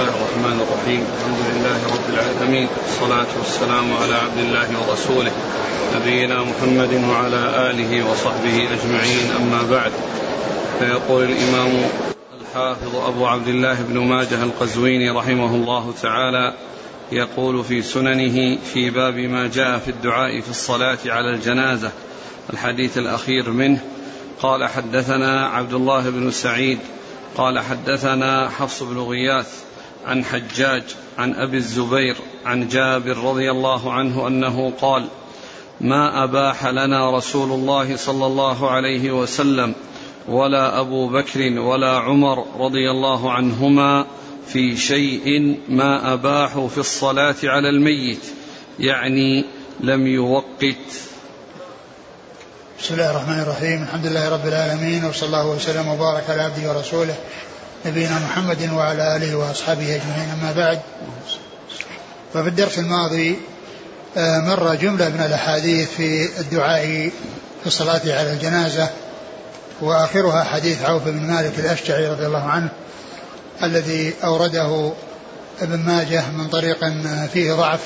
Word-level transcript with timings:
الله 0.00 0.14
الرحمن 0.16 0.60
الرحيم 0.60 1.04
الحمد 1.16 1.38
لله 1.50 1.78
رب 1.94 2.14
العالمين 2.14 2.68
والصلاة 2.82 3.26
والسلام 3.38 3.92
على 3.92 4.14
عبد 4.14 4.38
الله 4.38 4.68
ورسوله 4.80 5.32
نبينا 5.96 6.42
محمد 6.42 7.04
وعلى 7.08 7.70
آله 7.70 8.10
وصحبه 8.10 8.68
أجمعين 8.72 9.30
أما 9.40 9.62
بعد 9.70 9.92
فيقول 10.78 11.24
الإمام 11.24 11.82
الحافظ 12.40 12.96
أبو 12.96 13.26
عبد 13.26 13.48
الله 13.48 13.82
بن 13.82 13.98
ماجه 13.98 14.42
القزويني 14.42 15.10
رحمه 15.10 15.54
الله 15.54 15.94
تعالى 16.02 16.54
يقول 17.12 17.64
في 17.64 17.82
سننه 17.82 18.58
في 18.72 18.90
باب 18.90 19.14
ما 19.14 19.48
جاء 19.48 19.78
في 19.78 19.90
الدعاء 19.90 20.40
في 20.40 20.50
الصلاة 20.50 20.98
على 21.06 21.30
الجنازة 21.34 21.90
الحديث 22.52 22.98
الأخير 22.98 23.50
منه 23.50 23.80
قال 24.42 24.68
حدثنا 24.68 25.46
عبد 25.46 25.72
الله 25.72 26.10
بن 26.10 26.30
سعيد 26.30 26.78
قال 27.36 27.58
حدثنا 27.58 28.48
حفص 28.48 28.82
بن 28.82 28.98
غياث 28.98 29.69
عن 30.06 30.24
حجاج 30.24 30.82
عن 31.18 31.34
أبي 31.34 31.56
الزبير 31.56 32.16
عن 32.44 32.68
جابر 32.68 33.16
رضي 33.16 33.50
الله 33.50 33.92
عنه 33.92 34.26
أنه 34.26 34.72
قال 34.80 35.06
ما 35.80 36.24
أباح 36.24 36.66
لنا 36.66 37.10
رسول 37.16 37.52
الله 37.52 37.96
صلى 37.96 38.26
الله 38.26 38.70
عليه 38.70 39.10
وسلم 39.10 39.74
ولا 40.28 40.80
أبو 40.80 41.08
بكر 41.08 41.58
ولا 41.58 41.98
عمر 41.98 42.46
رضي 42.58 42.90
الله 42.90 43.32
عنهما 43.32 44.06
في 44.48 44.76
شيء 44.76 45.58
ما 45.68 46.12
اباحوا 46.12 46.68
في 46.68 46.78
الصلاة 46.78 47.36
على 47.44 47.68
الميت 47.68 48.24
يعني 48.78 49.44
لم 49.80 50.06
يوقت. 50.06 50.76
بسم 52.82 52.94
الله 52.94 53.10
الرحمن 53.10 53.40
الرحيم 53.40 53.82
الحمد 53.82 54.06
لله 54.06 54.28
رب 54.28 54.46
العالمين 54.46 55.04
وصلى 55.04 55.26
الله 55.26 55.46
وسلم 55.46 55.88
وبارك 55.88 56.30
على 56.30 56.42
عبده 56.42 56.68
ورسوله 56.68 57.14
نبينا 57.86 58.18
محمد 58.18 58.70
وعلى 58.72 59.16
آله 59.16 59.34
وأصحابه 59.36 59.82
أجمعين. 59.82 60.30
أما 60.40 60.52
بعد 60.52 60.80
ففي 62.34 62.48
الدرس 62.48 62.78
الماضي 62.78 63.38
آه، 64.16 64.38
مر 64.38 64.74
جملة 64.74 65.08
من 65.08 65.20
الأحاديث 65.20 65.90
في 65.90 66.40
الدعاء 66.40 67.10
في 67.60 67.66
الصلاة 67.66 68.00
على 68.06 68.32
الجنازة 68.32 68.88
وآخرها 69.80 70.44
حديث 70.44 70.82
عوف 70.82 71.04
بن 71.04 71.20
مالك 71.20 71.58
الأشجعي 71.58 72.08
رضي 72.08 72.26
الله 72.26 72.42
عنه 72.42 72.68
الذي 73.62 74.14
أورده 74.24 74.92
ابن 75.62 75.78
ماجه 75.78 76.30
من 76.30 76.48
طريق 76.48 76.78
فيه 77.32 77.52
ضعف 77.52 77.80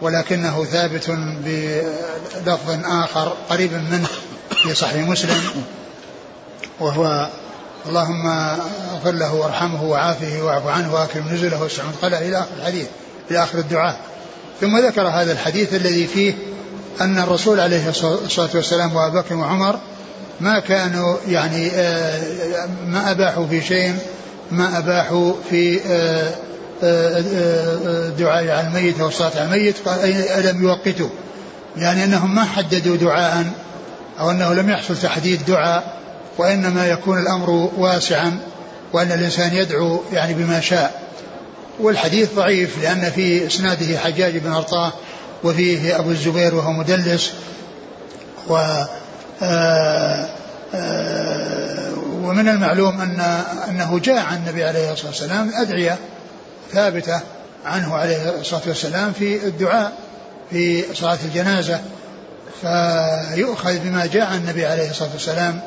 ولكنه 0.00 0.64
ثابت 0.64 1.10
بلفظ 1.44 2.78
آخر 2.84 3.36
قريب 3.50 3.72
منه 3.72 4.08
في 4.62 4.74
صحيح 4.74 5.08
مسلم 5.08 5.64
وهو 6.80 7.28
اللهم 7.86 8.26
اغفر 8.26 9.10
له 9.10 9.34
وارحمه 9.34 9.84
وعافه 9.84 10.42
واعف 10.42 10.66
عنه 10.66 10.94
واكرم 10.94 11.28
نزله 11.28 11.62
واسع 11.62 11.82
مدخله 11.84 12.18
إلى 12.18 12.38
آخر 12.38 12.48
الحديث 12.58 12.86
إلى 13.30 13.42
آخر 13.42 13.58
الدعاء. 13.58 13.96
ثم 14.60 14.78
ذكر 14.78 15.08
هذا 15.08 15.32
الحديث 15.32 15.74
الذي 15.74 16.06
فيه 16.06 16.34
أن 17.00 17.18
الرسول 17.18 17.60
عليه 17.60 17.88
الصلاة 17.88 18.50
والسلام 18.54 18.96
وأبو 18.96 19.18
بكر 19.18 19.34
وعمر 19.34 19.78
ما 20.40 20.58
كانوا 20.58 21.16
يعني 21.28 21.70
آه، 21.70 22.68
ما 22.86 23.10
أباحوا 23.10 23.46
في 23.46 23.62
شيء 23.62 23.94
ما 24.50 24.78
أباحوا 24.78 25.32
في 25.50 25.80
آه، 25.86 26.30
دعاء 28.18 28.48
على 28.48 28.68
الميت 28.68 29.00
أو 29.00 29.08
الصلاة 29.08 29.30
على 29.36 29.44
الميت 29.44 29.88
قال 29.88 29.98
ألم 30.38 30.62
يوقتوا؟ 30.62 31.08
يعني 31.76 32.04
أنهم 32.04 32.34
ما 32.34 32.44
حددوا 32.44 32.96
دعاء 32.96 33.46
أو 34.20 34.30
أنه 34.30 34.54
لم 34.54 34.70
يحصل 34.70 34.96
تحديد 34.96 35.46
دعاء. 35.46 35.99
وإنما 36.40 36.86
يكون 36.86 37.18
الأمر 37.18 37.50
واسعا 37.76 38.40
وأن 38.92 39.12
الإنسان 39.12 39.54
يدعو 39.54 40.02
يعني 40.12 40.34
بما 40.34 40.60
شاء. 40.60 41.02
والحديث 41.80 42.34
ضعيف 42.34 42.78
لأن 42.82 43.10
في 43.10 43.46
إسناده 43.46 43.98
حجاج 43.98 44.36
بن 44.38 44.52
أرطاه 44.52 44.92
وفيه 45.44 45.98
أبو 45.98 46.10
الزبير 46.10 46.54
وهو 46.54 46.72
مدلس 46.72 47.32
و 48.48 48.56
آه، 49.42 50.28
آه، 50.74 51.92
ومن 52.22 52.48
المعلوم 52.48 53.00
أن 53.00 53.20
أنه 53.68 53.98
جاء 53.98 54.18
عن 54.18 54.36
النبي 54.36 54.64
عليه 54.64 54.92
الصلاة 54.92 55.10
والسلام 55.10 55.50
أدعية 55.54 55.98
ثابتة 56.72 57.20
عنه 57.66 57.94
عليه 57.94 58.40
الصلاة 58.40 58.62
والسلام 58.66 59.12
في 59.12 59.46
الدعاء 59.46 59.92
في 60.50 60.84
صلاة 60.94 61.18
الجنازة 61.24 61.80
فيؤخذ 62.62 63.78
بما 63.78 64.06
جاء 64.06 64.26
عن 64.26 64.38
النبي 64.38 64.66
عليه 64.66 64.90
الصلاة 64.90 65.10
والسلام 65.12 65.60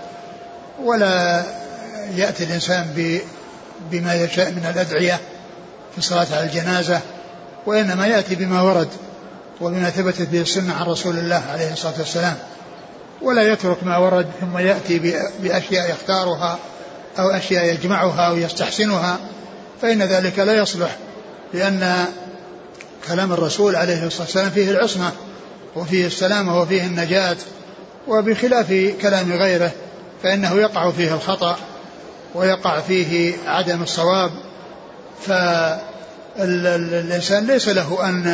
ولا 0.82 1.44
يأتي 2.16 2.44
الإنسان 2.44 3.12
بما 3.92 4.16
يشاء 4.16 4.52
من 4.52 4.66
الأدعية 4.76 5.20
في 5.92 5.98
الصلاة 5.98 6.28
على 6.32 6.44
الجنازة 6.44 7.00
وإنما 7.66 8.08
يأتي 8.08 8.36
بما 8.36 8.62
ورد 8.62 8.90
وبما 9.62 9.90
ثبتت 9.90 10.30
به 10.30 10.42
السنة 10.42 10.74
عن 10.74 10.86
رسول 10.86 11.18
الله 11.18 11.44
عليه 11.52 11.74
الصلاة 11.74 11.94
والسلام. 12.00 12.36
ولا 13.22 13.54
يترك 13.54 13.84
ما 13.84 13.98
ورد 13.98 14.28
ثم 14.42 14.58
يأتي 14.58 15.22
بأشياء 15.40 15.92
يختارها 15.92 16.60
أو 17.20 17.30
أشياء 17.30 17.74
يجمعها 17.74 18.28
أو 18.28 18.38
يستحسنها 18.38 19.20
فإن 19.82 20.04
ذلك 20.04 20.40
لا 20.40 20.54
يصلح 20.54 20.98
لأن 21.54 22.06
كلام 23.08 23.34
الرسول 23.34 23.76
عليه 23.76 24.04
الصلاة 24.04 24.24
والسلام 24.24 24.50
فيه 24.50 24.72
العصمة 24.72 25.12
وفيه 25.76 26.08
السلامة 26.08 26.62
وفيه 26.62 26.86
النجاة 26.86 27.38
وبخلاف 28.08 28.94
كلام 29.02 29.34
غيره 29.34 29.72
فإنه 30.24 30.56
يقع 30.56 30.92
فيه 30.92 31.14
الخطأ 31.14 31.58
ويقع 32.36 32.80
فيه 32.80 33.34
عدم 33.48 33.84
الصواب 33.84 34.32
فالإنسان 36.38 37.48
ليس 37.48 37.70
له 37.70 38.10
أن 38.10 38.28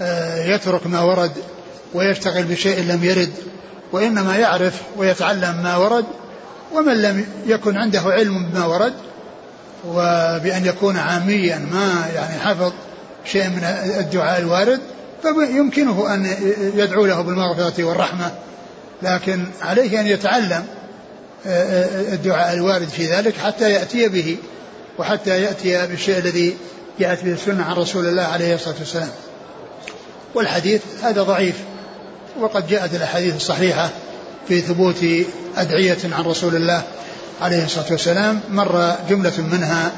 آه، 0.00 0.44
يترك 0.44 0.86
ما 0.86 1.00
ورد 1.00 1.32
ويشتغل 1.94 2.42
بشيء 2.42 2.82
لم 2.82 3.04
يرد 3.04 3.32
وإنما 3.92 4.36
يعرف 4.36 4.82
ويتعلم 4.96 5.62
ما 5.62 5.76
ورد 5.76 6.04
ومن 6.72 7.02
لم 7.02 7.26
يكن 7.46 7.76
عنده 7.76 8.00
علم 8.00 8.46
بما 8.46 8.64
ورد 8.64 8.94
وبأن 9.88 10.66
يكون 10.66 10.96
عاميا 10.96 11.58
ما 11.58 12.08
يعني 12.14 12.40
حفظ 12.40 12.72
شيء 13.24 13.48
من 13.48 13.64
الدعاء 13.98 14.40
الوارد 14.40 14.80
فيمكنه 15.22 16.14
أن 16.14 16.36
يدعو 16.74 17.06
له 17.06 17.20
بالمغفرة 17.20 17.84
والرحمة 17.84 18.30
لكن 19.02 19.46
عليه 19.62 20.00
أن 20.00 20.06
يتعلم 20.06 20.64
الدعاء 21.44 22.54
الوارد 22.54 22.88
في 22.88 23.06
ذلك 23.06 23.36
حتى 23.36 23.70
يأتي 23.70 24.08
به 24.08 24.36
وحتى 24.98 25.42
يأتي 25.42 25.86
بالشيء 25.86 26.18
الذي 26.18 26.56
جاءت 27.00 27.24
به 27.24 27.32
السنة 27.32 27.64
عن 27.64 27.76
رسول 27.76 28.06
الله 28.06 28.22
عليه 28.22 28.54
الصلاة 28.54 28.74
والسلام. 28.78 29.10
والحديث 30.34 30.82
هذا 31.02 31.22
ضعيف 31.22 31.56
وقد 32.40 32.66
جاءت 32.68 32.94
الأحاديث 32.94 33.36
الصحيحة 33.36 33.90
في 34.48 34.60
ثبوت 34.60 35.04
أدعية 35.56 35.98
عن 36.04 36.24
رسول 36.24 36.56
الله 36.56 36.82
عليه 37.40 37.64
الصلاة 37.64 37.86
والسلام. 37.90 38.40
مر 38.50 38.94
جملة 39.08 39.40
منها 39.52 39.92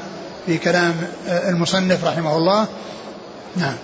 في 0.45 0.57
كلام 0.57 0.93
المصنف 1.27 2.05
رحمه 2.05 2.37
الله. 2.37 2.67
نعم. 3.55 3.75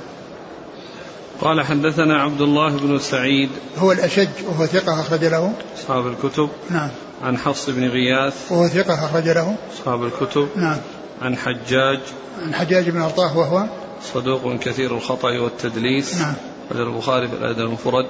قال 1.41 1.65
حدثنا 1.65 2.21
عبد 2.21 2.41
الله 2.41 2.77
بن 2.77 2.99
سعيد. 2.99 3.49
هو 3.77 3.91
الأشج 3.91 4.27
وهو 4.47 4.65
ثقة 4.65 4.99
أخرج 5.01 5.25
له. 5.25 5.53
أصحاب 5.77 6.07
الكتب. 6.07 6.49
نعم. 6.69 6.89
عن 7.23 7.37
حفص 7.37 7.69
بن 7.69 7.87
غياث 7.87 8.33
وهو 8.51 8.67
ثقة 8.67 8.93
أخرج 9.05 9.29
له. 9.29 9.55
أصحاب 9.73 10.03
الكتب 10.03 10.47
نعم. 10.55 10.77
عن 11.21 11.37
حجاج 11.37 11.99
عن 12.45 12.53
حجاج 12.53 12.89
بن 12.89 13.01
أرطاه 13.01 13.37
وهو 13.37 13.65
صدوق 14.13 14.59
كثير 14.59 14.95
الخطأ 14.95 15.29
والتدليس 15.39 16.17
نعم. 16.17 16.33
البخاري 16.71 17.27
في 17.27 17.33
الأدب 17.33 17.59
المفرد 17.59 18.05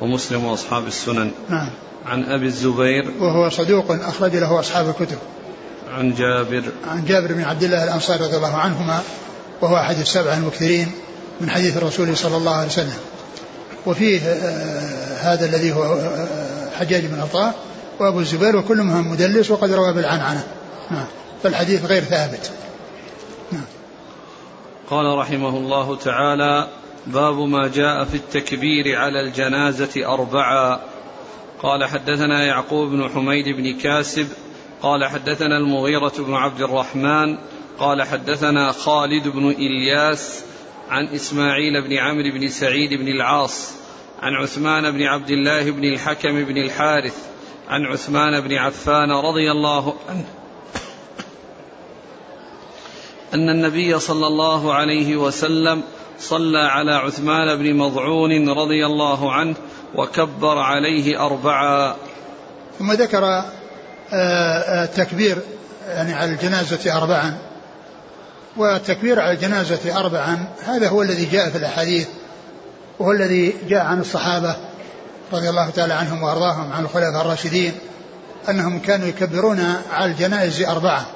ومسلم 0.00 0.44
وأصحاب 0.44 0.86
السنن. 0.86 1.30
نعم. 1.48 1.68
عن 2.06 2.24
أبي 2.24 2.46
الزبير 2.46 3.10
وهو 3.20 3.50
صدوق 3.50 3.90
أخرج 3.90 4.36
له 4.36 4.60
أصحاب 4.60 4.88
الكتب. 4.88 5.18
عن 5.92 6.14
جابر. 6.14 6.62
عن 6.88 7.04
جابر 7.04 7.32
بن 7.32 7.44
عبد 7.44 7.62
الله 7.62 7.84
الأنصاري 7.84 8.24
رضي 8.24 8.36
الله 8.36 8.56
عنهما 8.56 9.00
وهو 9.60 9.76
أحد 9.76 9.98
السبعة 9.98 10.38
المكثرين 10.38 10.92
من 11.40 11.50
حديث 11.50 11.76
الرسول 11.76 12.16
صلى 12.16 12.36
الله 12.36 12.54
عليه 12.54 12.68
وسلم. 12.68 12.98
وفيه 13.86 14.20
آه 14.20 15.16
هذا 15.20 15.44
الذي 15.46 15.72
هو 15.72 15.82
آه 15.82 16.70
حجاج 16.78 17.06
بن 17.06 17.20
عطاء 17.20 17.54
وأبو 18.02 18.20
الزبير 18.20 18.56
وكلهم 18.56 19.10
مدلس 19.10 19.50
وقد 19.50 19.72
روى 19.72 19.92
بالعنعنة. 19.92 20.46
فالحديث 21.42 21.84
غير 21.84 22.02
ثابت. 22.02 22.52
قال 24.90 25.18
رحمه 25.18 25.56
الله 25.56 25.96
تعالى 25.96 26.68
باب 27.06 27.38
ما 27.38 27.68
جاء 27.68 28.04
في 28.04 28.14
التكبير 28.14 28.96
على 28.96 29.20
الجنازة 29.20 30.14
أربعا 30.14 30.80
قال 31.62 31.84
حدثنا 31.84 32.44
يعقوب 32.44 32.90
بن 32.90 33.08
حميد 33.08 33.48
بن 33.48 33.78
كاسب 33.78 34.28
قال 34.82 35.04
حدثنا 35.04 35.58
المغيرة 35.58 36.12
بن 36.18 36.34
عبد 36.34 36.60
الرحمن 36.60 37.38
قال 37.78 38.02
حدثنا 38.02 38.72
خالد 38.72 39.28
بن 39.28 39.50
إلياس 39.50 40.44
عن 40.90 41.06
إسماعيل 41.06 41.88
بن 41.88 41.92
عمرو 41.92 42.38
بن 42.38 42.48
سعيد 42.48 42.94
بن 42.94 43.08
العاص 43.08 43.74
عن 44.22 44.34
عثمان 44.34 44.90
بن 44.90 45.02
عبد 45.02 45.30
الله 45.30 45.70
بن 45.70 45.84
الحكم 45.84 46.44
بن 46.44 46.56
الحارث 46.56 47.31
عن 47.68 47.86
عثمان 47.86 48.40
بن 48.40 48.54
عفان 48.54 49.10
رضي 49.10 49.50
الله 49.50 49.94
عنه 50.08 50.24
أن 53.34 53.48
النبي 53.48 53.98
صلى 53.98 54.26
الله 54.26 54.74
عليه 54.74 55.16
وسلم 55.16 55.82
صلى 56.18 56.58
على 56.58 56.94
عثمان 56.94 57.56
بن 57.58 57.74
مضعون 57.74 58.48
رضي 58.48 58.86
الله 58.86 59.32
عنه 59.32 59.54
وكبر 59.94 60.58
عليه 60.58 61.26
أربعا 61.26 61.96
ثم 62.78 62.92
ذكر 62.92 63.42
التكبير 64.12 65.36
آه، 65.36 65.40
آه، 65.90 65.96
يعني 65.96 66.12
على 66.12 66.30
الجنازة 66.32 66.98
أربعا. 66.98 67.38
والتكبير 68.56 69.20
على 69.20 69.32
الجنازة 69.32 70.00
أربعا 70.00 70.48
هذا 70.64 70.88
هو 70.88 71.02
الذي 71.02 71.24
جاء 71.24 71.50
في 71.50 71.58
الأحاديث 71.58 72.08
وهو 72.98 73.12
الذي 73.12 73.54
جاء 73.68 73.84
عن 73.84 74.00
الصحابة. 74.00 74.56
رضي 75.32 75.50
الله 75.50 75.70
تعالى 75.70 75.94
عنهم 75.94 76.22
وأرضاهم 76.22 76.72
عن 76.72 76.84
الخلفاء 76.84 77.20
الراشدين 77.20 77.72
أنهم 78.48 78.78
كانوا 78.78 79.08
يكبرون 79.08 79.76
على 79.92 80.12
الجنائز 80.12 80.62
أربعة. 80.62 81.06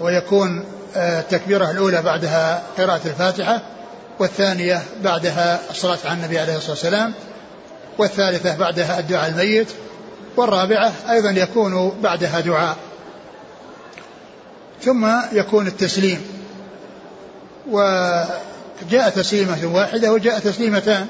ويكون 0.00 0.64
آه، 0.96 1.20
التكبيرة 1.20 1.70
الأولى 1.70 2.02
بعدها 2.02 2.62
قراءة 2.78 3.00
الفاتحة 3.04 3.62
والثانية 4.18 4.82
بعدها 5.02 5.60
الصلاة 5.70 5.98
على 6.04 6.14
النبي 6.14 6.38
عليه 6.38 6.56
الصلاة 6.56 6.70
والسلام 6.70 7.14
والثالثة 7.98 8.56
بعدها 8.56 8.98
الدعاء 8.98 9.28
الميت 9.28 9.68
والرابعة 10.36 10.92
أيضا 11.10 11.30
يكون 11.30 11.98
بعدها 12.02 12.40
دعاء. 12.40 12.76
ثم 14.82 15.06
يكون 15.32 15.66
التسليم. 15.66 16.26
وجاء 17.70 19.10
تسليمة 19.16 19.74
واحدة 19.74 20.12
وجاء 20.12 20.38
تسليمتان. 20.38 21.06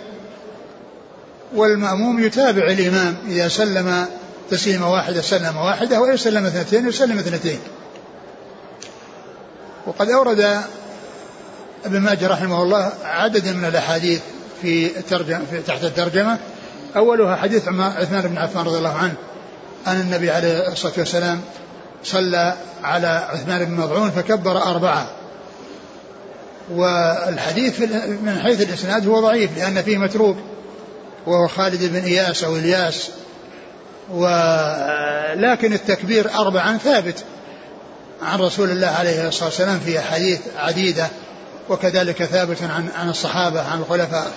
والمأموم 1.55 2.25
يتابع 2.25 2.67
الإمام 2.67 3.17
إذا 3.29 3.49
سلم 3.49 4.07
تسليمة 4.51 4.93
واحدة 4.93 5.23
سلم 5.23 5.57
واحدة 5.57 6.01
وإن 6.01 6.17
سلم 6.17 6.47
اثنتين 6.47 6.89
يسلم 6.89 7.19
اثنتين. 7.19 7.59
وقد 9.87 10.11
أورد 10.11 10.61
ابن 11.85 12.01
ماجه 12.01 12.29
رحمه 12.29 12.63
الله 12.63 12.93
عدد 13.05 13.49
من 13.49 13.65
الأحاديث 13.65 14.21
في, 14.63 14.89
ترجم 14.89 15.41
في 15.51 15.61
تحت 15.61 15.85
الترجمة. 15.85 16.39
أولها 16.97 17.37
حديث 17.37 17.69
عثمان 17.69 18.23
بن 18.29 18.39
عفان 18.39 18.65
رضي 18.65 18.79
الله 18.79 18.97
عنه 18.97 19.15
أن 19.87 20.01
النبي 20.01 20.31
عليه 20.31 20.69
الصلاة 20.73 20.93
والسلام 20.99 21.41
صلى 22.05 22.55
على 22.83 23.07
عثمان 23.07 23.65
بن 23.65 23.75
مضعون 23.75 24.11
فكبر 24.11 24.63
أربعة. 24.63 25.11
والحديث 26.71 27.81
من 28.23 28.41
حيث 28.43 28.61
الإسناد 28.61 29.09
هو 29.09 29.21
ضعيف 29.21 29.59
لأن 29.59 29.83
فيه 29.83 29.99
متروك. 29.99 30.37
وهو 31.29 31.49
خالد 31.49 31.85
بن 31.85 31.97
إياس 32.05 32.45
أو 32.45 32.57
إلياس. 32.57 33.11
ولكن 34.11 35.73
التكبير 35.73 36.31
أربعا 36.35 36.77
ثابت 36.77 37.25
عن 38.23 38.39
رسول 38.39 38.71
الله 38.71 38.87
عليه 38.87 39.29
الصلاة 39.29 39.49
والسلام 39.49 39.81
في 39.81 39.99
أحاديث 39.99 40.41
عديدة 40.59 41.09
وكذلك 41.69 42.25
ثابت 42.25 42.63
عن 42.63 42.89
عن 42.97 43.11
الصحابة 43.11 43.63
عن 43.63 43.79
الخلفاء 43.79 44.33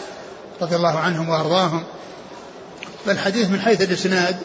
رضي 0.62 0.76
الله 0.76 1.00
عنهم 1.00 1.30
وأرضاهم. 1.30 1.84
فالحديث 3.06 3.50
من 3.50 3.62
حيث 3.62 3.82
الإسناد 3.82 4.36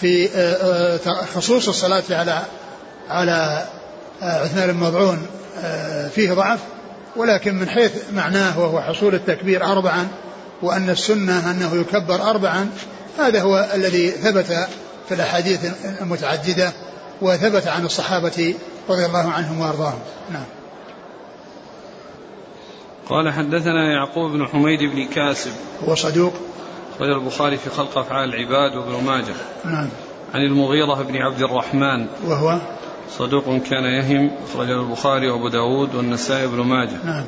في 0.00 0.28
خصوص 1.34 1.68
الصلاة 1.68 2.02
على 2.10 2.42
على 3.08 3.64
عثمان 4.22 4.72
بن 4.72 4.78
مضعون 4.78 5.26
فيه 6.14 6.32
ضعف 6.32 6.58
ولكن 7.16 7.54
من 7.54 7.68
حيث 7.68 7.92
معناه 8.12 8.60
وهو 8.60 8.80
حصول 8.80 9.14
التكبير 9.14 9.64
أربعا 9.64 10.08
وأن 10.62 10.90
السنة 10.90 11.50
أنه 11.50 11.74
يكبر 11.74 12.30
أربعا 12.30 12.70
هذا 13.18 13.42
هو 13.42 13.70
الذي 13.74 14.10
ثبت 14.10 14.46
في 15.08 15.14
الأحاديث 15.14 15.60
المتعددة 16.00 16.72
وثبت 17.22 17.66
عن 17.66 17.84
الصحابة 17.84 18.54
رضي 18.88 19.06
الله 19.06 19.30
عنهم 19.30 19.60
وأرضاهم. 19.60 19.98
نعم. 20.32 20.44
قال 23.08 23.32
حدثنا 23.32 23.92
يعقوب 23.92 24.32
بن 24.32 24.46
حميد 24.46 24.80
بن 24.80 25.06
كاسب. 25.06 25.50
هو 25.88 25.94
صدوق. 25.94 26.32
أخرج 26.96 27.08
البخاري 27.08 27.56
في 27.56 27.70
خلق 27.70 27.98
أفعال 27.98 28.34
العباد 28.34 28.76
وابن 28.76 29.04
ماجه. 29.04 29.34
نعم. 29.64 29.88
عن 30.34 30.40
المغيرة 30.40 31.02
بن 31.02 31.16
عبد 31.16 31.42
الرحمن. 31.42 32.06
وهو؟ 32.26 32.58
صدوق 33.18 33.44
كان 33.44 33.84
يهم. 33.84 34.30
أخرج 34.50 34.70
البخاري 34.70 35.30
وأبو 35.30 35.48
داود 35.48 35.94
والنسائي 35.94 36.46
بن 36.46 36.60
ماجه. 36.60 37.04
نعم. 37.04 37.24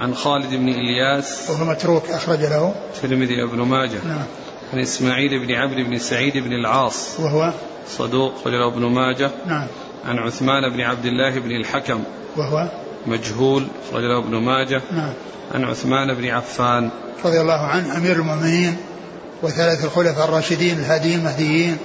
عن 0.00 0.14
خالد 0.14 0.54
بن 0.54 0.68
إلياس 0.68 1.50
وهو 1.50 1.64
متروك 1.64 2.10
أخرج 2.10 2.40
له. 2.40 2.74
الترمذي 2.94 3.42
وابن 3.42 3.58
ماجه. 3.58 3.98
نعم. 4.04 4.24
عن 4.72 4.78
إسماعيل 4.78 5.46
بن 5.46 5.54
عبد 5.54 5.76
بن 5.76 5.98
سعيد 5.98 6.38
بن 6.38 6.52
العاص. 6.52 7.20
وهو؟ 7.20 7.52
صدوق 7.88 8.34
أخرج 8.40 8.52
له 8.52 8.68
ابن 8.68 8.86
ماجه. 8.86 9.30
نعم. 9.46 9.66
عن 10.04 10.18
عثمان 10.18 10.72
بن 10.72 10.80
عبد 10.80 11.06
الله 11.06 11.38
بن 11.38 11.50
الحكم. 11.50 12.02
وهو؟ 12.36 12.68
مجهول 13.06 13.66
أخرج 13.88 14.02
له 14.04 14.18
ابن 14.18 14.36
ماجه. 14.36 14.80
نعم. 14.92 15.12
عن 15.54 15.64
عثمان 15.64 16.14
بن 16.14 16.28
عفان. 16.28 16.90
رضي 17.24 17.40
الله 17.40 17.60
عنه 17.60 17.96
أمير 17.96 18.16
المؤمنين 18.16 18.76
وثلاث 19.42 19.84
الخلفاء 19.84 20.24
الراشدين 20.24 20.78
الهاديين 20.78 21.18
المهديين 21.18 21.76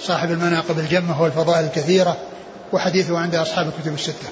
صاحب 0.00 0.30
المناقب 0.30 0.78
الجمة 0.78 1.22
والفضائل 1.22 1.64
الكثيرة 1.64 2.16
وحديثه 2.72 3.18
عند 3.18 3.34
أصحاب 3.34 3.66
الكتب 3.66 3.94
الستة. 3.94 4.28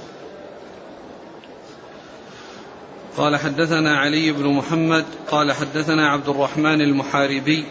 قال 3.17 3.37
حدثنا 3.37 3.99
علي 3.99 4.33
بن 4.33 4.47
محمد 4.47 5.05
قال 5.31 5.53
حدثنا 5.53 6.09
عبد 6.09 6.29
الرحمن 6.29 6.81
المحاربي 6.81 7.65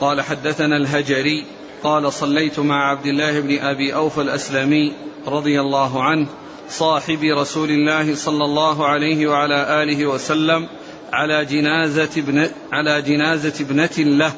قال 0.00 0.20
حدثنا 0.20 0.76
الهجري 0.76 1.44
قال 1.82 2.12
صليت 2.12 2.60
مع 2.60 2.90
عبد 2.90 3.06
الله 3.06 3.40
بن 3.40 3.58
أبي 3.58 3.94
اوفى 3.94 4.20
الأسلمي 4.20 4.92
رضي 5.26 5.60
الله 5.60 6.02
عنه 6.02 6.26
صاحب 6.68 7.22
رسول 7.22 7.70
الله 7.70 8.14
صلى 8.14 8.44
الله 8.44 8.86
عليه 8.86 9.26
وعلى 9.26 9.82
آله 9.82 10.06
وسلم 10.06 10.68
على 11.12 11.44
جنازة 11.44 12.10
ابن 12.16 12.50
على 12.72 13.02
جنازة 13.02 13.64
ابنة 13.64 13.90
له 13.98 14.32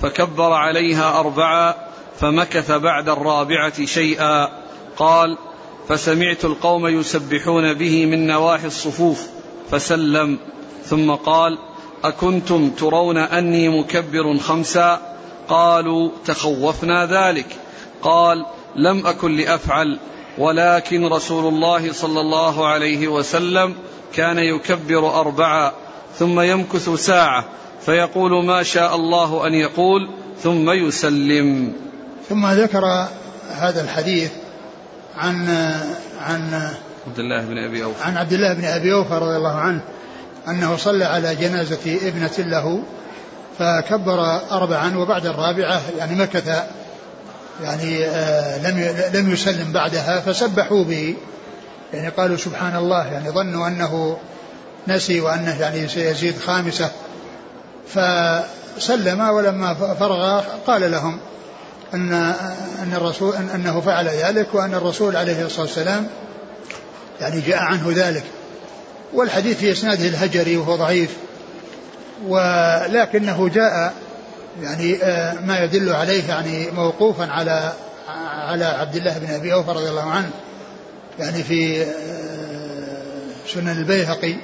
فكبر 0.00 0.52
عليها 0.52 1.20
أربعا 1.20 1.74
فمكث 2.20 2.70
بعد 2.70 3.08
الرابعة 3.08 3.84
شيئا 3.84 4.48
قال 4.96 5.38
فسمعت 5.88 6.44
القوم 6.44 6.86
يسبحون 6.86 7.74
به 7.74 8.06
من 8.06 8.26
نواحي 8.26 8.66
الصفوف 8.66 9.37
فسلم. 9.70 10.38
ثم 10.84 11.10
قال 11.10 11.58
أكنتم 12.04 12.70
ترون 12.70 13.18
أني 13.18 13.68
مكبر 13.68 14.38
خمسا؟ 14.38 15.00
قالوا 15.48 16.10
تخوفنا 16.24 17.06
ذلك. 17.06 17.56
قال 18.02 18.46
لم 18.76 19.06
أكن 19.06 19.36
لأفعل 19.36 19.98
ولكن 20.38 21.06
رسول 21.06 21.54
الله 21.54 21.92
صلى 21.92 22.20
الله 22.20 22.66
عليه 22.66 23.08
وسلم 23.08 23.74
كان 24.14 24.38
يكبر 24.38 25.20
أربعا 25.20 25.72
ثم 26.18 26.40
يمكث 26.40 26.88
ساعة 26.88 27.44
فيقول 27.86 28.44
ما 28.44 28.62
شاء 28.62 28.96
الله 28.96 29.46
أن 29.46 29.54
يقول 29.54 30.10
ثم 30.42 30.70
يسلم. 30.70 31.72
ثم 32.28 32.46
ذكر 32.46 33.08
هذا 33.50 33.80
الحديث 33.82 34.30
عن 35.16 35.48
عن 36.20 36.70
عبد 37.08 37.18
الله 37.18 37.40
بن 37.40 37.58
أبي 37.58 37.84
أوفى. 37.84 38.04
عن 38.04 38.16
عبد 38.16 38.32
الله 38.32 38.52
بن 38.52 38.64
أبي 38.64 38.92
أوفى 38.92 39.14
رضي 39.14 39.36
الله 39.36 39.56
عنه 39.56 39.80
أنه 40.48 40.76
صلى 40.76 41.04
على 41.04 41.34
جنازة 41.34 41.98
ابنة 42.02 42.30
له 42.38 42.82
فكبر 43.58 44.40
أربعا 44.50 44.96
وبعد 44.96 45.26
الرابعة 45.26 45.80
يعني 45.98 46.14
مكث 46.14 46.62
يعني 47.62 48.04
آه 48.04 48.58
لم 48.58 48.94
لم 49.14 49.32
يسلم 49.32 49.72
بعدها 49.72 50.20
فسبحوا 50.20 50.84
به. 50.84 51.14
يعني 51.92 52.08
قالوا 52.08 52.36
سبحان 52.36 52.76
الله 52.76 53.06
يعني 53.06 53.30
ظنوا 53.30 53.68
أنه 53.68 54.18
نسي 54.88 55.20
وأنه 55.20 55.60
يعني 55.60 55.88
سيزيد 55.88 56.38
خامسة. 56.38 56.90
فسلم 57.88 59.20
ولما 59.20 59.74
فرغ 59.74 60.40
قال 60.66 60.90
لهم 60.90 61.18
أن 61.94 62.12
أن 62.82 62.92
الرسول 62.94 63.36
أن 63.36 63.48
أنه 63.54 63.80
فعل 63.80 64.08
ذلك 64.08 64.54
وأن 64.54 64.74
الرسول 64.74 65.16
عليه 65.16 65.46
الصلاة 65.46 65.66
والسلام 65.66 66.06
يعني 67.20 67.40
جاء 67.40 67.58
عنه 67.58 67.92
ذلك. 67.94 68.24
والحديث 69.14 69.58
في 69.58 69.72
إسناده 69.72 70.08
الهجري 70.08 70.56
وهو 70.56 70.76
ضعيف. 70.76 71.16
ولكنه 72.26 73.48
جاء 73.48 73.94
يعني 74.62 75.02
آه، 75.02 75.34
ما 75.40 75.58
يدل 75.58 75.92
عليه 75.92 76.28
يعني 76.28 76.70
موقوفا 76.70 77.26
على 77.26 77.72
على 78.48 78.64
عبد 78.64 78.96
الله 78.96 79.18
بن 79.18 79.34
أبي 79.34 79.52
أوفى 79.52 79.70
رضي 79.70 79.88
الله 79.88 80.10
عنه. 80.10 80.30
يعني 81.18 81.42
في 81.42 81.82
آه، 81.82 81.86
سنن 83.54 83.68
البيهقي 83.68 84.34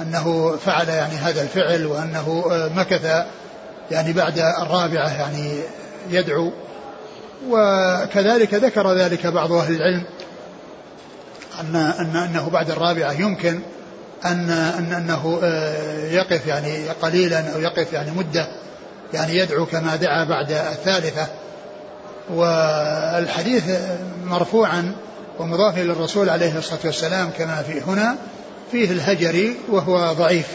أنه 0.00 0.56
فعل 0.56 0.88
يعني 0.88 1.14
هذا 1.14 1.42
الفعل 1.42 1.86
وأنه 1.86 2.44
آه، 2.50 2.68
مكث 2.68 3.24
يعني 3.90 4.12
بعد 4.12 4.38
الرابعة 4.38 5.08
يعني 5.08 5.60
يدعو. 6.10 6.52
وكذلك 7.48 8.54
ذكر 8.54 8.92
ذلك 8.92 9.26
بعض 9.26 9.52
أهل 9.52 9.74
العلم 9.74 10.04
أن 11.60 11.76
أن 11.76 12.16
أنه 12.16 12.50
بعد 12.50 12.70
الرابعة 12.70 13.12
يمكن 13.12 13.60
أن 14.24 14.50
أن 14.50 14.92
أنه 14.92 15.40
آه، 15.42 16.06
يقف 16.10 16.46
يعني 16.46 16.88
قليلا 16.88 17.54
أو 17.54 17.60
يقف 17.60 17.92
يعني 17.92 18.10
مدة 18.10 18.48
يعني 19.14 19.36
يدعو 19.36 19.66
كما 19.66 19.96
دعا 19.96 20.24
بعد 20.24 20.52
الثالثة 20.52 21.26
والحديث 22.30 23.64
مرفوعا 24.24 24.92
ومضاف 25.38 25.78
إلى 25.78 25.92
الرسول 25.92 26.30
عليه 26.30 26.58
الصلاة 26.58 26.80
والسلام 26.84 27.30
كما 27.38 27.62
في 27.62 27.80
هنا 27.80 28.16
فيه 28.72 28.90
الهجري 28.90 29.56
وهو 29.68 30.12
ضعيف 30.12 30.46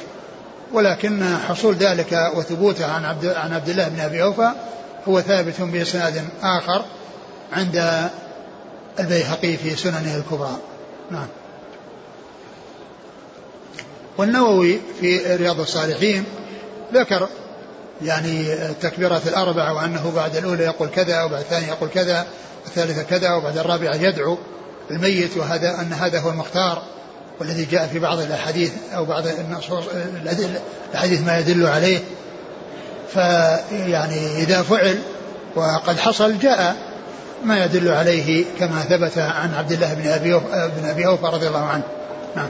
ولكن 0.73 1.37
حصول 1.47 1.75
ذلك 1.75 2.31
وثبوته 2.35 2.85
عن 2.85 3.05
عبد 3.05 3.25
عن 3.25 3.53
عبد 3.53 3.69
الله 3.69 3.87
بن 3.87 3.99
أبي 3.99 4.23
أوفى 4.23 4.51
هو 5.07 5.21
ثابت 5.21 5.61
بإسناد 5.61 6.23
آخر 6.43 6.85
عند 7.53 8.09
البيهقي 8.99 9.57
في 9.57 9.75
سننه 9.75 10.15
الكبرى. 10.15 10.57
نعم. 11.11 11.27
والنووي 14.17 14.79
في 14.99 15.35
رياض 15.35 15.59
الصالحين 15.59 16.23
ذكر 16.93 17.27
يعني 18.01 18.53
التكبيرات 18.53 19.27
الأربعة 19.27 19.73
وأنه 19.73 20.11
بعد 20.15 20.35
الأولى 20.35 20.63
يقول 20.63 20.89
كذا 20.89 21.23
وبعد 21.23 21.39
الثانية 21.41 21.67
يقول 21.67 21.89
كذا 21.89 22.25
الثالثة 22.67 23.03
كذا 23.03 23.33
وبعد 23.33 23.57
الرابعة 23.57 23.95
يدعو 23.95 24.37
الميت 24.91 25.37
وهذا 25.37 25.81
أن 25.81 25.93
هذا 25.93 26.19
هو 26.19 26.29
المختار 26.29 26.83
والذي 27.39 27.65
جاء 27.65 27.87
في 27.87 27.99
بعض 27.99 28.19
الأحاديث 28.19 28.71
أو 28.95 29.05
بعض 29.05 29.27
النصوص 29.27 29.83
الحديث 30.93 31.21
ما 31.21 31.39
يدل 31.39 31.67
عليه 31.67 31.99
فيعني 33.13 34.37
إذا 34.37 34.61
فعل 34.61 34.99
وقد 35.55 35.99
حصل 35.99 36.39
جاء 36.39 36.75
ما 37.45 37.65
يدل 37.65 37.89
عليه 37.89 38.45
كما 38.59 38.81
ثبت 38.81 39.17
عن 39.17 39.53
عبد 39.53 39.71
الله 39.71 39.93
بن 39.93 40.07
أبي 40.07 40.33
بن 40.81 40.85
أبي 40.85 41.07
أوفى 41.07 41.25
رضي 41.25 41.47
الله 41.47 41.65
عنه. 41.65 41.83
نعم. 42.35 42.47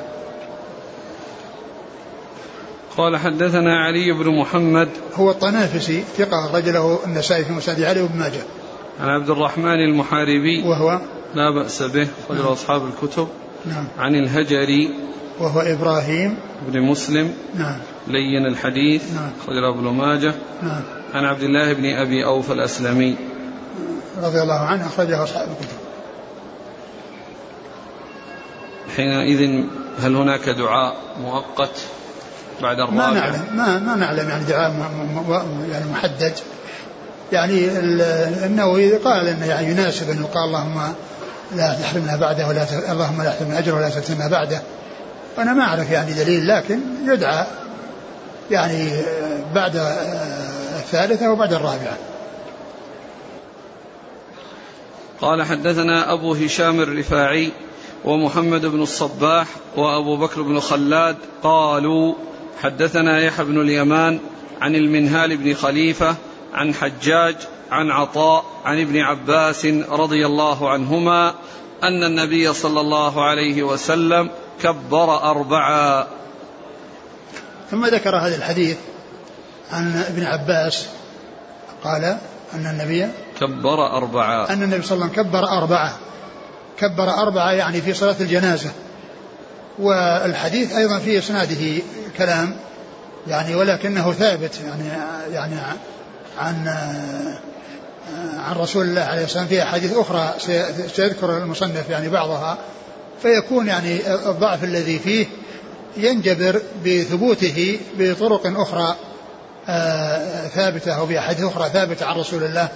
قال 2.98 3.18
حدثنا 3.18 3.78
علي 3.80 4.12
بن 4.12 4.40
محمد. 4.40 4.90
هو 5.16 5.32
الطنافسي 5.32 6.04
ثقة 6.18 6.58
رجله 6.58 7.00
النسائي 7.06 7.46
في 7.46 7.54
مسند 7.54 7.82
علي 7.82 8.02
وابن 8.02 8.20
ماجه. 8.20 8.42
عن 9.02 9.10
عبد 9.10 9.30
الرحمن 9.30 9.80
المحاربي. 9.90 10.64
وهو؟ 10.64 11.00
لا 11.36 11.52
بأس 11.52 11.84
به 11.84 12.08
رجل 12.30 12.42
نعم. 12.42 12.52
أصحاب 12.52 12.82
الكتب. 12.86 13.28
نعم. 13.66 13.88
عن 13.98 14.16
الهجري. 14.16 14.90
وهو 15.40 15.62
إبراهيم. 15.62 16.38
بن 16.68 16.82
مسلم. 16.82 17.34
نعم. 17.56 17.78
لين 18.08 18.46
الحديث. 18.46 19.14
نعم. 19.14 19.32
رجل 19.48 19.64
ابن 19.64 19.84
ماجه. 19.84 20.34
نعم. 20.64 20.82
عن 21.14 21.26
عبد 21.26 21.44
الله 21.44 21.74
بن 21.74 21.86
أبي 21.86 22.26
أوفى 22.26 22.54
الأسلمي. 22.54 23.16
رضي 24.24 24.42
الله 24.42 24.60
عنه 24.60 24.88
أخرجه 24.88 25.24
أصحاب 25.24 25.48
الكتب. 25.48 25.78
حينئذ 28.96 29.66
هل 30.02 30.16
هناك 30.16 30.50
دعاء 30.50 30.96
مؤقت 31.22 31.72
بعد 32.62 32.80
الرابع؟ 32.80 32.96
ما 32.96 33.14
نعلم 33.14 33.46
ما, 33.54 33.80
ما 33.80 33.96
نعلم 33.96 34.30
يعني 34.30 34.44
دعاء 34.44 34.74
يعني 35.72 35.86
محدد. 35.92 36.34
يعني 37.32 37.68
النووي 38.46 38.98
قال 38.98 39.28
إنه 39.28 39.46
يعني 39.46 39.72
يناسب 39.72 40.10
إنه 40.10 40.26
قال 40.26 40.44
اللهم 40.44 40.94
لا 41.56 41.74
تحرمنا 41.74 42.16
بعده 42.16 42.48
ولا 42.48 42.66
اللهم 42.92 43.22
لا 43.22 43.30
تحرمنا 43.30 43.60
أجره 43.60 43.76
ولا 43.76 43.90
تفتنا 43.90 44.28
بعده. 44.28 44.62
وأنا 45.38 45.54
ما 45.54 45.64
أعرف 45.64 45.92
يعني 45.92 46.14
دليل 46.14 46.48
لكن 46.48 46.80
يدعى 47.08 47.46
يعني 48.52 48.90
بعد 49.56 49.76
الثالثة 50.78 51.32
وبعد 51.32 51.54
الرابعة. 51.54 51.98
قال 55.22 55.44
حدثنا 55.44 56.14
أبو 56.14 56.34
هشام 56.34 56.80
الرفاعي 56.80 57.52
ومحمد 58.06 58.66
بن 58.66 58.82
الصباح 58.82 59.48
وأبو 59.76 60.18
بكر 60.18 60.42
بن 60.42 60.60
خلاد 60.60 61.16
قالوا 61.44 62.16
حدثنا 62.62 63.22
يحيى 63.22 63.46
بن 63.46 63.62
اليمان 63.62 64.20
عن 64.62 64.76
المنهال 64.76 65.38
بن 65.38 65.54
خليفة 65.54 66.16
عن 66.54 66.74
حجاج 66.74 67.36
عن 67.72 67.92
عطاء 67.92 68.46
عن 68.66 68.82
ابن 68.82 68.98
عباس 68.98 69.66
رضي 69.90 70.26
الله 70.26 70.70
عنهما 70.70 71.34
أن 71.84 72.04
النبي 72.04 72.54
صلى 72.54 72.82
الله 72.82 73.24
عليه 73.24 73.64
وسلم 73.64 74.30
كبر 74.62 75.32
أربعا. 75.32 76.08
ثم 77.72 77.86
ذكر 77.86 78.16
هذا 78.16 78.36
الحديث 78.36 78.78
عن 79.72 79.98
ابن 79.98 80.24
عباس 80.24 80.88
قال 81.84 82.04
أن 82.54 82.66
النبي 82.66 83.08
كبر 83.40 83.98
اربعا 83.98 84.54
أن 84.54 84.64
النبي 84.64 84.82
صلى 84.82 84.96
الله 84.96 85.06
عليه 85.06 85.14
وسلم 85.14 85.30
كبر 85.30 85.48
أربعة. 85.48 85.98
كبر 86.78 87.10
أربعة 87.10 87.52
يعني 87.52 87.82
في 87.82 87.94
صلاة 87.94 88.16
الجنازة. 88.20 88.70
والحديث 89.80 90.76
أيضا 90.76 91.00
في 91.00 91.18
إسناده 91.18 91.82
كلام 92.18 92.56
يعني 93.28 93.56
ولكنه 93.56 94.12
ثابت 94.12 94.60
يعني 94.66 94.90
يعني 95.34 95.56
عن 96.38 96.68
عن 98.38 98.56
رسول 98.56 98.86
الله 98.86 99.02
عليه 99.02 99.24
الصلاه 99.24 99.42
والسلام 99.42 99.48
في 99.48 99.64
أحاديث 99.64 99.98
أخرى 99.98 100.34
سيذكر 100.96 101.38
المصنف 101.38 101.90
يعني 101.90 102.10
بعضها. 102.10 102.58
فيكون 103.22 103.68
يعني 103.68 104.14
الضعف 104.14 104.64
الذي 104.64 105.00
فيه 105.00 105.26
ينجبر 105.98 106.62
بثبوته 106.86 107.80
بطرق 108.00 108.60
أخرى 108.60 108.96
آه، 109.70 110.48
ثابتة 110.48 110.92
أو 110.92 111.06
بأحاديث 111.06 111.44
أخرى 111.44 111.70
ثابتة 111.70 112.06
عن 112.06 112.16
رسول 112.20 112.44
الله 112.44 112.70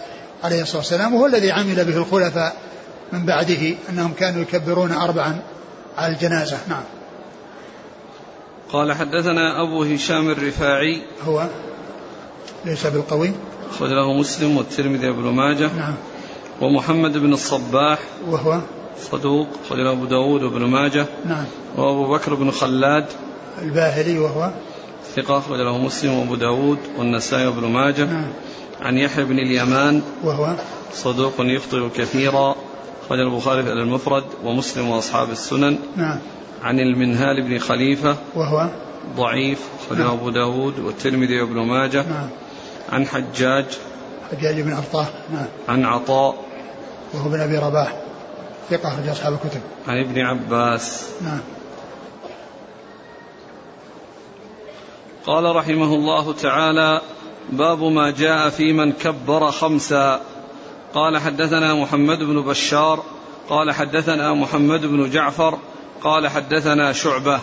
عليه 0.44 0.62
الصلاة 0.62 0.78
والسلام 0.78 1.14
وهو 1.14 1.26
الذي 1.26 1.52
عمل 1.52 1.86
به 1.86 1.98
الخلفاء 1.98 2.56
من 3.14 3.26
بعده 3.26 3.76
أنهم 3.90 4.14
كانوا 4.14 4.42
يكبرون 4.42 4.92
اربعا 4.92 5.42
على 5.98 6.14
الجنازة. 6.14 6.58
نعم. 6.70 6.84
قال 8.72 8.94
حدثنا 8.94 9.62
أبو 9.64 9.84
هشام 9.84 10.30
الرفاعي. 10.30 11.02
هو 11.28 11.48
ليس 12.66 12.88
بالقوي. 12.88 13.32
أخرج 13.72 13.90
له 13.90 14.14
مسلم 14.14 14.58
والترمذي 14.58 15.10
وابن 15.10 15.24
ماجه. 15.24 15.70
نعم. 15.78 15.96
ومحمد 16.62 17.18
بن 17.18 17.34
الصباح. 17.34 18.00
وهو 18.28 18.60
صدوق 19.12 19.48
أخرج 19.66 19.80
له 19.80 19.92
أبو 19.92 20.06
داود 20.06 20.44
وابن 20.44 20.62
ماجه. 20.62 21.06
نعم. 21.26 21.46
وأبو 21.78 22.14
بكر 22.14 22.34
بن 22.34 22.52
خلاد. 22.52 23.06
الباهلي 23.62 24.20
وهو 24.20 24.52
ثقة 25.16 25.38
أخرج 25.38 25.60
له 25.60 25.78
مسلم 25.78 26.14
وأبو 26.14 26.36
داود 26.36 26.80
والنسائي 26.98 27.48
وابن 27.48 27.68
ماجه. 27.68 28.06
نعم. 28.06 28.28
عن 28.82 28.98
يحيى 28.98 29.26
بن 29.26 29.40
اليمان 29.40 30.02
وهو 30.24 30.56
صدوق 30.94 31.34
يخطئ 31.40 31.90
كثيرا 31.90 32.56
أخرج 33.06 33.20
البخاري 33.20 33.64
في 33.64 33.72
المفرد 33.72 34.24
ومسلم 34.44 34.90
وأصحاب 34.90 35.30
السنن. 35.30 35.80
نعم. 35.96 36.20
عن 36.64 36.80
المنهال 36.80 37.48
بن 37.48 37.60
خليفة 37.60 38.16
وهو 38.36 38.70
ضعيف 39.16 39.60
أخرجه 39.80 40.00
نعم. 40.00 40.12
أبو 40.12 40.30
داود 40.30 40.80
والترمذي 40.80 41.42
وابن 41.42 41.56
ماجه. 41.56 42.06
نعم. 42.10 42.30
عن 42.90 43.08
حجاج 43.08 43.66
حجاج 44.32 44.62
بن 44.62 44.74
أرطاه 44.74 45.08
نعم. 45.34 45.46
عن 45.70 45.86
عطاء. 45.86 46.36
وهو 47.14 47.30
بن 47.30 47.40
أبي 47.40 47.58
رباح 47.58 47.94
ثقة 48.70 48.88
أخرج 48.88 49.08
أصحاب 49.08 49.34
الكتب. 49.34 49.62
عن 49.88 50.00
ابن 50.00 50.20
عباس. 50.20 51.10
نعم. 51.22 51.40
قال 55.26 55.56
رحمه 55.56 55.96
الله 55.96 56.34
تعالى 56.34 57.02
باب 57.52 57.84
ما 57.84 58.12
جاء 58.12 58.50
في 58.50 58.74
من 58.74 58.92
كبر 58.92 59.52
خمسا. 59.52 60.22
قال 60.94 61.18
حدثنا 61.18 61.76
محمد 61.76 62.20
بن 62.20 62.42
بشار 62.42 63.04
قال 63.50 63.72
حدثنا 63.72 64.34
محمد 64.34 64.86
بن 64.86 65.10
جعفر 65.10 65.58
قال 66.04 66.28
حدثنا 66.28 66.94
شعبة. 66.94 67.40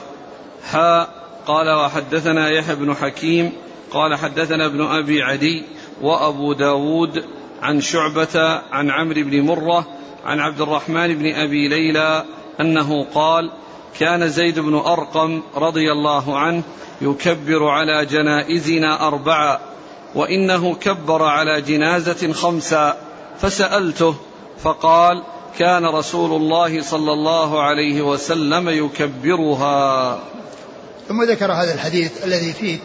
حاء 0.73 1.09
قال 1.47 1.71
وحدثنا 1.71 2.51
يحيى 2.51 2.75
بن 2.75 2.95
حكيم 2.95 3.53
قال 3.91 4.15
حدثنا 4.15 4.67
ابن 4.67 4.83
أبي 4.83 5.23
عدي 5.23 5.65
وأبو 6.03 6.53
داود 6.53 7.25
عن 7.63 7.81
شعبة 7.81 8.61
عن 8.73 8.91
عمرو 8.91 9.23
بن 9.23 9.41
مرة 9.41 9.87
عن 10.25 10.41
عبد 10.41 10.61
الرحمن 10.61 11.15
بن 11.15 11.35
أبي 11.35 11.69
ليلى 11.69 12.25
أنه 12.61 13.07
قال 13.15 13.51
كان 13.99 14.29
زيد 14.29 14.59
بن 14.59 14.75
أرقم 14.75 15.43
رضي 15.57 15.93
الله 15.93 16.39
عنه 16.39 16.63
يكبر 17.01 17.69
على 17.69 18.07
جنائزنا 18.07 19.07
أربعة. 19.07 19.61
وإنه 20.16 20.75
كبر 20.75 21.23
على 21.23 21.61
جنازة 21.61 22.32
خمسا 22.32 22.96
فسألته 23.40 24.14
فقال 24.62 25.23
كان 25.58 25.87
رسول 25.87 26.42
الله 26.42 26.82
صلى 26.82 27.12
الله 27.12 27.62
عليه 27.62 28.02
وسلم 28.02 28.68
يكبرها. 28.68 30.18
ثم 31.08 31.23
ذكر 31.23 31.52
هذا 31.52 31.75
الحديث 31.75 32.25
الذي 32.25 32.52
فيه 32.52 32.78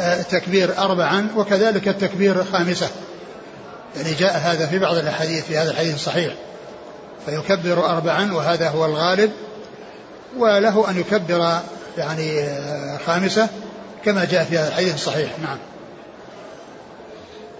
التكبير 0.00 0.78
أربعا 0.78 1.28
وكذلك 1.36 1.88
التكبير 1.88 2.44
خامسة. 2.44 2.88
يعني 3.96 4.14
جاء 4.14 4.38
هذا 4.38 4.66
في 4.66 4.78
بعض 4.78 4.96
الأحاديث 4.96 5.44
في 5.44 5.56
هذا 5.56 5.70
الحديث 5.70 5.94
الصحيح. 5.94 6.34
فيكبر 7.26 7.86
أربعا 7.86 8.32
وهذا 8.32 8.68
هو 8.68 8.86
الغالب. 8.86 9.30
وله 10.38 10.90
أن 10.90 11.00
يكبر 11.00 11.58
يعني 11.98 12.48
خامسة 13.06 13.48
كما 14.04 14.24
جاء 14.24 14.44
في 14.44 14.58
هذا 14.58 14.68
الحديث 14.68 14.94
الصحيح. 14.94 15.30
نعم. 15.42 15.58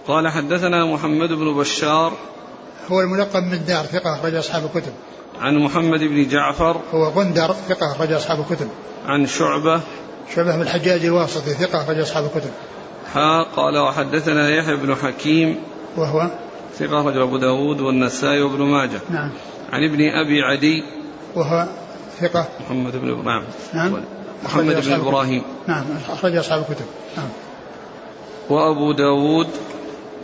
قال 0.07 0.27
حدثنا 0.27 0.85
محمد 0.85 1.29
بن 1.29 1.53
بشار 1.57 2.13
هو 2.91 3.01
الملقب 3.01 3.43
من 3.43 3.65
دار 3.65 3.85
ثقة 3.85 4.13
أخرج 4.13 4.35
أصحاب 4.35 4.65
الكتب. 4.65 4.91
عن 5.41 5.57
محمد 5.57 5.99
بن 5.99 6.27
جعفر 6.27 6.81
هو 6.93 7.05
غندر 7.05 7.55
ثقة 7.69 7.91
أخرج 7.91 8.11
أصحاب 8.11 8.39
الكتب. 8.39 8.67
عن 9.05 9.27
شعبة 9.27 9.81
شبه 10.35 10.57
بالحجاج 10.57 11.05
الواسطي 11.05 11.53
ثقة 11.53 11.83
أخرج 11.83 11.99
أصحاب 11.99 12.25
الكتب. 12.25 12.51
ها 13.13 13.43
قال 13.55 13.77
وحدثنا 13.77 14.49
يحيى 14.49 14.75
بن 14.75 14.95
حكيم 14.95 15.57
وهو 15.97 16.29
ثقة 16.79 17.01
أخرج 17.01 17.17
أبو 17.17 17.37
داود 17.37 17.81
والنسائي 17.81 18.41
وابن 18.41 18.61
ماجه. 18.61 18.99
نعم. 19.09 19.31
عن 19.71 19.83
ابن 19.83 20.01
أبي 20.01 20.41
عدي 20.41 20.83
وهو 21.35 21.67
ثقة 22.21 22.47
محمد 22.65 22.95
بن 22.95 23.23
نعم. 23.25 23.43
نعم 23.73 24.03
محمد 24.43 24.85
بن 24.85 24.93
إبراهيم. 24.93 25.41
نعم. 25.67 25.85
أخرج 26.09 26.35
أصحاب 26.35 26.65
الكتب. 26.69 26.85
نعم. 27.17 27.29
وأبو 28.49 28.91
داود 28.91 29.47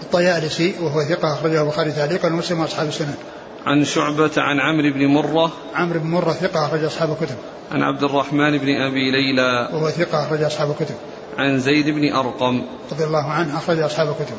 الطيالسي 0.02 0.76
وهو 0.82 1.04
ثقة 1.04 1.34
أخرجه 1.34 1.62
البخاري 1.62 1.92
تعليقا 1.92 2.28
ومسلم 2.28 2.60
وأصحاب 2.60 2.88
السنن. 2.88 3.16
عن 3.66 3.86
شعبة 3.86 4.32
عن 4.38 4.60
عمرو 4.60 4.94
بن 4.94 5.06
مرة. 5.06 5.52
عمرو 5.76 6.00
بن 6.00 6.08
مرة 6.08 6.32
ثقة 6.32 6.66
أخرج 6.66 6.84
أصحاب 6.84 7.12
الكتب. 7.12 7.36
عن 7.72 7.82
عبد 7.82 8.04
الرحمن 8.04 8.58
بن 8.58 8.70
أبي 8.70 9.12
ليلى. 9.12 9.70
وهو 9.74 9.90
ثقة 9.90 10.28
أخرج 10.28 10.44
أصحاب 10.44 10.72
الكتب. 10.72 10.96
عن 11.38 11.60
زيد 11.60 11.90
بن 11.90 12.14
أرقم. 12.14 12.62
رضي 12.92 13.04
الله 13.04 13.26
عنه 13.26 13.58
أخرج 13.58 13.80
أصحاب 13.80 14.08
الكتب. 14.08 14.36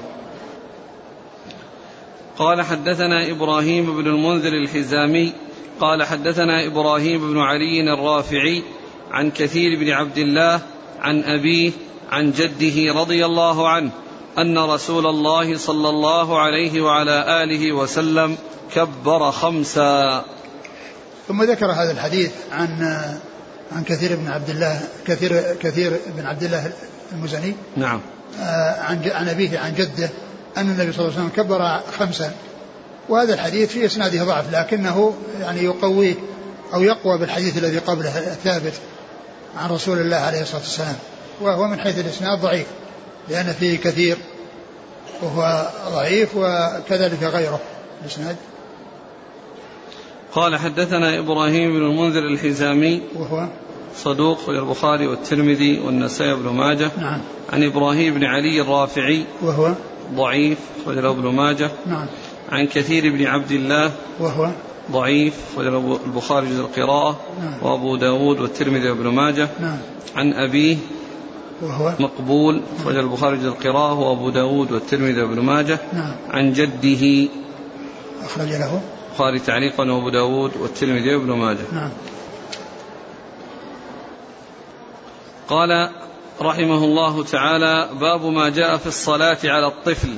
قال 2.38 2.62
حدثنا 2.62 3.30
إبراهيم 3.30 4.02
بن 4.02 4.06
المنذر 4.06 4.52
الحزامي. 4.52 5.32
قال 5.80 6.02
حدثنا 6.02 6.66
إبراهيم 6.66 7.32
بن 7.32 7.38
علي 7.38 7.94
الرافعي 7.94 8.62
عن 9.10 9.30
كثير 9.30 9.78
بن 9.80 9.90
عبد 9.90 10.18
الله 10.18 10.60
عن 11.00 11.22
أبيه 11.22 11.72
عن 12.10 12.32
جده 12.32 13.00
رضي 13.00 13.26
الله 13.26 13.68
عنه. 13.68 13.90
أن 14.38 14.58
رسول 14.58 15.06
الله 15.06 15.58
صلى 15.58 15.88
الله 15.88 16.40
عليه 16.40 16.80
وعلى 16.80 17.42
آله 17.42 17.72
وسلم 17.72 18.36
كبر 18.74 19.30
خمسا. 19.30 20.24
ثم 21.28 21.42
ذكر 21.42 21.66
هذا 21.66 21.90
الحديث 21.90 22.30
عن 22.52 22.82
عن 23.72 23.84
كثير 23.84 24.16
بن 24.16 24.28
عبد 24.28 24.50
الله 24.50 24.80
كثير 25.06 25.56
كثير 25.60 26.00
بن 26.16 26.26
عبد 26.26 26.42
الله 26.42 26.72
المزني. 27.12 27.54
نعم. 27.76 28.00
آه، 28.40 28.80
عن 28.80 29.10
عن 29.10 29.28
أبيه 29.28 29.58
عن 29.58 29.74
جده 29.74 30.10
أن 30.56 30.70
النبي 30.70 30.92
صلى 30.92 31.04
الله 31.04 31.18
عليه 31.18 31.28
وسلم 31.28 31.44
كبر 31.44 31.80
خمسا. 31.98 32.32
وهذا 33.08 33.34
الحديث 33.34 33.72
في 33.72 33.86
إسناده 33.86 34.24
ضعف 34.24 34.52
لكنه 34.52 35.14
يعني 35.40 35.64
يقويه 35.64 36.14
أو 36.74 36.82
يقوى 36.82 37.18
بالحديث 37.18 37.58
الذي 37.58 37.78
قبله 37.78 38.18
الثابت 38.18 38.74
عن 39.58 39.70
رسول 39.70 39.98
الله 39.98 40.16
عليه 40.16 40.42
الصلاة 40.42 40.60
والسلام. 40.60 40.96
وهو 41.40 41.68
من 41.68 41.80
حيث 41.80 41.98
الإسناد 41.98 42.40
ضعيف. 42.40 42.66
لأن 43.28 43.52
فيه 43.52 43.78
كثير 43.78 44.16
وهو 45.22 45.70
ضعيف 45.92 46.36
وكذلك 46.36 47.22
غيره. 47.22 47.60
الإسناد 48.02 48.36
قال 50.34 50.56
حدثنا 50.56 51.18
إبراهيم 51.18 51.72
بن 51.72 51.82
المنذر 51.86 52.26
الحزامي 52.26 53.02
وهو؟ 53.14 53.48
صدوق 53.96 54.48
البخاري 54.48 55.06
والترمذي 55.06 55.80
والنسائي 55.80 56.34
بن 56.34 56.48
ماجه. 56.48 56.90
نعم. 56.98 57.20
عن 57.52 57.64
إبراهيم 57.64 58.14
بن 58.14 58.24
علي 58.24 58.60
الرافعي 58.60 59.24
وهو؟ 59.42 59.74
ضعيف 60.14 60.58
أخرج 60.86 61.04
ابن 61.04 61.28
ماجه. 61.28 61.70
نعم. 61.86 62.06
عن 62.52 62.66
كثير 62.66 63.12
بن 63.12 63.26
عبد 63.26 63.50
الله 63.50 63.92
وهو؟ 64.20 64.50
ضعيف 64.90 65.34
أخرج 65.54 65.66
البخاري 66.06 66.46
جزء 66.46 66.60
القراءة 66.60 67.20
نعم. 67.42 67.58
وأبو 67.62 67.96
داود 67.96 68.40
والترمذي 68.40 68.90
وابن 68.90 69.08
ماجه. 69.08 69.48
نعم. 69.60 69.78
عن 70.16 70.32
أبيه 70.32 70.76
وهو 71.62 71.94
مقبول 71.98 72.62
أخرج 72.80 72.96
البخاري 72.96 73.36
جزء 73.36 73.48
القراءة 73.48 73.98
وأبو 73.98 74.30
داود 74.30 74.72
والترمذي 74.72 75.22
وابن 75.22 75.40
ماجه. 75.40 75.78
نعم. 75.92 76.16
عن 76.30 76.52
جده. 76.52 77.28
أخرج 78.24 78.48
له. 78.48 78.80
البخاري 79.10 79.38
تعليقا 79.38 79.90
وأبو 79.90 80.08
داود 80.10 80.56
والترمذي 80.56 81.14
وابن 81.14 81.32
ماجه. 81.32 81.66
نعم. 81.72 81.90
قال 85.48 85.90
رحمه 86.40 86.84
الله 86.84 87.24
تعالى 87.24 87.88
باب 88.00 88.24
ما 88.24 88.48
جاء 88.48 88.76
في 88.76 88.86
الصلاة 88.86 89.38
على 89.44 89.66
الطفل. 89.66 90.16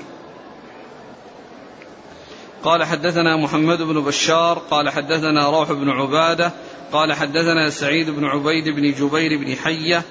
قال 2.65 2.85
حدثنا 2.85 3.37
محمد 3.37 3.83
بن 3.83 4.01
بشار 4.01 4.59
قال 4.59 4.91
حدثنا 4.91 5.51
روح 5.51 5.73
بن 5.73 5.91
عبادة 5.91 6.53
قال 6.93 7.13
حدثنا 7.13 7.71
سعيد 7.71 8.11
بن 8.11 8.25
عبيد 8.25 8.69
بن 8.69 8.93
جبير 8.93 9.39
بن 9.39 9.57
حية 9.57 10.03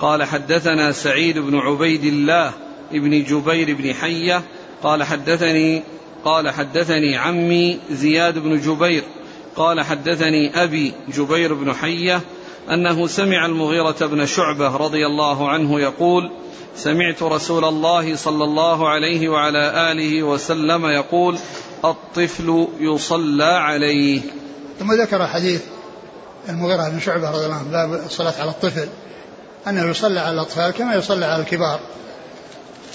قال 0.00 0.24
حدثنا 0.24 0.92
سعيد 0.92 1.38
بن 1.38 1.58
عبيد 1.58 2.04
الله 2.04 2.52
بن 2.92 3.24
جبير 3.24 3.74
بن 3.74 3.94
حية 3.94 4.42
قال 4.82 5.02
حدثني 5.02 5.82
قال 6.24 6.50
حدثني 6.50 7.16
عمي 7.16 7.78
زياد 7.90 8.38
بن 8.38 8.60
جبير 8.60 9.04
قال 9.56 9.80
حدثني 9.80 10.62
أبي 10.62 10.92
جبير 11.08 11.54
بن 11.54 11.72
حية 11.72 12.20
أنه 12.70 13.06
سمع 13.06 13.46
المغيرة 13.46 14.06
بن 14.06 14.26
شعبة 14.26 14.76
رضي 14.76 15.06
الله 15.06 15.48
عنه 15.48 15.80
يقول 15.80 16.30
سمعت 16.76 17.22
رسول 17.22 17.64
الله 17.64 18.16
صلى 18.16 18.44
الله 18.44 18.88
عليه 18.88 19.28
وعلى 19.28 19.92
آله 19.92 20.22
وسلم 20.22 20.86
يقول 20.86 21.38
الطفل 21.84 22.68
يصلى 22.80 23.44
عليه. 23.44 24.20
ثم 24.78 24.92
ذكر 24.92 25.26
حديث 25.26 25.62
المغيرة 26.48 26.88
بن 26.88 27.00
شعبة 27.00 27.30
رضي 27.30 27.44
الله 27.44 27.56
عنه 27.56 27.70
باب 27.70 28.04
الصلاة 28.06 28.34
على 28.40 28.50
الطفل. 28.50 28.88
أنه 29.68 29.90
يصلى 29.90 30.20
على 30.20 30.30
الأطفال 30.30 30.70
كما 30.70 30.94
يصلى 30.94 31.26
على 31.26 31.42
الكبار. 31.42 31.80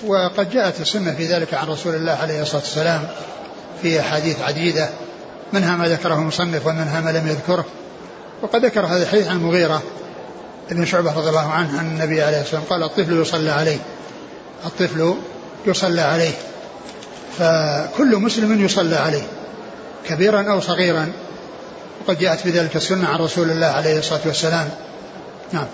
وقد 0.05 0.49
جاءت 0.49 0.81
السنة 0.81 1.13
في 1.13 1.25
ذلك 1.25 1.53
عن 1.53 1.67
رسول 1.67 1.95
الله 1.95 2.11
عليه 2.11 2.41
الصلاة 2.41 2.61
والسلام 2.61 3.07
في 3.81 3.99
أحاديث 3.99 4.41
عديدة 4.41 4.89
منها 5.53 5.75
ما 5.75 5.87
ذكره 5.87 6.15
المصنف 6.15 6.67
ومنها 6.67 7.01
ما 7.01 7.09
لم 7.09 7.27
يذكره. 7.27 7.65
وقد 8.41 8.65
ذكر 8.65 8.85
هذا 8.85 9.03
الحديث 9.03 9.27
عن 9.27 9.35
المغيرة 9.35 9.81
بن 10.71 10.85
شعبة 10.85 11.17
رضي 11.17 11.29
الله 11.29 11.49
عنه 11.51 11.81
أن 11.81 11.85
النبي 11.85 12.21
عليه 12.21 12.41
الصلاة 12.41 12.59
والسلام 12.59 12.63
قال 12.63 12.83
الطفل 12.83 13.21
يصلى 13.21 13.51
عليه 13.51 13.77
الطفل 14.65 15.15
يصلى 15.65 16.01
عليه 16.01 16.33
فكل 17.37 18.15
مسلم 18.15 18.65
يصلى 18.65 18.95
عليه 18.95 19.23
كبيرا 20.07 20.51
أو 20.51 20.61
صغيرا. 20.61 21.11
وقد 22.01 22.19
جاءت 22.19 22.39
في 22.39 22.49
ذلك 22.49 22.75
السنة 22.75 23.07
عن 23.07 23.19
رسول 23.19 23.49
الله 23.49 23.67
عليه 23.67 23.99
الصلاة 23.99 24.21
والسلام. 24.25 24.69
نعم. 25.51 25.67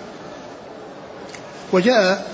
وجاء 1.72 2.26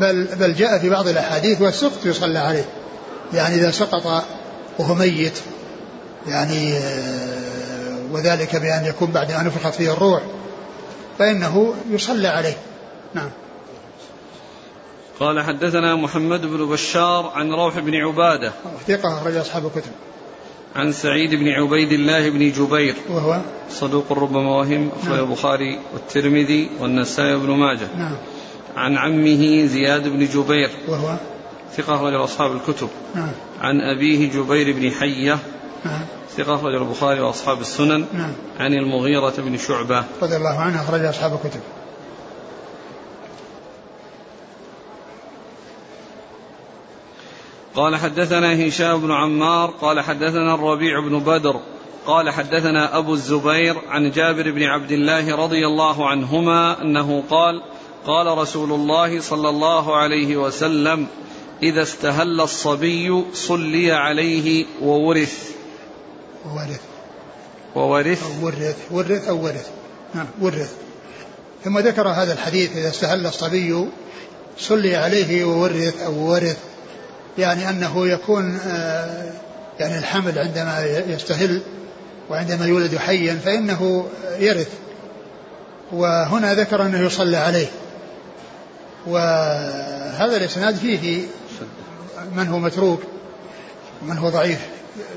بل, 0.00 0.28
بل 0.40 0.54
جاء 0.54 0.78
في 0.78 0.90
بعض 0.90 1.08
الأحاديث 1.08 1.62
والسقط 1.62 2.06
يصلى 2.06 2.38
عليه. 2.38 2.64
يعني 3.32 3.54
إذا 3.54 3.70
سقط 3.70 4.24
وهو 4.78 4.94
ميت 4.94 5.38
يعني 6.26 6.74
آه، 6.74 7.98
وذلك 8.12 8.56
بأن 8.56 8.84
يكون 8.84 9.10
بعد 9.10 9.30
أن 9.30 9.46
نفخت 9.46 9.74
فيه 9.74 9.92
الروح 9.92 10.22
فإنه 11.18 11.74
يصلى 11.90 12.28
عليه. 12.28 12.56
نعم. 13.14 13.30
قال 15.20 15.42
حدثنا 15.42 15.96
محمد 15.96 16.40
بن 16.40 16.66
بشار 16.66 17.32
عن 17.34 17.52
روح 17.52 17.78
بن 17.78 17.94
عبادة. 17.94 18.52
ثقة 18.88 19.18
أخرج 19.18 19.36
أصحاب 19.36 19.66
الكتب. 19.66 19.90
عن 20.76 20.92
سعيد 20.92 21.34
بن 21.34 21.48
عبيد 21.48 21.92
الله 21.92 22.30
بن 22.30 22.52
جبير. 22.52 22.94
وهو؟ 23.08 23.40
صدوق 23.70 24.12
ربما 24.12 24.58
وهم 24.58 24.90
أخرج 25.02 25.14
نعم. 25.14 25.24
البخاري 25.24 25.78
والترمذي 25.92 26.70
والنسائي 26.80 27.36
بن 27.36 27.50
ماجه. 27.50 27.88
نعم. 27.96 28.16
عن 28.76 28.96
عمه 28.96 29.66
زياد 29.66 30.08
بن 30.08 30.26
جبير. 30.26 30.70
وهو؟ 30.88 31.16
ثقة 31.76 31.94
أخرج 31.94 32.14
أصحاب 32.14 32.52
الكتب. 32.52 32.88
نعم. 33.14 33.32
عن 33.60 33.80
أبيه 33.80 34.30
جبير 34.30 34.72
بن 34.72 34.90
حية. 34.90 35.38
نعم. 35.84 36.00
ثقة 36.36 36.54
أخرج 36.54 36.74
البخاري 36.74 37.20
وأصحاب 37.20 37.60
السنن. 37.60 38.04
نعم. 38.12 38.32
عن 38.58 38.72
المغيرة 38.72 39.34
بن 39.38 39.56
شعبة. 39.56 40.04
رضي 40.22 40.36
الله 40.36 40.58
عنه 40.58 40.82
أخرج 40.82 41.04
أصحاب 41.04 41.32
الكتب. 41.32 41.60
قال 47.74 47.96
حدثنا 47.96 48.68
هشام 48.68 49.00
بن 49.00 49.12
عمار 49.12 49.70
قال 49.70 50.00
حدثنا 50.00 50.54
الربيع 50.54 51.00
بن 51.00 51.18
بدر 51.18 51.60
قال 52.06 52.30
حدثنا 52.30 52.98
أبو 52.98 53.14
الزبير 53.14 53.76
عن 53.88 54.10
جابر 54.10 54.50
بن 54.50 54.62
عبد 54.62 54.92
الله 54.92 55.36
رضي 55.36 55.66
الله 55.66 56.08
عنهما 56.08 56.82
أنه 56.82 57.22
قال 57.30 57.62
قال 58.06 58.38
رسول 58.38 58.72
الله 58.72 59.20
صلى 59.20 59.48
الله 59.48 59.96
عليه 59.96 60.36
وسلم 60.36 61.06
إذا 61.62 61.82
استهل 61.82 62.40
الصبي 62.40 63.24
صلي 63.34 63.92
عليه 63.92 64.66
وورث. 64.82 65.50
وورث. 66.46 66.80
وورث. 67.74 68.22
أو 68.22 68.46
ورث. 68.46 68.76
ورث 68.90 69.28
أو 69.28 69.44
ورث. 69.44 69.68
نعم 70.14 70.26
ورث. 70.40 70.74
ثم 71.64 71.78
ذكر 71.78 72.08
هذا 72.08 72.32
الحديث 72.32 72.76
إذا 72.76 72.88
استهل 72.88 73.26
الصبي 73.26 73.84
صلي 74.58 74.96
عليه 74.96 75.44
وورث 75.44 76.02
أو 76.02 76.30
ورث. 76.30 76.58
يعني 77.38 77.68
أنه 77.68 78.08
يكون 78.08 78.58
آه، 78.66 79.32
يعني 79.78 79.98
الحمل 79.98 80.38
عندما 80.38 81.04
يستهل 81.08 81.62
وعندما 82.30 82.66
يولد 82.66 82.96
حيا 82.96 83.34
فإنه 83.44 84.06
يرث. 84.38 84.70
وهنا 85.92 86.54
ذكر 86.54 86.82
أنه 86.82 87.06
يصلى 87.06 87.36
عليه. 87.36 87.66
وهذا 89.06 90.36
الإسناد 90.36 90.74
فيه 90.74 91.22
من 92.36 92.48
هو 92.48 92.58
متروك 92.58 93.02
ومن 94.02 94.18
هو 94.18 94.28
ضعيف 94.28 94.58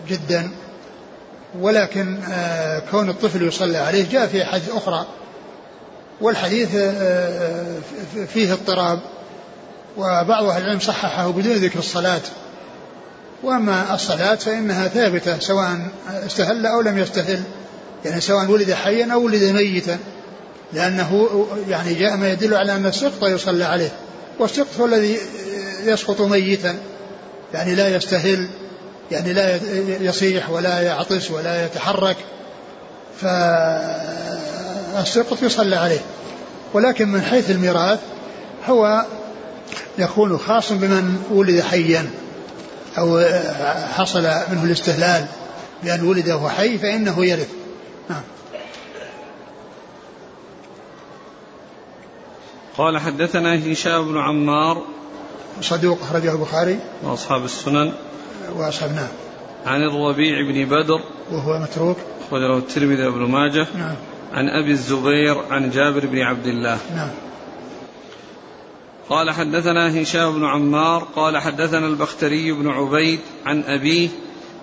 جدا 0.07 0.51
ولكن 1.59 2.17
آه، 2.31 2.79
كون 2.91 3.09
الطفل 3.09 3.47
يصلى 3.47 3.77
عليه 3.77 4.09
جاء 4.09 4.27
في 4.27 4.45
حديث 4.45 4.69
أخرى 4.69 5.05
والحديث 6.21 6.69
آه، 6.75 7.79
فيه 8.33 8.53
اضطراب 8.53 8.99
وبعض 9.97 10.43
أهل 10.43 10.63
العلم 10.63 10.79
صححه 10.79 11.31
بدون 11.31 11.53
ذكر 11.53 11.79
الصلاة 11.79 12.21
وأما 13.43 13.93
الصلاة 13.93 14.35
فإنها 14.35 14.87
ثابتة 14.87 15.39
سواء 15.39 15.87
استهل 16.25 16.65
أو 16.65 16.81
لم 16.81 16.97
يستهل 16.97 17.43
يعني 18.05 18.21
سواء 18.21 18.45
ولد 18.45 18.73
حيا 18.73 19.13
أو 19.13 19.25
ولد 19.25 19.43
ميتا. 19.43 19.97
لأنه 20.73 21.27
يعني 21.69 21.93
جاء 21.93 22.17
ما 22.17 22.31
يدل 22.31 22.53
على 22.55 22.75
أن 22.75 22.85
السقط 22.85 23.23
يصلى 23.23 23.63
عليه 23.63 23.91
والسقط 24.39 24.79
هو 24.79 24.85
الذي 24.85 25.17
يسقط 25.83 26.21
ميتا 26.21 26.77
يعني 27.53 27.75
لا 27.75 27.95
يستهل 27.95 28.47
يعني 29.11 29.33
لا 29.33 29.59
يصيح 30.01 30.49
ولا 30.49 30.81
يعطس 30.81 31.31
ولا 31.31 31.65
يتحرك 31.65 32.17
فالسقط 34.93 35.43
يصلى 35.43 35.75
عليه. 35.75 35.99
ولكن 36.73 37.07
من 37.07 37.21
حيث 37.21 37.51
الميراث 37.51 37.99
هو 38.65 39.05
يكون 39.97 40.37
خاص 40.37 40.71
بمن 40.71 41.17
ولد 41.31 41.61
حيا 41.61 42.09
أو 42.97 43.25
حصل 43.93 44.21
منه 44.21 44.63
الاستهلال 44.63 45.25
بأن 45.83 46.07
ولد 46.07 46.29
وهو 46.29 46.49
حي 46.49 46.77
فإنه 46.77 47.25
يرث. 47.25 47.47
قال 52.77 52.97
حدثنا 52.97 53.71
هشام 53.71 54.11
بن 54.11 54.17
عمار 54.17 54.81
صدوق 55.61 56.01
أخرجه 56.01 56.31
البخاري 56.31 56.79
وأصحاب 57.03 57.45
السنن. 57.45 57.93
وأصحاب 58.55 58.91
نعم 58.91 59.07
عن 59.65 59.83
الربيع 59.83 60.41
بن 60.41 60.65
بدر 60.65 60.99
وهو 61.31 61.59
متروك. 61.59 61.97
أخرجه 62.27 62.57
الترمذي 62.57 63.07
وابن 63.07 63.31
ماجه. 63.31 63.67
نعم. 63.77 63.95
عن 64.33 64.49
أبي 64.49 64.71
الزبير 64.71 65.37
عن 65.51 65.69
جابر 65.69 66.05
بن 66.05 66.19
عبد 66.19 66.47
الله. 66.47 66.77
نعم. 66.95 67.09
قال 69.09 69.31
حدثنا 69.31 70.01
هشام 70.01 70.33
بن 70.33 70.45
عمار. 70.45 71.07
قال 71.15 71.37
حدثنا 71.37 71.87
البختري 71.87 72.51
بن 72.51 72.69
عبيد 72.69 73.19
عن 73.45 73.63
أبيه 73.63 74.09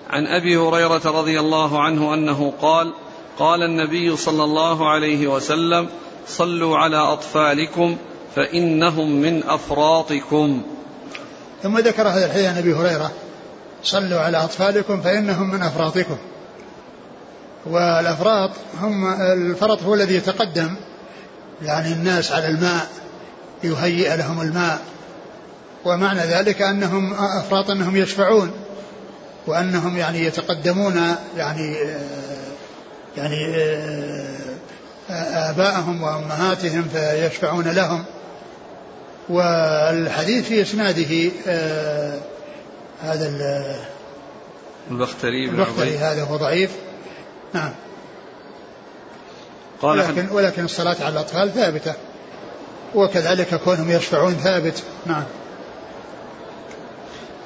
عن 0.09 0.27
أبي 0.27 0.57
هريرة 0.57 1.01
رضي 1.05 1.39
الله 1.39 1.81
عنه 1.81 2.13
أنه 2.13 2.53
قال 2.61 2.93
قال 3.39 3.63
النبي 3.63 4.17
صلى 4.17 4.43
الله 4.43 4.89
عليه 4.89 5.27
وسلم 5.27 5.89
صلوا 6.27 6.77
على 6.77 6.97
أطفالكم 6.97 7.97
فإنهم 8.35 9.21
من 9.21 9.43
أفراطكم. 9.43 10.61
ثم 11.63 11.77
ذكر 11.77 12.07
هذا 12.07 12.25
الحديث 12.25 12.45
عن 12.45 12.57
أبي 12.57 12.73
هريرة. 12.73 13.11
صلوا 13.83 14.19
على 14.19 14.37
أطفالكم 14.37 15.01
فإنهم 15.01 15.51
من 15.51 15.61
أفراطكم. 15.61 16.17
والأفراط 17.65 18.51
هم 18.81 19.13
الفرط 19.21 19.83
هو 19.83 19.93
الذي 19.93 20.15
يتقدم 20.15 20.75
يعني 21.61 21.93
الناس 21.93 22.31
على 22.31 22.47
الماء 22.47 22.87
يهيئ 23.63 24.17
لهم 24.17 24.41
الماء. 24.41 24.81
ومعنى 25.85 26.19
ذلك 26.19 26.61
أنهم 26.61 27.13
أفراط 27.13 27.69
أنهم 27.69 27.95
يشفعون 27.95 28.51
وأنهم 29.47 29.97
يعني 29.97 30.25
يتقدمون 30.25 31.15
يعني 31.37 31.77
يعني 33.17 33.37
آباءهم 35.13 36.03
وأمهاتهم 36.03 36.87
فيشفعون 36.93 37.67
لهم. 37.67 38.03
والحديث 39.29 40.47
في 40.47 40.61
إسناده 40.61 41.31
هذا 43.01 43.31
البختري 44.91 45.47
بن 45.47 45.59
البختري 45.59 45.97
هذا 45.97 46.23
هو 46.23 46.37
ضعيف. 46.37 46.71
نعم. 47.53 47.71
قال 49.81 49.99
ولكن, 49.99 50.27
ولكن 50.31 50.65
الصلاة 50.65 50.95
على 51.01 51.13
الأطفال 51.13 51.53
ثابتة. 51.53 51.93
وكذلك 52.95 53.55
كونهم 53.55 53.91
يشفعون 53.91 54.33
ثابت. 54.33 54.83
نعم. 55.05 55.23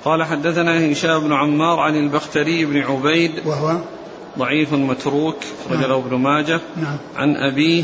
قال 0.06 0.24
حدثنا 0.24 0.92
هشام 0.92 1.20
بن 1.20 1.34
عمار 1.34 1.80
عن 1.80 1.96
البختري 1.96 2.66
بن 2.66 2.82
عبيد. 2.82 3.48
وهو؟ 3.48 3.78
ضعيف 4.40 4.74
متروك 4.74 5.36
رجله 5.72 5.88
نعم. 5.88 6.00
ابن 6.00 6.16
ماجه. 6.16 6.62
نعم. 6.78 6.98
عن 7.16 7.36
أبيه. 7.36 7.84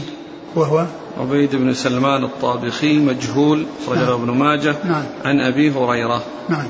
وهو؟ 0.56 0.86
عبيد 1.18 1.56
بن 1.56 1.74
سلمان 1.74 2.24
الطابخي 2.24 3.00
مجهول 3.00 3.66
رجله 3.88 4.06
نعم. 4.06 4.22
ابن 4.22 4.32
ماجه. 4.32 4.76
نعم. 4.84 5.04
عن 5.26 5.40
أبي 5.40 5.72
هريرة. 5.72 6.24
نعم. 6.50 6.68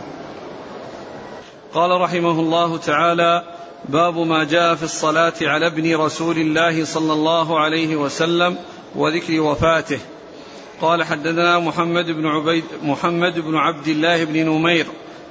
قال 1.74 2.02
رحمه 2.02 2.40
الله 2.40 2.78
تعالى 2.78 3.44
باب 3.90 4.18
ما 4.18 4.44
جاء 4.44 4.76
في 4.76 4.84
الصلاة 4.84 5.34
على 5.42 5.68
ابن 5.68 5.96
رسول 5.96 6.38
الله 6.38 6.86
صلى 6.86 7.14
الله 7.14 7.60
عليه 7.60 7.96
وسلم 7.96 8.58
وذكر 8.96 9.42
وفاته. 9.42 10.00
قال 10.82 11.04
حدثنا 11.04 11.60
محمد 11.60 12.06
بن 12.06 12.26
عبيد 12.26 12.64
محمد 12.84 13.40
بن 13.40 13.56
عبد 13.56 13.88
الله 13.88 14.24
بن 14.24 14.46
نمير. 14.46 14.86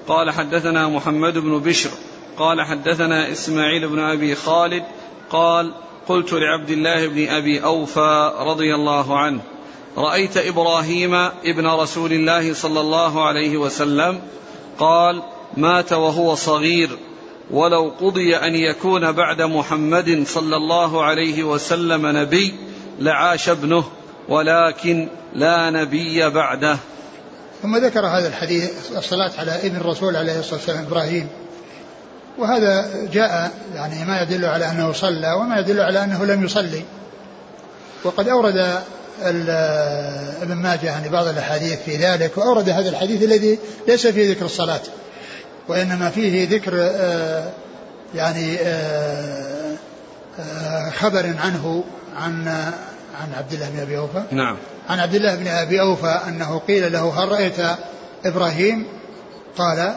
قال 0.08 0.30
حدثنا 0.30 0.88
محمد 0.88 1.38
بن 1.38 1.58
بشر. 1.58 1.90
قال 2.40 2.62
حدثنا 2.62 3.32
إسماعيل 3.32 3.88
بن 3.88 3.98
أبي 3.98 4.34
خالد 4.34 4.82
قال 5.30 5.72
قلت 6.08 6.32
لعبد 6.32 6.70
الله 6.70 7.06
بن 7.06 7.28
أبي 7.28 7.64
أوفى 7.64 8.32
رضي 8.38 8.74
الله 8.74 9.18
عنه 9.18 9.40
رأيت 9.96 10.36
إبراهيم 10.36 11.14
ابن 11.44 11.66
رسول 11.66 12.12
الله 12.12 12.54
صلى 12.54 12.80
الله 12.80 13.26
عليه 13.26 13.56
وسلم 13.56 14.20
قال 14.78 15.22
مات 15.56 15.92
وهو 15.92 16.34
صغير 16.34 16.90
ولو 17.50 17.92
قضي 18.00 18.36
أن 18.36 18.54
يكون 18.54 19.12
بعد 19.12 19.42
محمد 19.42 20.24
صلى 20.26 20.56
الله 20.56 21.04
عليه 21.04 21.44
وسلم 21.44 22.06
نبي 22.06 22.54
لعاش 22.98 23.48
ابنه 23.48 23.84
ولكن 24.28 25.08
لا 25.34 25.70
نبي 25.70 26.30
بعده. 26.30 26.78
ثم 27.62 27.76
ذكر 27.76 28.06
هذا 28.06 28.28
الحديث 28.28 28.70
الصلاة 28.96 29.30
على 29.38 29.66
ابن 29.66 29.76
الرسول 29.76 30.16
عليه 30.16 30.38
الصلاة 30.38 30.54
والسلام 30.54 30.84
إبراهيم. 30.84 31.28
وهذا 32.38 32.90
جاء 33.12 33.50
يعني 33.74 34.04
ما 34.04 34.22
يدل 34.22 34.44
على 34.44 34.70
أنه 34.70 34.92
صلى 34.92 35.32
وما 35.32 35.58
يدل 35.58 35.80
على 35.80 36.04
أنه 36.04 36.24
لم 36.24 36.44
يصلي. 36.44 36.82
وقد 38.04 38.28
أورد 38.28 38.80
ابن 40.42 40.54
ماجه 40.54 40.86
يعني 40.86 41.08
بعض 41.08 41.26
الأحاديث 41.26 41.82
في 41.82 41.96
ذلك 41.96 42.38
وأورد 42.38 42.68
هذا 42.68 42.88
الحديث 42.88 43.22
الذي 43.22 43.58
ليس 43.88 44.06
فيه 44.06 44.30
ذكر 44.30 44.44
الصلاة 44.44 44.80
وإنما 45.68 46.10
فيه 46.10 46.48
ذكر 46.48 46.72
آه، 46.76 47.50
يعني 48.14 48.56
آه، 48.56 49.74
آه، 50.40 50.90
خبر 50.90 51.34
عنه 51.44 51.84
عن 52.16 52.48
عن 53.20 53.34
عبد 53.38 53.52
الله 53.52 53.70
بن 53.70 53.80
أبي 53.80 53.98
أوفى. 53.98 54.22
نعم. 54.30 54.56
عن 54.88 55.00
عبد 55.00 55.14
الله 55.14 55.34
بن 55.34 55.48
أبي 55.48 55.80
أوفى 55.80 56.20
أنه 56.28 56.58
قيل 56.58 56.92
له 56.92 57.24
هل 57.24 57.28
رأيت 57.28 57.56
إبراهيم؟ 58.24 58.86
قال 59.58 59.94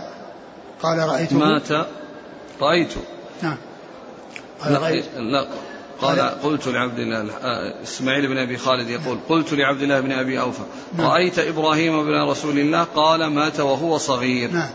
قال 0.84 0.98
رأيته. 0.98 1.38
مات 1.38 1.88
رأيت. 2.68 2.94
نعم. 3.42 3.58
قال 4.62 4.74
لا, 4.74 4.80
رأيت 4.80 5.06
لا 5.16 5.48
قال 6.02 6.20
قلت 6.20 6.68
لعبد 6.68 7.00
الله 7.00 7.34
آه، 7.44 7.84
إسماعيل 7.84 8.28
بن 8.28 8.38
أبي 8.38 8.58
خالد 8.58 8.90
يقول 8.90 9.18
قلت 9.30 9.54
لعبد 9.54 9.82
الله 9.82 10.00
بن 10.00 10.12
أبي 10.12 10.40
أوفى 10.40 10.64
نعم. 10.98 11.08
رأيت 11.08 11.40
إبراهيم 11.40 12.04
بن 12.04 12.30
رسول 12.30 12.60
الله؟ 12.60 12.84
قال 12.84 13.28
مات 13.28 13.60
وهو 13.60 13.98
صغير. 13.98 14.52
نعم. 14.52 14.70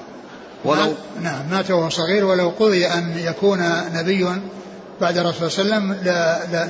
ولو 0.65 0.95
نعم 1.23 1.51
مات 1.51 1.71
وهو 1.71 1.89
صغير 1.89 2.25
ولو 2.25 2.53
قضي 2.61 2.87
أن 2.87 3.15
يكون 3.19 3.59
نبي 3.95 4.27
بعد 5.01 5.19
الرسول 5.19 5.51
صلى 5.51 5.65
الله 5.65 5.75
عليه 5.75 5.87
وسلم 5.87 5.97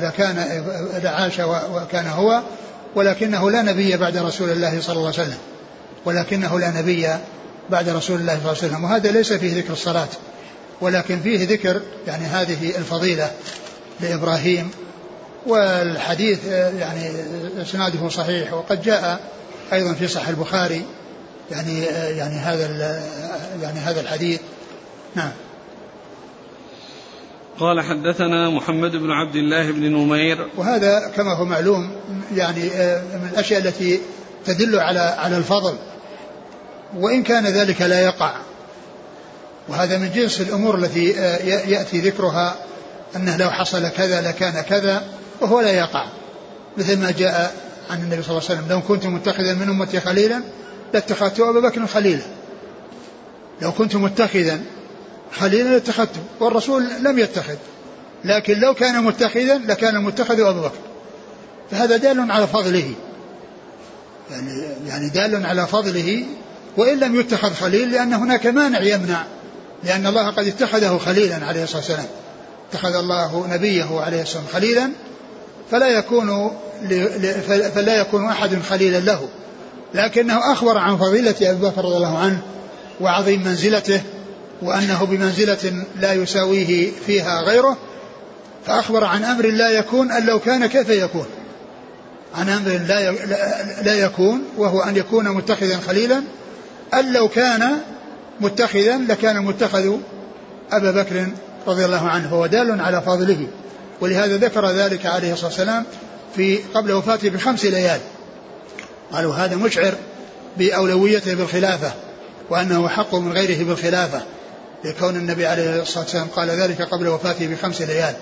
لكان 0.05 0.63
لعاش 1.03 1.41
وكان 1.73 2.07
هو 2.07 2.43
ولكنه 2.95 3.51
لا 3.51 3.63
نبي 3.63 3.97
بعد 3.97 4.17
رسول 4.17 4.51
الله 4.51 4.81
صلى 4.81 4.97
الله 4.97 5.13
عليه 5.13 5.23
وسلم. 5.23 5.39
ولكنه 6.05 6.61
لا 6.61 6.71
نبي 6.71 7.09
بعد 7.71 7.89
رسول 7.89 8.21
الله 8.21 8.35
صلى 8.35 8.53
الله 8.53 8.59
عليه 8.63 8.69
وسلم. 8.69 8.85
وهذا 8.85 9.11
ليس 9.11 9.33
فيه 9.33 9.59
ذكر 9.59 9.73
الصلاة. 9.73 10.09
ولكن 10.81 11.21
فيه 11.21 11.49
ذكر 11.49 11.83
يعني 12.07 12.25
هذه 12.25 12.77
الفضيلة 12.79 13.31
لإبراهيم 14.01 14.71
والحديث 15.47 16.45
يعني 16.79 17.11
إسناده 17.63 18.09
صحيح 18.09 18.53
وقد 18.53 18.83
جاء 18.83 19.21
أيضا 19.73 19.93
في 19.93 20.09
صحيح 20.09 20.29
البخاري 20.29 20.85
يعني 21.51 21.83
يعني 22.17 22.35
هذا 22.35 23.03
يعني 23.63 23.79
هذا 23.79 24.01
الحديث. 24.01 24.41
نعم. 25.15 25.33
قال 27.59 27.81
حدثنا 27.81 28.51
محمد 28.51 28.91
بن 28.91 29.11
عبد 29.11 29.37
الله 29.37 29.71
بن 29.71 29.93
نمير. 29.93 30.49
وهذا 30.57 31.13
كما 31.17 31.33
هو 31.35 31.45
معلوم 31.45 31.91
يعني 32.35 32.63
من 33.15 33.31
الأشياء 33.33 33.61
التي 33.61 34.01
تدل 34.45 34.79
على 34.79 35.01
على 35.01 35.37
الفضل 35.37 35.75
وإن 36.97 37.23
كان 37.23 37.47
ذلك 37.47 37.83
لا 37.83 38.01
يقع. 38.01 38.37
وهذا 39.69 39.99
من 39.99 40.11
جنس 40.13 40.41
الأمور 40.41 40.79
التي 40.79 41.19
آه، 41.19 41.37
يأتي 41.45 42.01
ذكرها 42.01 42.57
أنه 43.17 43.37
لو 43.37 43.51
حصل 43.51 43.89
كذا 43.89 44.21
لكان 44.21 44.61
كذا 44.61 45.03
وهو 45.41 45.61
لا 45.61 45.71
يقع. 45.71 46.07
مثل 46.77 46.99
ما 46.99 47.11
جاء 47.11 47.55
عن 47.91 48.03
النبي 48.03 48.23
صلى 48.23 48.31
الله 48.31 48.51
عليه 48.51 48.61
وسلم 48.61 48.71
لو 48.71 48.83
كنت 48.83 49.07
متخذا 49.07 49.55
من 49.55 49.69
أمتي 49.69 50.01
خليلا 50.01 50.43
لاتخذت 50.95 51.41
أبا 51.41 51.61
بكر 51.61 51.87
خليلا. 51.87 52.23
لو 53.63 53.73
كنت 53.73 53.97
متخذا 53.97 54.61
خليلا 55.33 55.69
لاتخذته 55.69 56.21
والرسول 56.41 56.89
لم 57.03 57.19
يتخذ. 57.19 57.57
لكن 58.25 58.59
لو 58.59 58.75
كان 58.75 59.05
متخذا 59.05 59.59
لكان 59.59 59.97
المتخذ 59.97 60.41
أبو 60.41 60.61
بكر. 60.61 60.79
فهذا 61.71 61.97
دال 61.97 62.31
على 62.31 62.47
فضله. 62.47 62.93
يعني 64.31 64.63
يعني 64.87 65.09
دال 65.09 65.47
على 65.47 65.67
فضله 65.67 66.25
وإن 66.77 66.99
لم 66.99 67.21
يتخذ 67.21 67.55
خليل 67.55 67.91
لأن 67.91 68.13
هناك 68.13 68.47
مانع 68.47 68.81
يمنع 68.81 69.25
لأن 69.85 70.07
الله 70.07 70.31
قد 70.31 70.47
اتخذه 70.47 70.99
خليلا 70.99 71.47
عليه 71.47 71.63
الصلاة 71.63 71.81
والسلام. 71.81 72.07
اتخذ 72.71 72.95
الله 72.95 73.47
نبيه 73.51 74.01
عليه 74.01 74.23
الصلاة 74.23 74.43
والسلام 74.43 74.63
خليلا 74.63 74.91
فلا 75.71 75.89
يكون 75.89 76.51
فلا 77.75 78.01
يكون 78.01 78.27
أحد 78.27 78.63
خليلا 78.63 78.99
له. 78.99 79.29
لكنه 79.95 80.53
أخبر 80.53 80.79
عن 80.79 80.97
فضيلة 80.97 81.35
أبي 81.43 81.67
بكر 81.67 81.85
رضي 81.85 81.97
الله 81.97 82.19
عنه 82.19 82.41
وعظيم 83.01 83.45
منزلته 83.45 84.03
وأنه 84.63 85.05
بمنزلة 85.05 85.85
لا 86.01 86.13
يساويه 86.13 86.91
فيها 87.07 87.43
غيره 87.43 87.77
فأخبر 88.67 89.05
عن 89.05 89.25
أمر 89.25 89.47
لا 89.47 89.71
يكون 89.71 90.13
أن 90.13 90.27
لو 90.27 90.39
كان 90.41 90.67
كيف 90.67 90.89
يكون. 90.89 91.27
عن 92.35 92.49
أمر 92.49 92.71
لا 92.89 93.11
لا 93.83 93.95
يكون 93.95 94.43
وهو 94.57 94.81
أن 94.81 94.97
يكون 94.97 95.29
متخذا 95.29 95.81
خليلا 95.87 96.23
أن 96.95 97.13
لو 97.13 97.29
كان 97.29 97.79
متخذا 98.41 98.99
لكان 99.09 99.45
متخذ 99.45 99.97
أبا 100.73 100.91
بكر 100.91 101.27
رضي 101.67 101.85
الله 101.85 102.09
عنه 102.09 102.29
فهو 102.29 102.47
دال 102.47 102.81
على 102.81 103.03
فضله. 103.03 103.47
ولهذا 104.01 104.37
ذكر 104.37 104.71
ذلك 104.71 105.07
عليه 105.07 105.33
الصلاة 105.33 105.49
والسلام 105.49 105.85
في 106.37 106.59
قبل 106.75 106.93
وفاته 106.93 107.31
بخمس 107.31 107.65
ليال. 107.65 108.01
قالوا 109.13 109.35
هذا 109.35 109.57
مشعر 109.57 109.95
بأولويته 110.59 111.35
بالخلافة 111.35 111.93
وأنه 112.51 112.89
حق 112.89 113.15
من 113.15 113.33
غيره 113.33 113.65
بالخلافة 113.65 114.23
لكون 114.85 115.17
النبي 115.17 115.47
عليه 115.47 115.83
الصلاة 115.83 116.05
والسلام 116.05 116.27
قال 116.27 116.51
ذلك 116.51 116.83
قبل 116.83 117.09
وفاته 117.09 117.47
بخمس 117.47 117.83
ليال. 117.83 118.15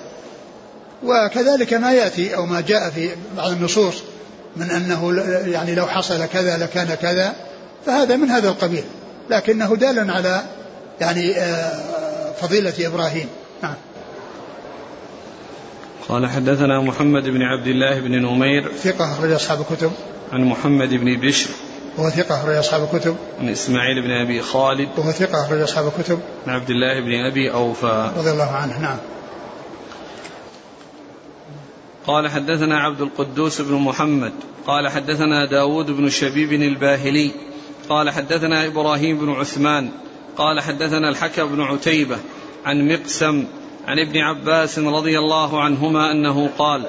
وكذلك 1.05 1.72
ما 1.74 1.92
يأتي 1.92 2.37
أو 2.37 2.46
ما 2.46 2.61
جاء 2.61 2.90
في 2.90 3.11
بعض 3.37 3.50
النصوص 3.50 3.94
من 4.57 4.70
أنه 4.70 5.22
يعني 5.46 5.74
لو 5.74 5.87
حصل 5.87 6.26
كذا 6.26 6.59
لكان 6.59 6.94
كذا 6.94 7.35
فهذا 7.87 8.16
من 8.16 8.31
هذا 8.31 8.48
القبيل. 8.48 8.85
لكنه 9.30 9.76
دال 9.76 10.10
على 10.10 10.42
يعني 11.00 11.36
آه، 11.36 12.32
فضيلة 12.32 12.74
إبراهيم. 12.80 13.28
نعم. 13.62 13.74
قال 16.08 16.26
حدثنا 16.26 16.80
محمد 16.80 17.22
بن 17.22 17.42
عبد 17.42 17.66
الله 17.66 18.00
بن 18.00 18.22
نمير. 18.22 18.72
ثقة 18.72 19.12
أخرج 19.12 19.32
أصحاب 19.32 19.60
الكتب. 19.60 19.92
عن 20.32 20.44
محمد 20.44 20.94
بن 20.94 21.20
بشر. 21.20 21.50
وهو 21.98 22.10
ثقة 22.10 22.40
أخرج 22.40 22.56
أصحاب 22.56 22.88
الكتب. 22.92 23.16
عن 23.40 23.48
إسماعيل 23.48 24.02
بن 24.02 24.10
أبي 24.10 24.42
خالد. 24.42 24.88
وهو 24.96 25.10
ثقة 25.10 25.44
أخرج 25.44 25.60
أصحاب 25.60 25.92
الكتب. 25.98 26.18
عن 26.46 26.54
عبد 26.54 26.70
الله 26.70 27.00
بن 27.00 27.14
أبي 27.30 27.52
أوفى. 27.52 28.10
رضي 28.16 28.30
الله 28.30 28.50
عنه 28.50 28.78
نعم. 28.78 28.98
قال 32.06 32.28
حدثنا 32.28 32.78
عبد 32.78 33.00
القدوس 33.00 33.60
بن 33.60 33.74
محمد. 33.74 34.32
قال 34.66 34.88
حدثنا 34.88 35.50
داود 35.50 35.86
بن 35.86 36.10
شبيب 36.10 36.52
الباهلي. 36.52 37.30
قال 37.88 38.11
حدثنا 38.11 38.66
إبراهيم 38.66 39.18
بن 39.18 39.33
عثمان 39.33 39.90
قال 40.37 40.61
حدثنا 40.61 41.09
الحكم 41.09 41.46
بن 41.46 41.62
عتيبة 41.62 42.18
عن 42.64 42.88
مقسم 42.88 43.44
عن 43.87 43.99
ابن 43.99 44.18
عباس 44.18 44.79
رضي 44.79 45.18
الله 45.18 45.62
عنهما 45.62 46.11
أنه 46.11 46.51
قال 46.59 46.87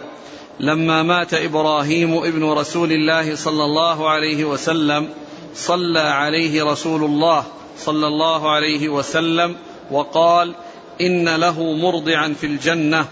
لما 0.60 1.04
مات 1.04 1.34
إبراهيم 1.34 2.18
ابن 2.18 2.44
رسول 2.44 2.92
الله 2.92 3.36
صلى 3.36 3.66
الله 3.66 4.10
عليه 4.10 4.46
وسلم 4.46 5.10
صلى 5.56 6.00
عليه 6.00 6.64
رسول 6.64 7.04
الله 7.04 7.44
صلى 7.78 8.08
الله 8.08 8.52
عليه 8.52 8.90
وسلم 8.90 9.56
وقال 9.92 10.54
إن 11.02 11.36
له 11.36 11.74
مرضعا 11.74 12.36
في 12.42 12.46
الجنة 12.46 13.06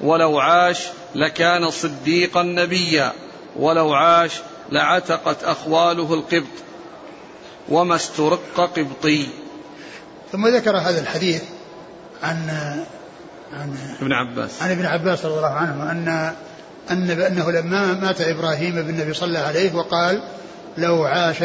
ولو 0.00 0.38
عاش 0.38 0.78
لكان 1.14 1.70
صديقا 1.70 2.42
نبيا 2.42 3.12
ولو 3.56 3.92
عاش 3.92 4.32
لعتقت 4.72 5.44
أخواله 5.44 6.14
القبط 6.14 6.67
وما 7.70 7.96
استرق 7.96 8.40
قبطي. 8.56 9.28
ثم 10.32 10.48
ذكر 10.48 10.76
هذا 10.76 11.00
الحديث 11.00 11.42
عن 12.22 12.50
عن 13.52 13.76
ابن 14.00 14.12
عباس. 14.12 14.62
عن 14.62 14.70
ابن 14.70 14.86
عباس 14.86 15.24
رضي 15.24 15.36
الله 15.36 15.52
عنه 15.52 15.90
أن 15.92 16.32
أن 16.90 17.10
أنه 17.10 17.50
لما 17.50 17.92
مات 17.92 18.20
إبراهيم 18.20 18.74
بالنبي 18.74 19.14
صلى 19.14 19.28
الله 19.28 19.40
عليه 19.40 19.74
وقال 19.74 20.22
لو 20.78 21.04
عاش 21.04 21.42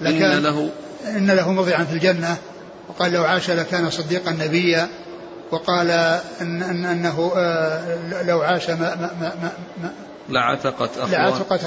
لكان 0.00 0.32
إن 0.32 0.42
له 0.42 0.70
إن 1.06 1.30
له 1.30 1.52
مرضعا 1.52 1.84
في 1.84 1.92
الجنة. 1.92 2.36
وقال 2.88 3.12
لو 3.12 3.24
عاش 3.24 3.50
لكان 3.50 3.90
صديقا 3.90 4.30
نبيا. 4.30 4.88
وقال 5.50 5.90
إن, 6.40 6.62
إن 6.62 6.84
أنه 6.84 7.32
آه، 7.36 8.22
لو 8.22 8.40
عاش 8.42 8.70
ما 8.70 8.94
ما 8.94 9.10
ما, 9.20 9.52
ما 9.82 9.92
لعتقت 10.28 10.90
لعتقت 10.98 11.60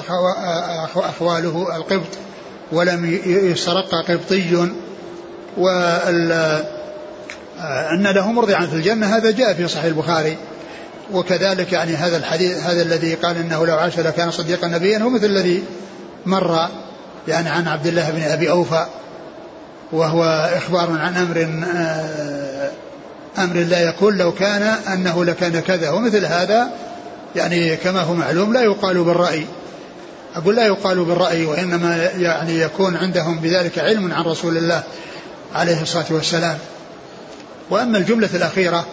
أخواله 0.96 1.76
القبط. 1.76 2.27
ولم 2.72 3.20
يسرق 3.26 3.96
قبطي 3.96 4.70
أن 7.94 8.08
له 8.08 8.32
مرضعا 8.32 8.66
في 8.66 8.74
الجنة 8.74 9.18
هذا 9.18 9.32
جاء 9.32 9.54
في 9.54 9.68
صحيح 9.68 9.86
البخاري. 9.86 10.38
وكذلك 11.14 11.72
يعني 11.74 11.96
هذا 11.96 12.18
الحديث 12.18 12.58
هذا 12.64 12.82
الذي 12.82 13.14
قال 13.14 13.38
إنه 13.38 13.66
لو 13.66 13.76
عاش 13.76 14.00
لكان 14.00 14.32
صديقا 14.32 14.68
نبيا 14.68 14.98
هو 14.98 15.10
مثل 15.10 15.26
الذي 15.26 15.64
مر 16.26 16.68
يعني 17.28 17.50
عن 17.50 17.68
عبد 17.68 17.88
الله 17.88 18.10
بن 18.10 18.22
أبي 18.22 18.50
أوفى 18.50 18.86
وهو 19.92 20.50
إخبار 20.56 20.92
عن 21.00 21.18
أمر 21.18 21.66
آه، 21.76 22.72
أمر 23.38 23.56
لا 23.56 23.90
يكون 23.90 24.18
لو 24.18 24.32
كان 24.32 24.62
أنه 24.94 25.26
لكان 25.26 25.60
كذا 25.60 25.90
ومثل 25.90 26.26
هذا 26.26 26.70
يعني 27.36 27.76
كما 27.76 28.02
هو 28.02 28.14
معلوم 28.14 28.54
لا 28.54 28.62
يقال 28.62 29.04
بالرأي. 29.04 29.46
أقول 30.36 30.56
لا 30.56 30.66
يقال 30.66 31.06
بالرأي 31.06 31.46
وإنما 31.46 32.12
يعني 32.18 32.60
يكون 32.60 32.98
عندهم 32.98 33.40
بذلك 33.40 33.80
علم 33.80 34.14
عن 34.14 34.24
رسول 34.24 34.58
الله 34.58 34.84
عليه 35.56 35.82
الصلاة 35.82 36.06
والسلام. 36.10 36.58
وأما 37.70 37.98
الجملة 37.98 38.30
الأخيرة 38.34 38.86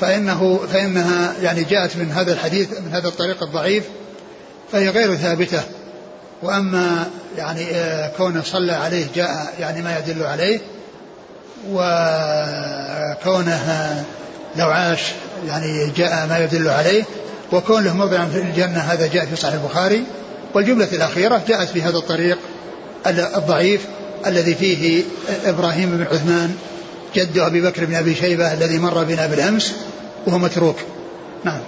فإنه 0.00 0.60
فإنها 0.72 1.32
يعني 1.42 1.64
جاءت 1.64 1.96
من 1.96 2.12
هذا 2.12 2.32
الحديث 2.32 2.80
من 2.80 2.92
هذا 2.92 3.08
الطريق 3.08 3.42
الضعيف 3.42 3.84
فهي 4.72 4.88
غير 4.88 5.16
ثابتة. 5.16 5.62
وأما 6.42 7.06
يعني 7.36 7.70
آه، 7.74 8.12
كونه 8.16 8.42
صلى 8.42 8.72
عليه 8.72 9.06
جاء 9.14 9.54
يعني 9.60 9.82
ما 9.82 9.98
يدل 9.98 10.22
عليه 10.22 10.60
وكونه 11.70 12.34
لو 14.56 14.68
عاش 14.68 15.00
يعني 15.46 15.90
جاء 15.96 16.26
ما 16.26 16.38
يدل 16.38 16.68
عليه 16.68 17.04
وكون 17.52 17.84
له 17.84 18.28
في 18.32 18.38
الجنة 18.38 18.78
هذا 18.78 19.06
جاء 19.06 19.26
في 19.26 19.36
صحيح 19.36 19.54
البخاري. 19.54 20.04
والجملة 20.54 20.88
الأخيرة 20.92 21.42
جاءت 21.48 21.68
في 21.68 21.82
هذا 21.82 21.98
الطريق 21.98 22.38
الضعيف 23.06 23.86
الذي 24.26 24.54
فيه 24.54 25.02
إبراهيم 25.44 25.90
بن 25.90 26.02
عثمان 26.02 26.54
جد 27.14 27.38
أبي 27.38 27.60
بكر 27.60 27.84
بن 27.84 27.94
أبي 27.94 28.14
شيبة 28.14 28.52
الذي 28.52 28.78
مر 28.78 29.04
بنا 29.04 29.26
بالأمس 29.26 29.76
وهو 30.26 30.38
متروك. 30.38 30.76
نعم. 31.44 31.60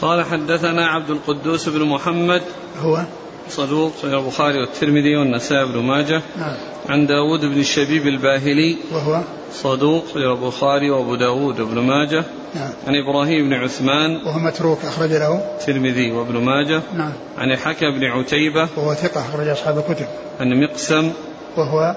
قال 0.00 0.24
حدثنا 0.24 0.86
عبد 0.86 1.10
القدوس 1.10 1.68
بن 1.68 1.82
محمد 1.82 2.42
هو؟ 2.82 3.02
صدوق 3.50 3.92
البخاري 4.04 4.58
والترمذي 4.60 5.16
والنسائي 5.16 5.64
بن 5.64 5.78
ماجه. 5.78 6.22
نعم. 6.38 6.56
عن 6.88 7.06
داود 7.06 7.40
بن 7.40 7.60
الشبيب 7.60 8.06
الباهلي 8.06 8.76
وهو 8.92 9.20
صدوق 9.52 10.06
في 10.06 10.16
البخاري 10.16 10.90
وابو 10.90 11.14
داود 11.14 11.60
بن 11.60 11.78
ماجه. 11.78 12.24
نعم. 12.54 12.70
عن 12.86 12.94
إبراهيم 12.94 13.48
بن 13.48 13.52
عثمان 13.52 14.16
وهو 14.16 14.38
متروك 14.38 14.84
أخرج 14.84 15.12
له 15.12 15.56
الترمذي 15.60 16.10
وابن 16.10 16.38
ماجه. 16.38 16.82
نعم. 16.96 17.12
عن 17.38 17.52
الحكم 17.52 17.90
بن 17.98 18.04
عتيبة. 18.04 18.68
وهو 18.76 18.94
ثقة 18.94 19.20
أخرج 19.20 19.48
أصحاب 19.48 19.78
الكتب. 19.78 20.06
عن 20.40 20.62
مقسم. 20.62 21.12
وهو 21.56 21.96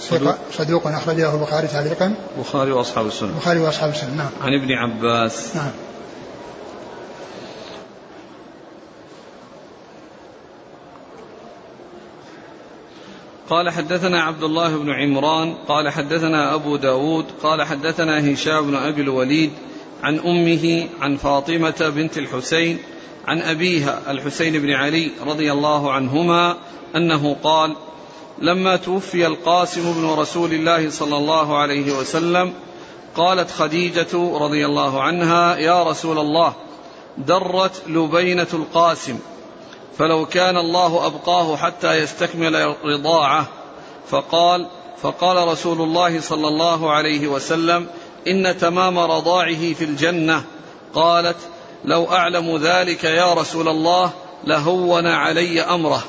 صدوق, 0.00 0.34
صدوق 0.52 0.86
أخرج 0.86 1.16
له 1.16 1.34
البخاري 1.34 1.66
تعليقا. 1.66 2.14
البخاري 2.36 2.72
وأصحاب 2.72 3.06
السنة. 3.06 3.28
البخاري 3.28 3.60
وأصحاب 3.60 3.90
السنة 3.90 4.14
نعم. 4.16 4.30
عن 4.42 4.52
ابن 4.62 4.72
عباس. 4.72 5.56
نعم. 5.56 5.70
قال 13.52 13.70
حدثنا 13.70 14.22
عبد 14.22 14.42
الله 14.42 14.76
بن 14.76 14.90
عمران 14.90 15.54
قال 15.68 15.88
حدثنا 15.88 16.54
أبو 16.54 16.76
داود 16.76 17.24
قال 17.42 17.62
حدثنا 17.62 18.32
هشام 18.32 18.66
بن 18.66 18.74
أبي 18.74 19.02
الوليد 19.02 19.50
عن 20.02 20.18
أمه 20.18 20.88
عن 21.00 21.16
فاطمة 21.16 21.92
بنت 21.96 22.18
الحسين 22.18 22.78
عن 23.26 23.42
أبيها 23.42 24.00
الحسين 24.08 24.62
بن 24.62 24.70
علي 24.70 25.10
رضي 25.26 25.52
الله 25.52 25.92
عنهما 25.92 26.56
أنه 26.96 27.36
قال 27.44 27.76
لما 28.38 28.76
توفي 28.76 29.26
القاسم 29.26 29.92
بن 29.92 30.06
رسول 30.20 30.52
الله 30.52 30.90
صلى 30.90 31.16
الله 31.16 31.58
عليه 31.58 31.92
وسلم 31.92 32.52
قالت 33.16 33.50
خديجة 33.50 34.38
رضي 34.38 34.66
الله 34.66 35.02
عنها 35.02 35.56
يا 35.56 35.82
رسول 35.82 36.18
الله 36.18 36.54
درت 37.18 37.82
لبينة 37.88 38.48
القاسم 38.54 39.18
فلو 39.98 40.26
كان 40.26 40.56
الله 40.56 41.06
أبقاه 41.06 41.56
حتى 41.56 41.94
يستكمل 41.94 42.56
الرضاعه 42.56 43.48
فقال 44.08 44.66
فقال 45.02 45.48
رسول 45.48 45.80
الله 45.80 46.20
صلى 46.20 46.48
الله 46.48 46.92
عليه 46.92 47.26
وسلم 47.26 47.86
إن 48.28 48.58
تمام 48.58 48.98
رضاعه 48.98 49.72
في 49.72 49.84
الجنة. 49.84 50.44
قالت 50.94 51.36
لو 51.84 52.04
أعلم 52.12 52.56
ذلك 52.56 53.04
يا 53.04 53.34
رسول 53.34 53.68
الله 53.68 54.10
لهون 54.44 55.06
علي 55.06 55.60
أمره. 55.60 56.02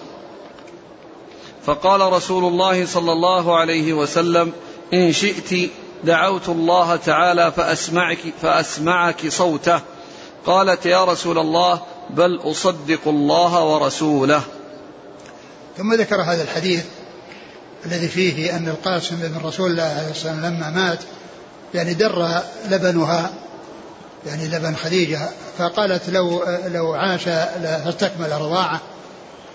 فقال 1.66 2.14
رسول 2.14 2.44
الله 2.44 2.86
صلى 2.86 3.12
الله 3.12 3.58
عليه 3.58 3.94
وسلم 3.94 4.52
إن 4.94 5.12
شئت 5.12 5.72
دعوت 6.04 6.50
الله 6.50 6.96
تعالى 6.96 7.52
فأسمعك, 7.52 8.20
فأسمعك 8.42 9.28
صوته. 9.28 9.80
قالت 10.46 10.86
يا 10.86 11.06
رسول 11.06 11.38
الله 11.38 11.82
بل 12.16 12.40
أصدق 12.44 13.08
الله 13.08 13.66
ورسوله. 13.66 14.42
ثم 15.78 15.94
ذكر 15.94 16.22
هذا 16.22 16.44
الحديث 16.44 16.84
الذي 17.86 18.08
فيه 18.08 18.56
أن 18.58 18.68
القاسم 18.68 19.16
بن 19.16 19.48
رسول 19.48 19.72
الله 19.72 19.84
عليه 19.84 20.08
والسلام 20.08 20.46
لما 20.46 20.70
مات 20.70 21.00
يعني 21.74 21.94
در 21.94 22.42
لبنها 22.70 23.32
يعني 24.28 24.48
لبن 24.48 24.76
خديجة 24.76 25.20
فقالت 25.58 26.10
لو 26.10 26.44
لو 26.68 26.94
عاش 26.94 27.28
لاستكمل 27.62 28.32
رضاعة. 28.32 28.82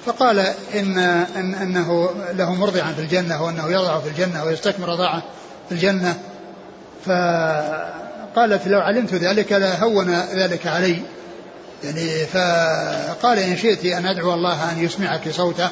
فقال 0.07 0.39
إن, 0.75 0.99
إن 1.37 1.55
أنه 1.55 2.11
له 2.33 2.55
مرضعا 2.55 2.93
في 2.93 3.01
الجنة 3.01 3.43
وأنه 3.43 3.71
يضع 3.71 4.01
في 4.01 4.09
الجنة 4.09 4.45
ويستكمل 4.45 4.89
رضاعة 4.89 5.23
في 5.69 5.75
الجنة. 5.75 6.19
فقالت 7.07 8.69
لو 8.69 8.81
علمت 8.81 9.15
ذلك 9.15 9.53
لهون 9.53 10.11
ذلك 10.35 10.67
علي. 10.67 11.03
يعني 11.85 12.27
فقال 12.27 13.39
إن 13.39 13.57
شئت 13.57 13.85
أن 13.85 14.07
أدعو 14.07 14.35
الله 14.35 14.73
أن 14.73 14.85
يسمعك 14.85 15.29
صوته 15.31 15.71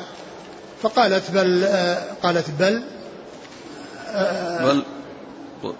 فقالت 0.83 1.31
بل 1.31 1.69
قالت 2.23 2.51
بل 2.59 2.83
بل 4.61 4.83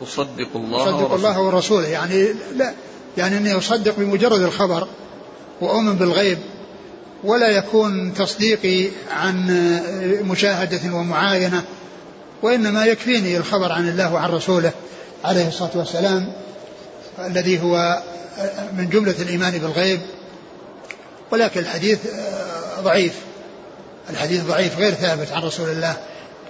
أصدق 0.03 0.49
الله 0.55 0.83
أصدق 0.83 0.95
ورسوله. 0.95 1.15
الله 1.15 1.41
ورسوله. 1.41 1.89
يعني 1.89 2.35
لا 2.57 2.73
يعني 3.17 3.37
أني 3.37 3.59
أصدق 3.59 3.95
بمجرد 3.99 4.41
الخبر 4.41 4.89
وأؤمن 5.61 5.93
بالغيب 5.93 6.39
ولا 7.25 7.49
يكون 7.49 8.15
تصديقي 8.15 8.89
عن 9.11 9.47
مشاهدة 10.23 10.95
ومعاينة 10.95 11.65
وإنما 12.43 12.85
يكفيني 12.85 13.37
الخبر 13.37 13.73
عن 13.73 13.89
الله 13.89 14.15
وعن 14.15 14.31
رسوله 14.31 14.73
عليه 15.25 15.49
الصلاة 15.49 15.71
والسلام 15.75 16.33
الذي 17.27 17.62
هو 17.62 18.03
من 18.77 18.89
جملة 18.89 19.15
الإيمان 19.23 19.59
بالغيب. 19.59 20.01
ولكن 21.31 21.61
الحديث 21.61 21.99
ضعيف. 22.81 23.15
الحديث 24.11 24.45
ضعيف 24.45 24.79
غير 24.79 24.93
ثابت 24.93 25.33
عن 25.33 25.43
رسول 25.43 25.71
الله 25.71 25.97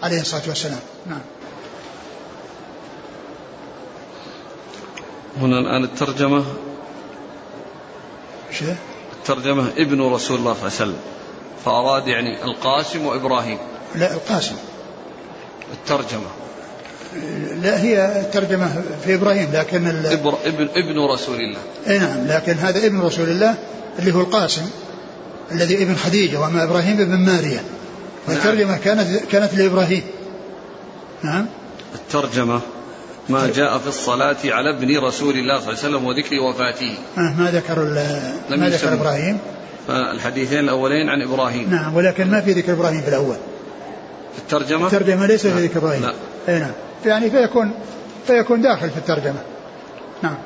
عليه 0.02 0.20
الصلاة 0.20 0.42
والسلام. 0.48 0.80
نعم. 1.06 1.20
هنا 5.40 5.58
الآن 5.58 5.84
الترجمة. 5.84 6.44
شيء 8.52 8.76
الترجمة 9.12 9.68
ابن 9.78 10.00
رسول 10.00 10.10
الله 10.10 10.18
صلى 10.18 10.36
الله 10.36 10.56
عليه 10.56 10.66
وسلم. 10.66 10.96
فأراد 11.64 12.08
يعني 12.08 12.44
القاسم 12.44 13.06
وإبراهيم. 13.06 13.58
لا 13.94 14.14
القاسم. 14.14 14.56
الترجمة. 15.72 16.28
لا 17.62 17.80
هي 17.80 18.20
الترجمة 18.20 18.82
في 19.04 19.14
إبراهيم 19.14 19.52
لكن 19.52 19.86
ابن, 19.86 20.68
ابن 20.74 20.98
رسول 20.98 21.36
الله. 21.36 21.60
إي 21.88 21.98
نعم 21.98 22.26
لكن 22.26 22.52
هذا 22.52 22.86
ابن 22.86 23.00
رسول 23.00 23.28
الله. 23.28 23.54
اللي 23.98 24.14
هو 24.14 24.20
القاسم 24.20 24.70
الذي 25.52 25.82
ابن 25.82 25.94
خديجة 25.94 26.40
وأما 26.40 26.64
إبراهيم 26.64 27.00
ابن 27.00 27.16
ماريا. 27.16 27.60
والترجمة 28.28 28.70
نعم. 28.70 28.80
كانت 28.80 29.24
كانت 29.32 29.54
لإبراهيم. 29.54 30.02
نعم. 31.22 31.46
الترجمة 31.94 32.60
ما 33.28 33.50
جاء 33.54 33.78
في 33.78 33.86
الصلاة 33.86 34.36
على 34.44 34.70
ابن 34.70 34.98
رسول 34.98 35.34
الله 35.34 35.60
صلى 35.60 35.68
الله 35.68 35.84
عليه 35.84 35.88
وسلم 35.88 36.04
وذكر 36.04 36.40
وفاته. 36.40 36.94
آه 37.18 37.34
ما 37.38 37.50
ذكر 37.50 37.84
ما 38.50 38.68
ذكر 38.68 38.92
إبراهيم. 38.92 39.38
فالحديثين 39.88 40.58
الأولين 40.58 41.08
عن 41.08 41.22
إبراهيم. 41.22 41.70
نعم 41.70 41.94
ولكن 41.94 42.30
ما 42.30 42.40
في 42.40 42.52
ذكر 42.52 42.72
إبراهيم 42.72 43.00
في 43.00 43.08
الأول. 43.08 43.36
في 44.34 44.38
الترجمة؟ 44.38 44.86
الترجمة 44.86 45.26
ليس 45.26 45.46
في 45.46 45.66
ذكر 45.66 45.78
إبراهيم. 45.78 46.02
لا. 46.02 46.14
أي 46.48 46.58
نعم. 46.58 46.72
يعني 47.06 47.30
فيكون 47.30 47.70
فيكون 48.26 48.62
داخل 48.62 48.90
في 48.90 48.96
الترجمة. 48.96 49.40
نعم. 50.22 50.36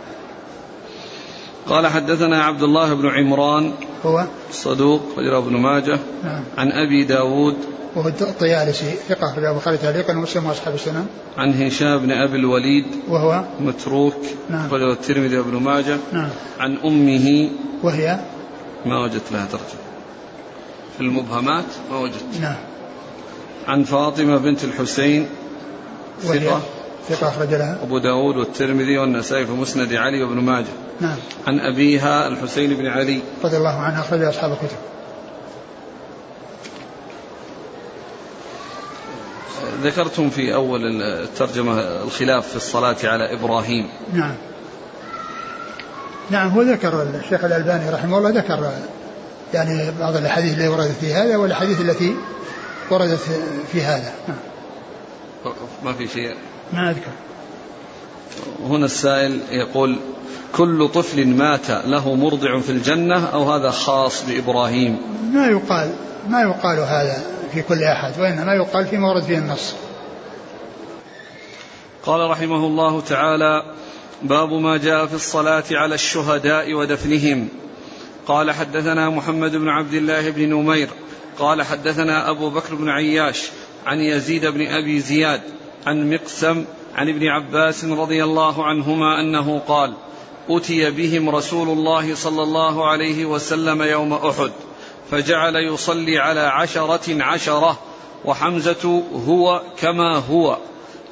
قال 1.70 1.86
حدثنا 1.86 2.44
عبد 2.44 2.62
الله 2.62 2.94
بن 2.94 3.08
عمران 3.08 3.72
هو؟ 4.06 4.24
صدوق 4.52 5.02
رجل 5.18 5.34
ابن 5.34 5.56
ماجه. 5.56 5.98
نعم. 6.24 6.42
عن 6.58 6.72
أبي 6.72 7.04
داود. 7.04 7.56
وهو 7.96 8.08
الطيالسي 8.08 8.90
ثقة 9.08 9.34
رجل 9.36 9.46
البخاري 9.46 9.76
تعليقا 9.76 10.16
ومسلم 10.16 10.46
وأصحاب 10.46 10.74
السنن. 10.74 11.06
عن 11.38 11.62
هشام 11.62 11.98
بن 11.98 12.10
أبي 12.10 12.36
الوليد. 12.36 12.86
وهو؟ 13.08 13.44
متروك 13.60 14.16
نعم. 14.50 14.68
رجل 14.72 14.90
الترمذي 14.90 15.38
وابن 15.38 15.56
ماجه. 15.56 15.96
نعم. 16.12 16.28
عن 16.60 16.76
أمه. 16.84 17.50
وهي؟ 17.82 18.18
ما 18.86 19.04
وجدت 19.04 19.32
لها 19.32 19.46
ترجمة. 19.46 19.80
في 20.96 21.00
المبهمات 21.00 21.64
ما 21.90 21.98
وجدت. 21.98 22.40
نعم. 22.40 22.56
عن 23.68 23.84
فاطمة 23.84 24.36
بنت 24.36 24.64
الحسين. 24.64 25.26
ثقة. 26.22 26.60
ثقة 27.08 27.28
أخرج 27.28 27.48
لها. 27.48 27.78
أبو 27.82 27.98
داود 27.98 28.36
والترمذي 28.36 28.98
والنسائي 28.98 29.46
في 29.46 29.52
مسند 29.52 29.92
علي 29.92 30.22
وابن 30.22 30.40
ماجه. 30.40 30.66
نعم. 31.00 31.16
عن 31.46 31.60
أبيها 31.60 32.28
الحسين 32.28 32.74
بن 32.74 32.86
علي. 32.86 33.20
رضي 33.44 33.56
الله 33.56 33.80
عنه 33.80 34.00
أخرج 34.00 34.22
أصحاب 34.22 34.52
الكتب. 34.52 34.76
ذكرتم 39.82 40.30
في 40.30 40.54
أول 40.54 41.02
الترجمة 41.02 41.80
الخلاف 41.80 42.48
في 42.48 42.56
الصلاة 42.56 42.96
على 43.04 43.32
إبراهيم. 43.34 43.88
نعم. 44.12 44.34
نعم 46.30 46.48
هو 46.48 46.62
ذكر 46.62 47.02
الشيخ 47.02 47.44
الألباني 47.44 47.90
رحمه 47.90 48.18
الله 48.18 48.30
ذكر 48.30 48.72
يعني 49.54 49.90
بعض 50.00 50.16
الأحاديث 50.16 50.52
التي 50.52 50.68
وردت 50.68 50.96
في 51.00 51.14
هذا 51.14 51.36
والأحاديث 51.36 51.80
التي 51.80 52.16
وردت 52.90 53.20
في 53.72 53.82
هذا. 53.82 54.12
نعم. 54.28 54.38
ما 55.84 55.92
في 55.92 56.08
شيء؟ 56.08 56.34
ما 56.72 56.90
أذكر. 56.90 57.10
هنا 58.64 58.84
السائل 58.84 59.40
يقول 59.50 59.98
كل 60.56 60.88
طفل 60.88 61.26
مات 61.26 61.70
له 61.70 62.14
مرضع 62.14 62.60
في 62.60 62.72
الجنة 62.72 63.24
أو 63.24 63.52
هذا 63.52 63.70
خاص 63.70 64.24
بإبراهيم. 64.24 64.98
ما 65.32 65.46
يقال 65.46 65.92
ما 66.28 66.42
يقال 66.42 66.78
هذا 66.78 67.22
في 67.52 67.62
كل 67.62 67.84
أحد 67.84 68.20
وإنما 68.20 68.54
يقال 68.54 68.86
فيما 68.86 69.08
ورد 69.08 69.22
فيه 69.22 69.38
النص. 69.38 69.74
قال 72.06 72.30
رحمه 72.30 72.66
الله 72.66 73.00
تعالى 73.00 73.62
باب 74.22 74.52
ما 74.52 74.76
جاء 74.76 75.06
في 75.06 75.14
الصلاة 75.14 75.64
على 75.70 75.94
الشهداء 75.94 76.74
ودفنهم. 76.74 77.48
قال 78.26 78.50
حدثنا 78.50 79.10
محمد 79.10 79.56
بن 79.56 79.68
عبد 79.68 79.94
الله 79.94 80.30
بن 80.30 80.48
نمير. 80.48 80.88
قال 81.38 81.62
حدثنا 81.62 82.30
أبو 82.30 82.50
بكر 82.50 82.74
بن 82.74 82.88
عياش 82.88 83.50
عن 83.86 84.00
يزيد 84.00 84.46
بن 84.46 84.66
أبي 84.66 85.00
زياد 85.00 85.40
عن 85.86 86.10
مقسم 86.10 86.64
عن 86.96 87.08
ابن 87.08 87.26
عباس 87.26 87.84
رضي 87.84 88.24
الله 88.24 88.64
عنهما 88.64 89.20
أنه 89.20 89.58
قال 89.58 89.94
أتي 90.56 90.90
بهم 90.90 91.30
رسول 91.30 91.68
الله 91.68 92.14
صلى 92.14 92.42
الله 92.42 92.90
عليه 92.90 93.24
وسلم 93.24 93.82
يوم 93.82 94.12
أحد 94.12 94.50
فجعل 95.10 95.56
يصلي 95.56 96.18
على 96.18 96.40
عشرة 96.40 97.22
عشرة 97.22 97.78
وحمزة 98.24 99.02
هو 99.26 99.62
كما 99.80 100.16
هو 100.30 100.56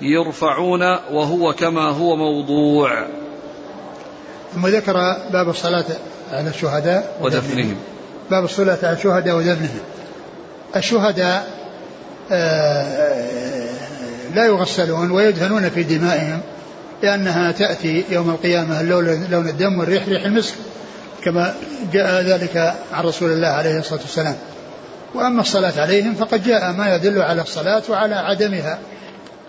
يرفعون 0.00 0.82
وهو 1.12 1.52
كما 1.52 1.90
هو 1.90 2.16
موضوع. 2.16 3.06
ثم 4.54 4.66
ذكر 4.66 4.92
باب 5.32 5.48
الصلاة 5.48 5.84
على 6.32 6.48
الشهداء 6.48 7.18
ودفنهم. 7.22 7.76
باب 8.30 8.44
الصلاة 8.44 8.78
على 8.82 8.96
الشهداء 8.96 9.36
ودفنهم. 9.36 9.80
الشهداء 10.76 11.58
آه، 12.30 13.68
لا 14.34 14.46
يغسلون 14.46 15.10
ويدهنون 15.10 15.70
في 15.70 15.82
دمائهم. 15.82 16.40
لأنها 17.02 17.52
تأتي 17.52 18.04
يوم 18.10 18.30
القيامة 18.30 18.82
لون 18.82 19.48
الدم 19.48 19.78
والريح 19.78 20.08
ريح 20.08 20.24
المسك 20.24 20.54
كما 21.24 21.54
جاء 21.92 22.22
ذلك 22.22 22.74
عن 22.92 23.04
رسول 23.04 23.32
الله 23.32 23.48
عليه 23.48 23.78
الصلاة 23.78 24.00
والسلام. 24.00 24.36
وأما 25.14 25.40
الصلاة 25.40 25.80
عليهم 25.80 26.14
فقد 26.14 26.44
جاء 26.44 26.72
ما 26.72 26.94
يدل 26.94 27.22
على 27.22 27.42
الصلاة 27.42 27.82
وعلى 27.88 28.14
عدمها. 28.14 28.78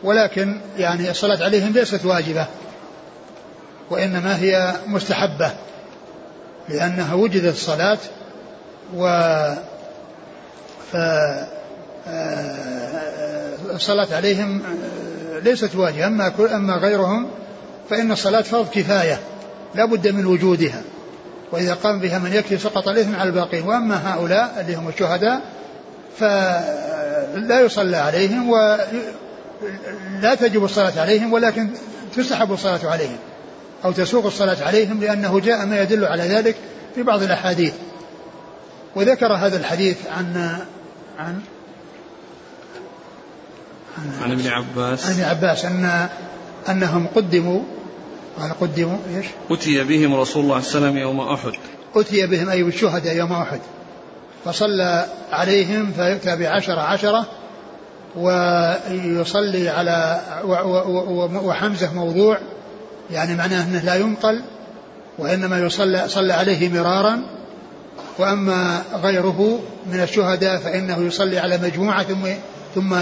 ولكن 0.04 0.62
يعني 0.78 1.12
الصلاة 1.12 1.44
عليهم 1.44 1.74
ليست 1.74 2.06
واجبة 2.06 2.46
وإنما 3.90 4.38
هي 4.38 4.74
مستحبة 4.88 5.52
لأنها 6.70 7.14
وجدت 7.14 7.54
الصلاة 7.54 7.98
و 8.96 9.08
ف 10.92 10.98
الصلاة 13.76 14.08
عليهم 14.16 14.62
ليست 15.44 15.76
واجبة 15.76 16.08
أما 16.08 16.32
أما 16.56 16.76
غيرهم 16.76 17.30
فإن 17.90 18.12
الصلاة 18.12 18.42
فرض 18.42 18.70
كفاية 18.70 19.20
لا 19.76 19.86
بد 19.86 20.08
من 20.08 20.26
وجودها. 20.26 20.82
وإذا 21.52 21.74
قام 21.74 22.00
بها 22.00 22.20
من 22.20 22.34
يكفي 22.34 22.58
سقط 22.58 22.88
الإثم 22.88 23.16
على 23.16 23.30
الباقين. 23.30 23.64
وأما 23.64 24.14
هؤلاء 24.14 24.58
اللي 24.62 24.76
هم 24.76 24.88
الشهداء 24.88 25.42
فلا 26.18 27.62
يصلى 27.62 27.98
عليهم 27.98 28.50
ولا 28.50 30.36
تجب 30.36 30.64
الصلاة 30.64 31.02
عليهم 31.02 31.34
ولكن 31.34 31.70
تستحب 32.16 32.54
الصلاة 32.54 32.92
عليهم 32.92 33.18
أو 33.86 33.92
تسوق 33.92 34.26
الصلاة 34.26 34.58
عليهم 34.66 35.02
لأنه 35.02 35.40
جاء 35.40 35.66
ما 35.66 35.82
يدل 35.82 36.06
على 36.06 36.24
ذلك 36.24 36.56
في 36.96 37.04
بعض 37.04 37.24
الأحاديث. 37.24 37.74
وذكر 38.96 39.34
هذا 39.34 39.58
الحديث 39.58 39.98
عن 40.18 40.58
عن 41.20 41.42
عن 44.22 44.32
ابن 44.32 44.48
عباس. 44.48 45.06
عن 45.06 45.12
ابن 45.12 45.24
عباس 45.24 45.66
أن 45.66 46.10
أنهم 46.70 47.08
قدموا 47.16 47.62
قال 48.42 48.60
قدموا 48.60 48.98
إيش؟ 49.16 49.26
أتي 49.52 49.84
بهم 49.84 50.16
رسول 50.16 50.44
الله 50.44 50.60
صلى 50.60 50.78
الله 50.78 50.88
عليه 50.88 50.98
وسلم 50.98 50.98
يوم 50.98 51.20
أحد. 51.20 51.52
أتي 51.96 52.28
بهم 52.28 52.50
أي 52.50 52.64
بالشهداء 52.64 53.16
يوم 53.16 53.32
أحد. 53.32 53.60
فصلى 54.46 55.06
عليهم 55.32 55.92
فيؤتى 55.92 56.36
بعشرة 56.36 56.82
عشرة 56.82 57.26
ويصلي 58.16 59.70
على 59.70 60.22
وحمزة 61.44 61.94
موضوع 61.94 62.38
يعني 63.12 63.36
معناه 63.36 63.64
أنه 63.64 63.84
لا 63.84 63.96
ينقل 63.96 64.42
وإنما 65.18 65.60
يصلى 65.60 66.08
صلى 66.08 66.34
عليه 66.34 66.70
مرارا. 66.70 67.22
وأما 68.20 68.82
غيره 69.04 69.60
من 69.92 70.02
الشهداء 70.02 70.58
فإنه 70.58 71.00
يصلي 71.00 71.40
على 71.40 71.58
مجموعة 71.58 72.04
ثم 72.04 72.28
ثم 72.76 72.96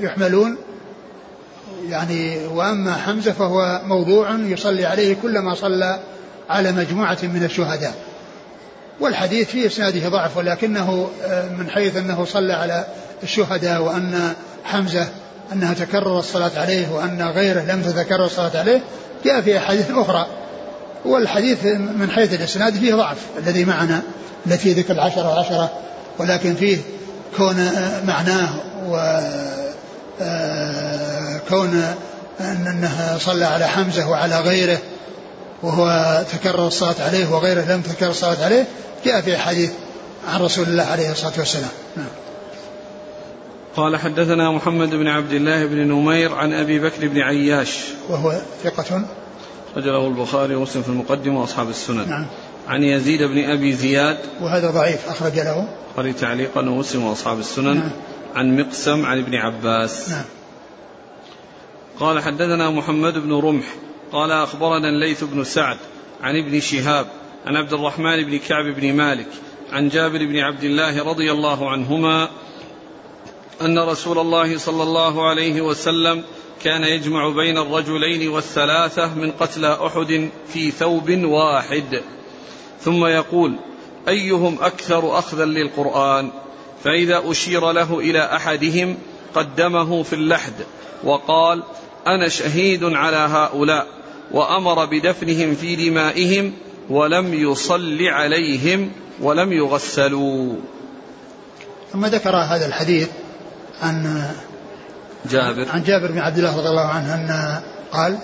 يحملون. 0.00 0.56
يعني 1.90 2.46
وأما 2.46 2.94
حمزة 2.94 3.32
فهو 3.32 3.80
موضوع 3.84 4.30
يصلي 4.30 4.86
عليه 4.86 5.16
كلما 5.22 5.54
صلى 5.54 5.98
على 6.50 6.72
مجموعة 6.72 7.18
من 7.22 7.44
الشهداء. 7.44 7.94
والحديث 9.00 9.48
في 9.48 9.66
إسناده 9.66 10.08
ضعف 10.08 10.36
ولكنه 10.36 11.10
آه، 11.24 11.48
من 11.48 11.70
حيث 11.70 11.96
أنه 11.96 12.24
صلى 12.24 12.52
على 12.52 12.84
الشهداء 13.22 13.82
وأن 13.82 14.32
حمزة 14.64 15.08
أنها 15.52 15.74
تكرر 15.74 16.18
الصلاة 16.18 16.50
عليه 16.56 16.92
وأن 16.92 17.22
غيره 17.22 17.60
لم 17.60 17.82
تتكرر 17.82 18.24
الصلاة 18.24 18.58
عليه 18.58 18.80
جاء 19.24 19.40
في 19.40 19.58
أحاديث 19.58 19.90
أخرى. 19.90 20.26
والحديث 21.04 21.64
من 21.74 22.10
حيث 22.10 22.34
الإسناد 22.34 22.74
فيه 22.74 22.94
ضعف 22.94 23.18
الذي 23.38 23.64
معنا 23.64 24.02
التي 24.46 24.72
ذكر 24.72 24.92
العشرة 24.92 25.28
وعشرة 25.28 25.70
ولكن 26.18 26.54
فيه 26.54 26.78
كون 27.36 27.58
آه، 27.58 28.04
معناه 28.04 28.48
و 28.88 28.96
كون 31.48 31.94
أنه 32.40 33.18
صلى 33.18 33.44
على 33.44 33.66
حمزة 33.66 34.08
وعلى 34.08 34.40
غيره 34.40 34.78
وهو 35.62 36.24
تكرر 36.32 36.66
الصلاة 36.66 36.94
عليه 37.00 37.30
وغيره 37.30 37.60
لم 37.60 37.80
تكرر 37.80 38.10
الصلاة 38.10 38.44
عليه 38.44 38.66
جاء 39.04 39.20
في 39.20 39.36
حديث 39.36 39.70
عن 40.28 40.40
رسول 40.40 40.68
الله 40.68 40.82
عليه 40.82 41.12
الصلاة 41.12 41.32
والسلام. 41.38 41.70
نعم. 41.96 42.06
قال 43.76 43.96
حدثنا 43.96 44.50
محمد 44.50 44.90
بن 44.90 45.06
عبد 45.06 45.32
الله 45.32 45.66
بن 45.66 45.76
نمير 45.76 46.34
عن 46.34 46.52
أبي 46.52 46.78
بكر 46.78 47.08
بن 47.08 47.20
عياش. 47.20 47.78
وهو 48.08 48.40
ثقة. 48.64 49.02
رجله 49.76 50.06
البخاري 50.06 50.54
ومسلم 50.54 50.82
في 50.82 50.88
المقدمة 50.88 51.40
وأصحاب 51.40 51.68
السنن. 51.68 52.08
نعم. 52.08 52.26
عن 52.68 52.82
يزيد 52.82 53.22
بن 53.22 53.50
أبي 53.50 53.72
زياد. 53.72 54.18
وهذا 54.40 54.70
ضعيف 54.70 55.08
أخرج 55.08 55.34
له. 55.34 55.68
البخاري 55.88 56.12
تعليقا 56.12 56.60
ومسلم 56.60 57.04
وأصحاب 57.04 57.38
السنن. 57.38 57.76
نعم. 57.76 57.90
عن 58.34 58.56
مقسم 58.56 59.06
عن 59.06 59.18
ابن 59.18 59.34
عباس. 59.34 60.08
نعم. 60.08 60.24
قال 62.00 62.22
حدثنا 62.22 62.70
محمد 62.70 63.18
بن 63.18 63.32
رمح 63.32 63.64
قال 64.12 64.32
أخبرنا 64.32 64.88
الليث 64.88 65.24
بن 65.24 65.44
سعد 65.44 65.76
عن 66.22 66.36
ابن 66.36 66.60
شهاب 66.60 67.06
عن 67.46 67.56
عبد 67.56 67.72
الرحمن 67.72 68.24
بن 68.24 68.38
كعب 68.38 68.64
بن 68.64 68.92
مالك 68.92 69.28
عن 69.72 69.88
جابر 69.88 70.18
بن 70.18 70.38
عبد 70.38 70.64
الله 70.64 71.04
رضي 71.04 71.32
الله 71.32 71.70
عنهما 71.70 72.28
أن 73.62 73.78
رسول 73.78 74.18
الله 74.18 74.58
صلى 74.58 74.82
الله 74.82 75.28
عليه 75.28 75.60
وسلم 75.60 76.24
كان 76.62 76.84
يجمع 76.84 77.28
بين 77.28 77.58
الرجلين 77.58 78.28
والثلاثة 78.28 79.14
من 79.14 79.30
قتلى 79.30 79.78
أحد 79.86 80.30
في 80.48 80.70
ثوب 80.70 81.10
واحد. 81.10 82.02
ثم 82.80 83.06
يقول 83.06 83.56
أيهم 84.08 84.58
أكثر 84.60 85.18
أخذا 85.18 85.44
للقرآن؟ 85.44 86.30
فإذا 86.84 87.22
أشير 87.24 87.72
له 87.72 87.98
إلى 87.98 88.20
أحدهم 88.20 88.98
قدمه 89.34 90.02
في 90.02 90.12
اللحد 90.12 90.54
وقال 91.04 91.62
أنا 92.06 92.28
شهيد 92.28 92.84
على 92.84 93.16
هؤلاء 93.16 93.86
وأمر 94.32 94.84
بدفنهم 94.84 95.54
في 95.54 95.76
دمائهم 95.76 96.52
ولم 96.90 97.34
يصل 97.34 97.98
عليهم 98.02 98.90
ولم 99.20 99.52
يغسلوا. 99.52 100.56
ثم 101.92 102.06
ذكر 102.06 102.36
هذا 102.36 102.66
الحديث 102.66 103.08
عن 103.82 104.24
جابر. 105.30 105.66
عن 105.68 105.82
جابر 105.82 106.12
بن 106.12 106.18
عبد 106.18 106.38
الله 106.38 106.58
رضي 106.58 106.68
الله 106.68 106.86
عنه 106.86 107.14
أن 107.14 107.60
قال 107.92 108.18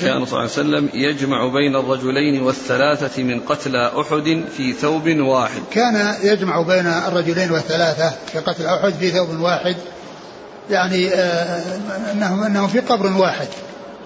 كان 0.00 0.24
صلى 0.24 0.24
الله 0.24 0.38
عليه 0.38 0.44
وسلم 0.44 0.88
يجمع 0.94 1.48
بين 1.48 1.76
الرجلين 1.76 2.42
والثلاثة 2.42 3.22
من 3.22 3.40
قتلى 3.40 3.92
أحد 4.00 4.44
في 4.56 4.72
ثوب 4.72 5.08
واحد. 5.08 5.62
كان 5.70 6.14
يجمع 6.22 6.62
بين 6.62 6.86
الرجلين 6.86 7.50
والثلاثة 7.50 8.12
في 8.32 8.38
قتل 8.38 8.66
أحد 8.66 8.92
في 8.92 9.10
ثوب 9.10 9.40
واحد. 9.40 9.76
يعني 10.70 11.08
آه، 11.08 11.62
أنهم, 12.12 12.42
أنهم 12.42 12.68
في 12.68 12.80
قبر 12.80 13.12
واحد 13.12 13.48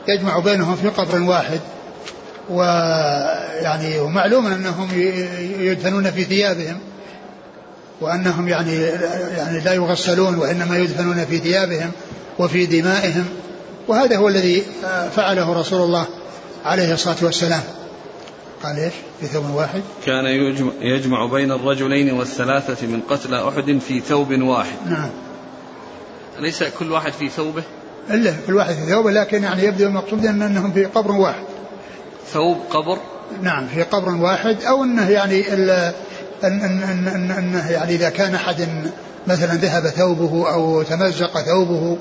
يجمع 0.08 0.38
بينهم 0.38 0.76
في 0.76 0.88
قبر 0.88 1.22
واحد 1.22 1.60
ويعني 2.50 4.00
ومعلوم 4.00 4.46
أنهم 4.46 4.88
يدفنون 5.60 6.10
في 6.10 6.24
ثيابهم 6.24 6.78
وأنهم 8.00 8.48
يعني 8.48 8.74
يعني 9.36 9.60
لا 9.60 9.72
يغسلون 9.72 10.34
وإنما 10.34 10.78
يدفنون 10.78 11.24
في 11.24 11.38
ثيابهم 11.38 11.90
وفي 12.38 12.66
دمائهم 12.66 13.24
وهذا 13.88 14.16
هو 14.16 14.28
الذي 14.28 14.62
فعله 15.16 15.60
رسول 15.60 15.82
الله 15.82 16.06
عليه 16.64 16.94
الصلاة 16.94 17.16
والسلام. 17.22 17.62
قال 18.62 18.78
إيش؟ 18.78 18.92
في 19.20 19.26
ثوب 19.26 19.50
واحد. 19.50 19.82
كان 20.06 20.24
يجمع, 20.24 20.72
يجمع 20.80 21.26
بين 21.26 21.52
الرجلين 21.52 22.12
والثلاثة 22.12 22.86
من 22.86 23.00
قتلى 23.00 23.48
أحد 23.48 23.78
في 23.88 24.00
ثوب 24.00 24.32
واحد. 24.32 24.76
نعم. 24.86 25.10
ليس 26.40 26.64
كل 26.78 26.92
واحد 26.92 27.12
في 27.12 27.28
ثوبه؟ 27.28 27.62
إلا 28.10 28.34
كل 28.46 28.54
واحد 28.54 28.74
في 28.74 28.90
ثوبه 28.90 29.10
لكن 29.10 29.42
يعني 29.42 29.64
يبدو 29.64 29.86
المقصود 29.86 30.26
أنهم 30.26 30.72
في 30.72 30.84
قبر 30.84 31.12
واحد. 31.12 31.44
ثوب 32.32 32.58
قبر؟ 32.70 32.98
نعم 33.42 33.66
في 33.66 33.82
قبر 33.82 34.14
واحد 34.14 34.62
أو 34.62 34.84
أنه 34.84 35.10
يعني 35.10 35.52
أن 35.52 35.70
أن 36.44 36.82
أن 36.82 37.08
أن 37.08 37.30
أنه 37.30 37.70
يعني 37.70 37.94
إذا 37.94 38.10
كان 38.10 38.34
أحد 38.34 38.68
مثلا 39.26 39.54
ذهب 39.54 39.86
ثوبه 39.86 40.52
أو 40.52 40.82
تمزق 40.82 41.40
ثوبه 41.40 41.98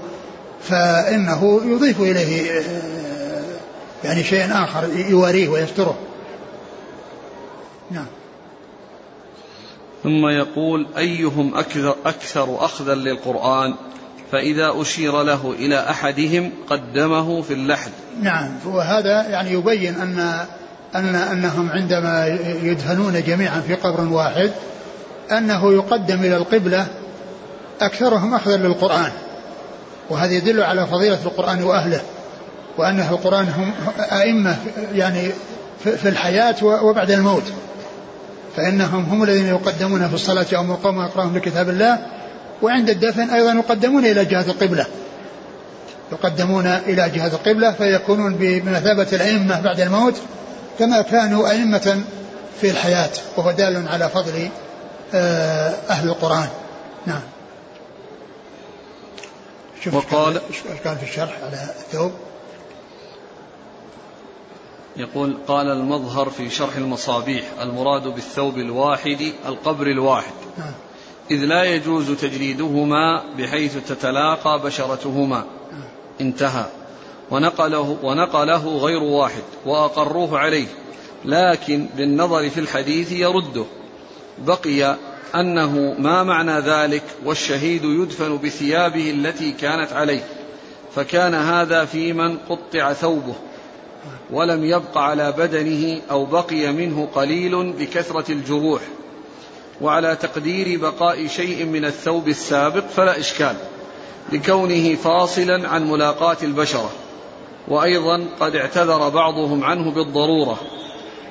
فإنه 0.61 1.61
يضيف 1.65 2.01
إليه 2.01 2.51
آه، 2.51 3.43
يعني 4.03 4.23
شيء 4.23 4.51
آخر 4.51 4.89
يواريه 5.09 5.49
ويستره. 5.49 5.97
نعم. 7.91 8.05
ثم 10.03 10.27
يقول 10.27 10.87
أيهم 10.97 11.55
أكثر, 11.55 11.95
أكثر 12.05 12.65
أخذا 12.65 12.95
للقرآن؟ 12.95 13.75
فإذا 14.31 14.73
أشير 14.81 15.23
له 15.23 15.55
إلى 15.59 15.89
أحدهم 15.89 16.51
قدمه 16.69 17.41
في 17.41 17.53
اللحد. 17.53 17.91
نعم 18.21 18.49
وهذا 18.65 19.29
يعني 19.29 19.51
يبين 19.51 19.95
أن 19.95 20.45
أن 20.95 21.15
أنهم 21.15 21.69
عندما 21.69 22.39
يدفنون 22.63 23.23
جميعا 23.23 23.59
في 23.59 23.75
قبر 23.75 24.01
واحد 24.01 24.51
أنه 25.31 25.73
يقدم 25.73 26.19
إلى 26.19 26.37
القبلة 26.37 26.87
أكثرهم 27.81 28.33
أخذا 28.33 28.57
للقرآن. 28.57 29.11
وهذا 30.09 30.31
يدل 30.31 30.63
على 30.63 30.87
فضيلة 30.87 31.19
القرآن 31.25 31.63
وأهله 31.63 32.01
وأن 32.77 32.99
القرآن 32.99 33.47
هم 33.49 33.71
أئمة 33.99 34.55
يعني 34.93 35.31
في 35.83 36.09
الحياة 36.09 36.55
وبعد 36.63 37.11
الموت. 37.11 37.53
فإنهم 38.55 39.03
هم 39.03 39.23
الذين 39.23 39.47
يقدمون 39.47 40.07
في 40.07 40.13
الصلاة 40.13 40.45
يوم 40.51 40.71
القوم 40.71 41.01
يقرأهم 41.01 41.37
لكتاب 41.37 41.69
الله 41.69 42.16
وعند 42.61 42.89
الدفن 42.89 43.29
أيضا 43.29 43.53
يقدمون 43.53 44.05
إلى 44.05 44.25
جهة 44.25 44.45
القبلة. 44.45 44.85
يقدمون 46.11 46.67
إلى 46.67 47.09
جهة 47.09 47.27
القبلة 47.27 47.71
فيكونون 47.71 48.35
بمثابة 48.35 49.07
الأئمة 49.13 49.61
بعد 49.61 49.79
الموت 49.79 50.21
كما 50.79 51.01
كانوا 51.01 51.49
أئمة 51.49 52.03
في 52.61 52.69
الحياة 52.69 53.09
وهو 53.37 53.51
دال 53.51 53.87
على 53.87 54.09
فضل 54.09 54.49
آه، 55.13 55.73
أهل 55.89 56.09
القرآن. 56.09 56.47
نعم. 57.05 57.21
شوف 59.83 59.93
وقال 59.93 60.41
إيش 60.49 60.57
كان 60.83 60.97
في 60.97 61.03
الشرح 61.03 61.37
على 61.43 61.69
الثوب؟ 61.79 62.11
يقول 64.97 65.37
قال 65.47 65.67
المظهر 65.67 66.29
في 66.29 66.49
شرح 66.49 66.75
المصابيح 66.75 67.43
المراد 67.61 68.07
بالثوب 68.07 68.57
الواحد 68.57 69.31
القبر 69.45 69.87
الواحد. 69.87 70.33
نعم. 70.57 70.71
إذ 71.31 71.45
لا 71.45 71.63
يجوز 71.63 72.11
تجريدهما 72.11 73.23
بحيث 73.37 73.77
تتلاقى 73.87 74.61
بشرتهما. 74.61 75.45
انتهى. 76.21 76.65
ونقله 77.31 77.97
ونقله 78.03 78.77
غير 78.77 79.03
واحد 79.03 79.43
وأقروه 79.65 80.39
عليه. 80.39 80.67
لكن 81.25 81.87
بالنظر 81.97 82.49
في 82.49 82.59
الحديث 82.59 83.11
يرده. 83.11 83.65
بقي 84.45 84.95
أنه 85.35 85.95
ما 85.99 86.23
معنى 86.23 86.59
ذلك 86.59 87.03
والشهيد 87.25 87.83
يدفن 87.83 88.37
بثيابه 88.37 89.11
التي 89.11 89.51
كانت 89.51 89.93
عليه. 89.93 90.23
فكان 90.95 91.33
هذا 91.33 91.85
في 91.85 92.13
من 92.13 92.37
قطع 92.37 92.93
ثوبه. 92.93 93.35
ولم 94.31 94.65
يبق 94.65 94.97
على 94.97 95.31
بدنه 95.31 96.01
أو 96.11 96.25
بقي 96.25 96.71
منه 96.71 97.09
قليل 97.15 97.73
بكثرة 97.73 98.31
الجروح. 98.31 98.81
وعلى 99.81 100.15
تقدير 100.15 100.79
بقاء 100.79 101.27
شيء 101.27 101.65
من 101.65 101.85
الثوب 101.85 102.27
السابق 102.27 102.87
فلا 102.87 103.19
إشكال 103.19 103.55
لكونه 104.31 104.95
فاصلا 104.95 105.69
عن 105.69 105.91
ملاقاة 105.91 106.37
البشرة. 106.43 106.91
وأيضا 107.67 108.25
قد 108.39 108.55
اعتذر 108.55 109.09
بعضهم 109.09 109.63
عنه 109.63 109.91
بالضرورة 109.91 110.59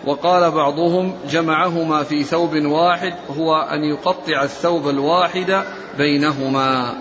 وقال 0.07 0.51
بعضهم 0.51 1.15
جمعهما 1.31 2.03
في 2.03 2.25
ثوب 2.25 2.55
واحد 2.55 3.15
هو 3.39 3.57
أن 3.57 3.85
يقطع 3.85 4.43
الثوب 4.43 4.89
الواحد 4.89 5.65
بينهما. 5.99 6.95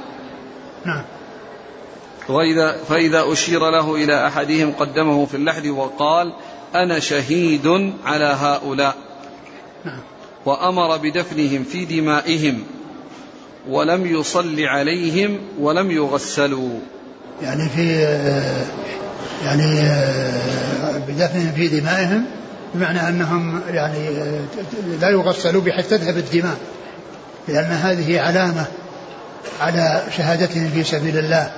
نعم. 0.86 1.04
وإذا 2.30 2.78
فإذا 2.78 3.24
أشير 3.34 3.70
له 3.70 3.96
إلى 3.96 4.28
أحدهم 4.28 4.74
قدمه 4.80 5.26
في 5.26 5.38
اللحد 5.38 5.68
وقال 5.68 6.34
أنا 6.76 7.00
شهيد 7.00 7.93
على 8.06 8.26
هؤلاء. 8.26 8.96
نعم. 9.86 10.14
وأمر 10.46 10.98
بدفنهم 10.98 11.64
في 11.64 11.86
دمائهم 11.86 12.64
ولم 13.70 14.06
يصل 14.06 14.60
عليهم 14.60 15.39
ولم 15.60 15.91
يغسلوا. 15.91 16.80
يعني 17.41 17.70
في 17.70 18.02
يعني 19.46 19.89
بدفنهم 21.08 21.52
في 21.56 21.68
دمائهم 21.68 22.26
بمعنى 22.74 23.08
أنهم 23.08 23.62
يعني 23.70 24.10
لا 25.02 25.10
يغسلوا 25.10 25.62
بحيث 25.62 25.89
تذهب 25.89 26.18
الدماء 26.18 26.58
لأن 27.48 27.72
هذه 27.72 28.20
علامة 28.20 28.66
على 29.62 30.04
شهادتهم 30.18 30.70
في 30.70 30.84
سبيل 30.84 31.18
الله. 31.18 31.52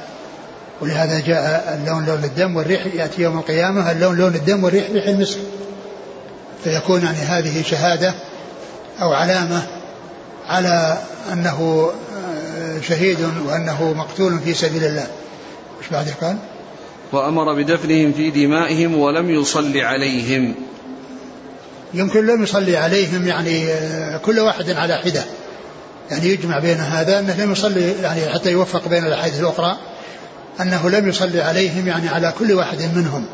ولهذا 0.82 1.20
جاء 1.20 1.80
اللون 1.82 2.06
لون 2.06 2.24
الدم 2.24 2.56
والريح 2.56 2.86
يأتي 2.86 3.22
يوم 3.22 3.38
القيامة 3.38 3.92
اللون 3.92 4.18
لون 4.18 4.36
الدم 4.36 4.64
والريح 4.64 4.92
ريح 4.92 5.08
المسك. 5.08 5.40
فيكون 6.64 7.04
يعني 7.04 7.18
هذه 7.18 7.62
شهادة 7.62 8.14
أو 9.02 9.14
علامة 9.14 9.68
على 10.48 10.98
أنه 11.34 11.92
آه، 12.18 12.82
شهيد 12.82 13.18
وأنه 13.46 13.94
مقتول 13.94 14.40
في 14.40 14.54
سبيل 14.54 14.84
الله. 14.84 15.08
مش 15.82 15.88
بعد 15.92 16.14
قال 16.22 16.38
وأمر 17.12 17.54
بدفنهم 17.54 18.14
في 18.14 18.30
دمائهم 18.32 18.98
ولم 18.98 19.30
يصلي 19.30 19.82
عليهم. 19.84 20.56
يمكن 21.94 22.26
لم 22.26 22.44
يصلي 22.44 22.78
عليهم 22.78 23.28
يعني 23.28 23.68
آه، 23.68 24.18
كل 24.18 24.40
واحد 24.40 24.70
على 24.70 24.98
حدة. 24.98 25.24
يعني 26.12 26.28
يجمع 26.28 26.60
بين 26.60 26.78
هذا 26.78 27.20
أنه 27.20 27.44
لم 27.44 27.52
يصلي 27.52 27.94
يعني 28.02 28.30
حتى 28.30 28.52
يوفق 28.52 28.88
بين 28.88 29.06
الأحاديث 29.06 29.40
الأخرى 29.40 29.78
أنه 30.62 30.90
لم 30.90 31.10
يصلي 31.10 31.42
عليهم 31.42 31.88
يعني 31.88 32.10
على 32.10 32.34
كل 32.40 32.54
واحد 32.54 32.82
منهم. 32.96 33.26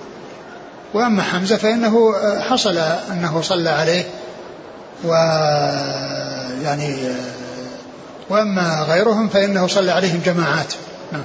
وأما 0.94 1.24
حمزة 1.24 1.58
فإنه 1.58 2.16
آه، 2.16 2.40
حصل 2.40 2.78
أنه 3.12 3.42
صلى 3.42 3.70
عليه. 3.70 4.04
و 5.04 5.14
يعني 6.64 6.98
وأما 8.30 8.86
غيرهم 8.90 9.30
فإنه 9.30 9.68
صلى 9.68 9.92
عليهم 9.92 10.22
جماعات. 10.26 10.74
نعم. 11.12 11.24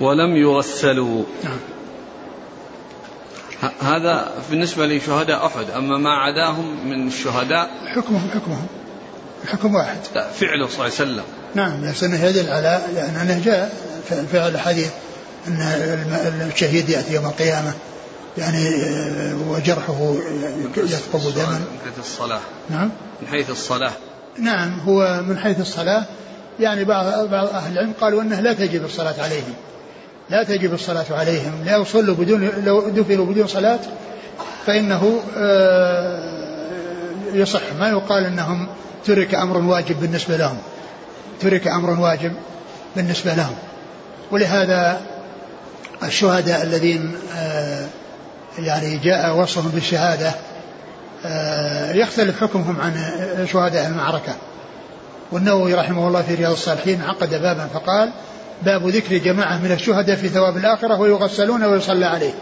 ولم 0.00 0.36
يغسلوا. 0.36 1.24
نعم. 1.44 1.58
هذا 3.80 4.28
بالنسبة 4.50 4.86
لشهداء 4.86 5.46
أحد 5.46 5.70
أما 5.70 5.98
ما 5.98 6.10
عداهم 6.10 6.88
من 6.88 7.08
الشهداء. 7.08 7.70
حكمهم 7.86 8.30
حكمهم. 8.34 8.66
الحكم 9.44 9.74
واحد. 9.74 9.98
لا 10.14 10.28
فعله 10.28 10.66
صلى 10.66 10.74
الله 10.74 10.84
عليه 10.84 10.94
وسلم. 10.94 11.24
نعم 11.54 11.90
بس 11.90 12.04
إنه 12.04 12.24
يدل 12.24 12.50
على 12.50 12.82
لأنه 12.94 13.42
جاء 13.44 13.74
فعل 14.32 14.54
الحديث 14.54 14.90
أن 15.48 16.50
الشهيد 16.52 16.88
يأتي 16.88 17.14
يوم 17.14 17.26
القيامة. 17.26 17.72
يعني 18.38 18.68
آه، 18.68 19.34
وجرحه 19.48 20.14
يثقب 20.76 21.34
دما. 21.34 21.58
من 21.58 21.78
حيث 21.84 21.98
الصلاة. 21.98 22.40
نعم. 22.70 22.90
من 23.22 23.28
حيث 23.28 23.50
الصلاة. 23.50 23.92
نعم 24.38 24.80
هو 24.80 25.22
من 25.28 25.38
حيث 25.38 25.60
الصلاة. 25.60 26.04
يعني 26.60 26.84
بعض 26.84 27.28
بعض 27.28 27.46
أهل 27.46 27.72
العلم 27.72 27.92
قالوا 28.00 28.22
أنه 28.22 28.40
لا 28.40 28.52
تجب 28.52 28.84
الصلاة 28.84 29.22
عليهم. 29.22 29.54
لا 30.30 30.44
تجب 30.44 30.74
الصلاة 30.74 31.06
عليهم. 31.10 31.64
لو 31.66 31.84
صلوا 31.84 32.14
بدون 32.14 32.50
لو 32.64 32.88
دفنوا 32.88 33.26
بدون 33.26 33.46
صلاة 33.46 33.80
فإنه 34.66 35.20
آه، 35.36 36.38
يصح. 37.32 37.62
ما 37.80 37.88
يقال 37.88 38.24
أنهم 38.24 38.66
ترك 39.04 39.34
أمر 39.34 39.56
واجب 39.58 40.00
بالنسبة 40.00 40.36
لهم. 40.36 40.58
ترك 41.40 41.66
أمر 41.66 42.00
واجب 42.00 42.32
بالنسبة 42.96 43.34
لهم. 43.34 43.54
ولهذا 44.30 45.00
الشهداء 46.02 46.62
الذين 46.62 47.14
آه، 47.36 47.86
يعني 48.58 48.96
جاء 48.96 49.36
وصفهم 49.36 49.70
بالشهادة 49.70 50.32
آه، 51.26 51.92
يختلف 51.92 52.40
حكمهم 52.40 52.80
عن 52.80 52.94
شهداء 53.52 53.86
المعركة. 53.86 54.36
والنووي 55.32 55.74
رحمه 55.74 56.08
الله 56.08 56.22
في 56.22 56.34
رياض 56.34 56.52
الصالحين 56.52 57.02
عقد 57.02 57.30
بابا 57.30 57.68
فقال 57.74 58.10
باب 58.62 58.88
ذكر 58.88 59.16
جماعة 59.16 59.58
من 59.58 59.72
الشهداء 59.72 60.16
في 60.16 60.28
ثواب 60.28 60.56
الآخرة 60.56 61.00
ويغسلون 61.00 61.64
ويصلى 61.64 62.06
عليه. 62.06 62.32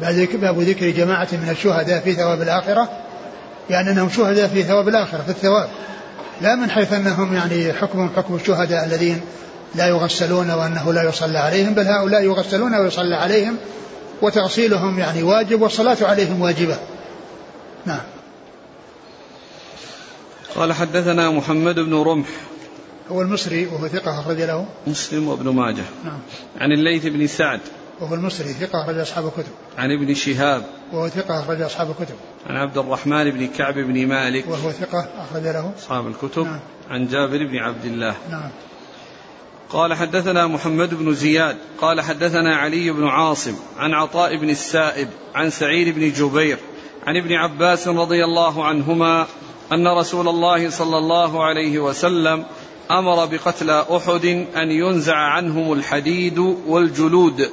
باب 0.00 0.60
ذكر 0.60 0.90
جماعة 0.90 1.28
من 1.32 1.48
الشهداء 1.50 2.00
في 2.00 2.12
ثواب 2.12 2.42
الآخرة 2.42 2.88
يعني 3.70 3.90
أنهم 3.90 4.10
شهداء 4.10 4.48
في 4.48 4.62
ثواب 4.62 4.88
الآخرة 4.88 5.22
في 5.22 5.30
الثواب. 5.30 5.68
لا 6.40 6.54
من 6.54 6.70
حيث 6.70 6.92
أنهم 6.92 7.34
يعني 7.34 7.72
حكمهم 7.72 8.10
حكم 8.16 8.34
الشهداء 8.34 8.84
الذين 8.84 9.20
لا 9.74 9.86
يغسلون 9.86 10.50
وأنه 10.50 10.92
لا 10.92 11.02
يصلى 11.02 11.38
عليهم 11.38 11.74
بل 11.74 11.86
هؤلاء 11.86 12.22
يغسلون 12.22 12.74
ويصلى 12.74 13.16
عليهم 13.16 13.56
وتغسيلهم 14.22 14.98
يعني 14.98 15.22
واجب 15.22 15.62
والصلاة 15.62 15.96
عليهم 16.00 16.40
واجبة. 16.40 16.78
نعم. 17.86 18.00
قال 20.56 20.72
حدثنا 20.72 21.30
محمد 21.30 21.74
بن 21.74 21.94
رمح. 21.94 22.28
هو 23.10 23.22
المصري 23.22 23.66
وهو 23.66 23.88
ثقة 23.88 24.20
أخرج 24.20 24.40
له. 24.40 24.66
مسلم 24.86 25.28
وابن 25.28 25.48
ماجه. 25.48 25.84
نعم. 26.04 26.18
عن 26.60 26.72
الليث 26.72 27.06
بن 27.06 27.26
سعد. 27.26 27.60
وهو 28.00 28.14
المصري 28.14 28.52
ثقة 28.52 28.84
أخرج 28.84 28.98
أصحاب 28.98 29.26
الكتب. 29.26 29.52
عن 29.78 29.90
ابن 29.90 30.14
شهاب. 30.14 30.62
وهو 30.92 31.08
ثقة 31.08 31.40
أخرج 31.40 31.60
أصحاب 31.60 31.90
الكتب. 31.90 32.14
عن 32.46 32.56
عبد 32.56 32.78
الرحمن 32.78 33.30
بن 33.30 33.46
كعب 33.46 33.74
بن 33.74 34.06
مالك. 34.06 34.44
وهو 34.48 34.70
ثقة 34.70 35.08
أخرج 35.18 35.42
له. 35.42 35.72
أصحاب 35.78 36.06
الكتب. 36.06 36.44
نعم. 36.44 36.60
عن 36.90 37.06
جابر 37.06 37.46
بن 37.46 37.56
عبد 37.56 37.84
الله. 37.84 38.14
نعم. 38.30 38.50
قال 39.72 39.94
حدثنا 39.94 40.46
محمد 40.46 40.94
بن 40.94 41.14
زياد 41.14 41.56
قال 41.80 42.00
حدثنا 42.00 42.56
علي 42.56 42.90
بن 42.90 43.06
عاصم 43.06 43.54
عن 43.78 43.94
عطاء 43.94 44.36
بن 44.36 44.50
السائب 44.50 45.08
عن 45.34 45.50
سعيد 45.50 45.94
بن 45.94 46.12
جبير 46.12 46.58
عن 47.06 47.16
ابن 47.16 47.32
عباس 47.32 47.88
رضي 47.88 48.24
الله 48.24 48.64
عنهما 48.64 49.26
أن 49.72 49.88
رسول 49.88 50.28
الله 50.28 50.70
صلى 50.70 50.98
الله 50.98 51.44
عليه 51.44 51.78
وسلم 51.78 52.44
أمر 52.90 53.26
بقتلى 53.26 53.86
أحد 53.96 54.24
أن 54.56 54.70
ينزع 54.70 55.16
عنهم 55.16 55.72
الحديد 55.72 56.38
والجلود 56.66 57.50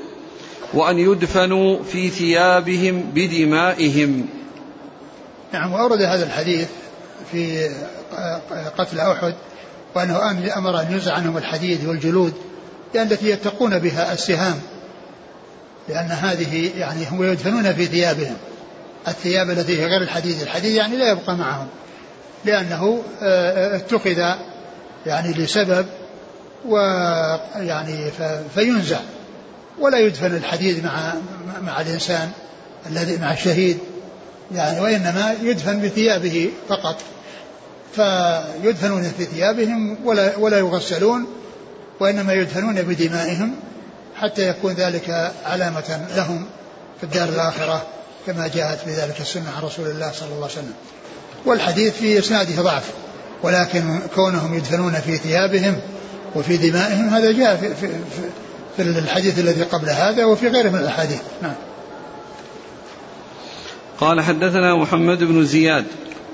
وأن 0.74 1.00
يدفنوا 1.00 1.84
في 1.84 2.10
ثيابهم 2.10 3.02
بدمائهم. 3.14 4.30
نعم 5.54 5.74
وأورد 5.74 6.02
هذا 6.02 6.26
الحديث 6.26 6.68
في 7.32 7.70
قتل 8.78 9.00
أحد 9.00 9.36
وأنه 9.96 10.32
أمر 10.58 10.82
أن 10.82 10.92
ينزع 10.92 11.14
عنهم 11.14 11.38
الحديد 11.38 11.86
والجلود 11.86 12.34
لأن 12.94 13.12
التي 13.12 13.30
يتقون 13.30 13.80
بها 13.80 14.14
السهام 14.14 14.60
لأن 15.90 16.12
هذه 16.12 16.72
يعني 16.78 17.08
هم 17.12 17.24
يدفنون 17.24 17.74
في 17.74 17.86
ثيابهم. 17.86 18.38
الثياب 19.08 19.50
التي 19.50 19.82
هي 19.82 19.86
غير 19.86 20.02
الحديد 20.02 20.42
الحديد 20.42 20.72
يعني 20.72 20.98
لا 20.98 21.12
يبقى 21.12 21.36
معهم 21.36 21.68
لأنه 22.46 23.04
آه، 23.22 23.76
اتخذ 23.76 24.34
يعني 25.06 25.34
لسبب 25.34 25.86
ويعني 26.66 28.12
فينزع. 28.56 29.00
ولا 29.80 29.98
يدفن 29.98 30.36
الحديد 30.36 30.84
مع 30.84 31.14
مع 31.62 31.82
الإنسان 31.82 32.32
الذي 32.90 33.18
مع 33.18 33.34
الشهيد 33.34 33.78
يعني 34.56 34.80
وإنما 34.80 35.36
يدفن 35.42 35.82
بثيابه 35.82 36.50
فقط. 36.70 37.02
فيدفنون 37.96 39.04
في 39.18 39.26
ثيابهم 39.26 39.98
ولا 40.06 40.38
ولا 40.38 40.58
يغسلون 40.58 41.28
وإنما 42.00 42.34
يدفنون 42.34 42.82
بدمائهم 42.82 43.56
حتى 44.16 44.50
يكون 44.50 44.74
ذلك 44.74 45.34
علامة 45.46 46.08
لهم 46.16 46.46
في 46.98 47.04
الدار 47.04 47.30
الآخرة 47.30 47.88
كما 48.26 48.48
جاءت 48.48 48.86
بذلك 48.86 49.22
السنة 49.22 49.52
عن 49.58 49.64
رسول 49.64 49.88
الله 49.88 50.12
صلى 50.12 50.28
الله 50.28 50.36
عليه 50.36 50.46
وسلم. 50.46 50.74
والحديث 51.46 51.94
في 51.94 52.20
إسناده 52.20 52.62
ضعف 52.62 52.84
ولكن 53.44 54.00
كونهم 54.16 54.54
يدفنون 54.54 54.94
في 54.94 55.18
ثيابهم 55.18 55.82
وفي 56.36 56.58
دمائهم 56.58 57.10
هذا 57.10 57.32
جاء 57.32 57.56
في, 57.56 57.76
في, 57.76 57.88
في 58.78 58.82
الحديث 58.82 59.40
الذي 59.40 59.64
قبل 59.64 59.90
هذا 59.90 60.26
وفي 60.26 60.48
غيره 60.48 60.70
من 60.70 60.80
الأحاديث. 60.80 61.20
نعم. 61.42 61.54
قال 64.00 64.22
حدثنا 64.22 64.76
محمد 64.76 65.24
بن 65.24 65.46
زياد. 65.46 65.86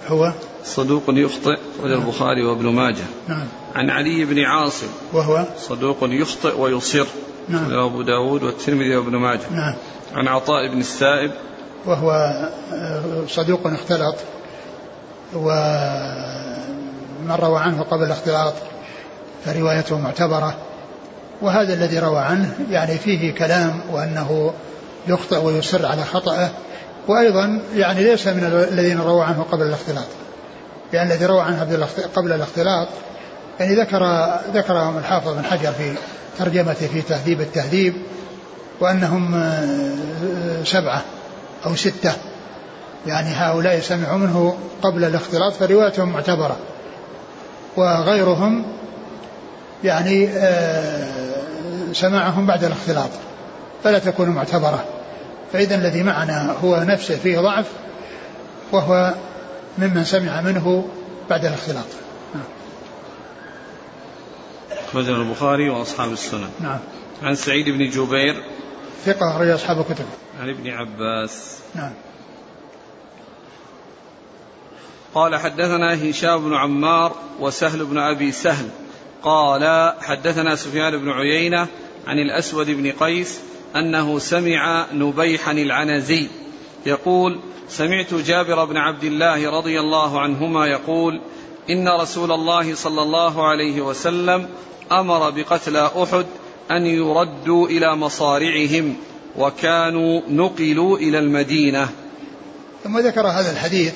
هو؟ 0.08 0.34
صدوق 0.66 1.04
يخطئ 1.10 1.58
نعم. 1.84 1.92
البخاري 1.92 2.44
وابن 2.44 2.66
ماجه. 2.66 3.04
نعم. 3.28 3.48
عن 3.76 3.90
علي 3.90 4.26
بن 4.26 4.40
عاصم. 4.40 4.88
وهو؟ 5.14 5.46
صدوق 5.58 5.98
يخطئ 6.02 6.60
ويصر. 6.60 7.06
نعم. 7.50 7.74
أبو 7.74 8.02
داود 8.02 8.44
والترمذي 8.44 8.96
وابن 8.96 9.16
ماجه. 9.16 9.50
نعم. 9.52 9.76
عن 10.16 10.28
عطاء 10.28 10.68
بن 10.72 10.80
السائب. 10.80 11.32
وهو 11.86 12.12
آه، 12.74 13.04
صدوق 13.28 13.68
اختلط 13.68 14.16
ومن 15.34 17.32
روى 17.32 17.60
عنه 17.60 17.84
قبل 17.84 18.04
الاختلاط 18.04 18.54
فروايته 19.46 20.00
معتبرة. 20.00 20.56
وهذا 21.42 21.74
الذي 21.74 22.00
روى 22.00 22.20
عنه 22.20 22.56
يعني 22.70 22.98
فيه 22.98 23.34
كلام 23.34 23.82
وأنه 23.92 24.54
يخطئ 25.08 25.38
ويصر 25.38 25.86
على 25.86 26.04
خطأه. 26.04 26.50
وأيضا 27.08 27.62
يعني 27.76 28.04
ليس 28.04 28.28
من 28.28 28.68
الذين 28.72 29.00
روى 29.00 29.24
عنه 29.24 29.46
قبل 29.52 29.64
الاختلاط. 29.64 30.08
لأن 30.94 31.08
الذي 31.08 31.26
روى 31.26 31.42
عنه 31.42 31.88
قبل 32.16 32.34
الاختلاط 32.34 32.88
يعني 33.60 33.76
ذكر 33.76 34.30
ذكرهم 34.54 34.98
الحافظ 34.98 35.34
بن 35.34 35.44
حجر 35.44 35.72
في 35.72 35.94
ترجمته 36.40 36.88
في 36.88 37.02
تهذيب 37.02 37.42
التهذيب 37.42 37.94
وأنهم 38.80 39.36
آه، 39.36 40.64
سبعة 40.64 41.02
أو 41.66 41.76
ستة 41.76 42.12
يعني 43.08 43.30
هؤلاء 43.30 43.80
سمعوا 43.80 44.18
منه 44.18 44.58
قبل 44.82 45.04
الاختلاط 45.04 45.54
فروايتهم 45.54 46.10
معتبرة 46.10 46.58
وغيرهم 47.78 48.66
يعني 49.84 50.30
آه، 50.30 51.08
سماعهم 51.94 52.46
بعد 52.46 52.64
الاختلاط 52.64 53.10
فلا 53.84 54.00
تكون 54.00 54.30
معتبرة 54.30 54.84
فإذا 55.54 55.76
الذي 55.76 56.04
معنا 56.04 56.56
هو 56.64 56.84
نفسه 56.84 57.16
فيه 57.16 57.40
ضعف 57.40 57.66
وهو 58.72 59.14
ممن 59.78 60.04
سمع 60.04 60.42
منه 60.42 60.90
بعد 61.30 61.46
الاختلاط. 61.46 61.86
أخرجه 64.72 65.10
البخاري 65.10 65.70
وأصحاب 65.70 66.12
السنن. 66.12 66.50
نعم. 66.60 66.80
عن 67.24 67.36
سعيد 67.36 67.70
بن 67.70 67.90
جبير. 67.90 68.44
ثقة 69.06 69.36
أخرج 69.36 69.48
أصحاب 69.48 69.80
الكتب. 69.80 70.06
عن 70.42 70.50
ابن 70.50 70.70
عباس. 70.70 71.60
نعم. 71.76 71.94
قال 75.14 75.36
حدثنا 75.36 76.10
هشام 76.10 76.50
بن 76.50 76.56
عمار 76.56 77.16
وسهل 77.40 77.86
بن 77.86 77.98
أبي 77.98 78.32
سهل. 78.32 78.70
قال 79.24 79.94
حدثنا 80.02 80.56
سفيان 80.56 80.98
بن 80.98 81.10
عيينة 81.10 81.68
عن 82.08 82.20
الأسود 82.20 82.70
بن 82.70 82.92
قيس 82.92 83.40
أنه 83.76 84.20
سمع 84.20 84.86
نبيحا 84.94 85.52
العنزي. 85.52 86.28
يقول 86.86 87.40
سمعت 87.70 88.14
جابر 88.14 88.66
بن 88.66 88.78
عبد 88.78 89.04
الله 89.04 89.52
رضي 89.58 89.80
الله 89.80 90.22
عنهما 90.22 90.68
يقول 90.68 91.22
إن 91.70 91.90
رسول 91.90 92.32
الله 92.32 92.76
صلى 92.76 93.02
الله 93.02 93.48
عليه 93.48 93.82
وسلم 93.82 94.50
أمر 94.92 95.30
بقتلى 95.30 95.92
أحد 96.04 96.26
أن 96.72 96.86
يردوا 96.86 97.68
إلى 97.68 97.96
مصارعهم 97.96 98.96
وكانوا 99.38 100.22
نقلوا 100.30 100.98
إلى 100.98 101.20
المدينة. 101.20 101.90
ثم 102.84 103.00
ذكر 103.00 103.28
هذا 103.28 103.52
الحديث 103.52 103.94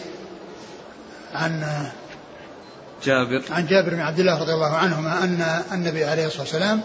عن 1.33 1.63
جابر. 3.03 3.41
عن 3.49 3.65
جابر 3.65 3.89
بن 3.89 3.99
عبد 3.99 4.19
الله 4.19 4.41
رضي 4.41 4.53
الله 4.53 4.75
عنهما 4.75 5.23
أن 5.23 5.63
النبي 5.71 6.05
عليه 6.05 6.25
الصلاة 6.25 6.41
والسلام 6.41 6.81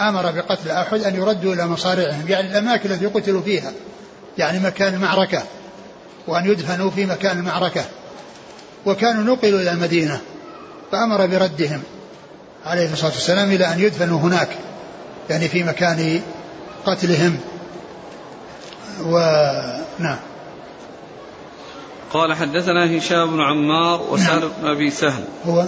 أمر 0.00 0.30
بقتل 0.30 0.70
أحد 0.70 1.00
أن 1.02 1.14
يردوا 1.14 1.54
إلى 1.54 1.66
مصارعهم 1.66 2.28
يعني 2.28 2.50
الأماكن 2.50 2.92
التي 2.92 3.06
قتلوا 3.06 3.42
فيها. 3.42 3.72
يعني 4.38 4.58
مكان 4.58 4.94
المعركة 4.94 5.42
وأن 6.26 6.50
يدفنوا 6.50 6.90
في 6.90 7.06
مكان 7.06 7.38
المعركة. 7.38 7.84
وكانوا 8.86 9.34
نقلوا 9.34 9.60
إلى 9.60 9.70
المدينة 9.70 10.20
فأمر 10.92 11.26
بردهم 11.26 11.82
عليه 12.66 12.92
الصلاة 12.92 13.10
والسلام 13.10 13.50
إلى 13.50 13.72
أن 13.72 13.80
يدفنوا 13.80 14.20
هناك 14.20 14.48
يعني 15.30 15.48
في 15.48 15.62
مكان 15.62 16.20
قتلهم. 16.86 17.38
ونعم 19.02 20.18
قال 22.12 22.34
حدثنا 22.34 22.98
هشام 22.98 23.30
بن 23.30 23.40
عمار 23.40 24.02
وسهل 24.10 24.40
نعم. 24.40 24.50
بن 24.62 24.68
أبي 24.68 24.90
سهل 24.90 25.24
هو 25.46 25.66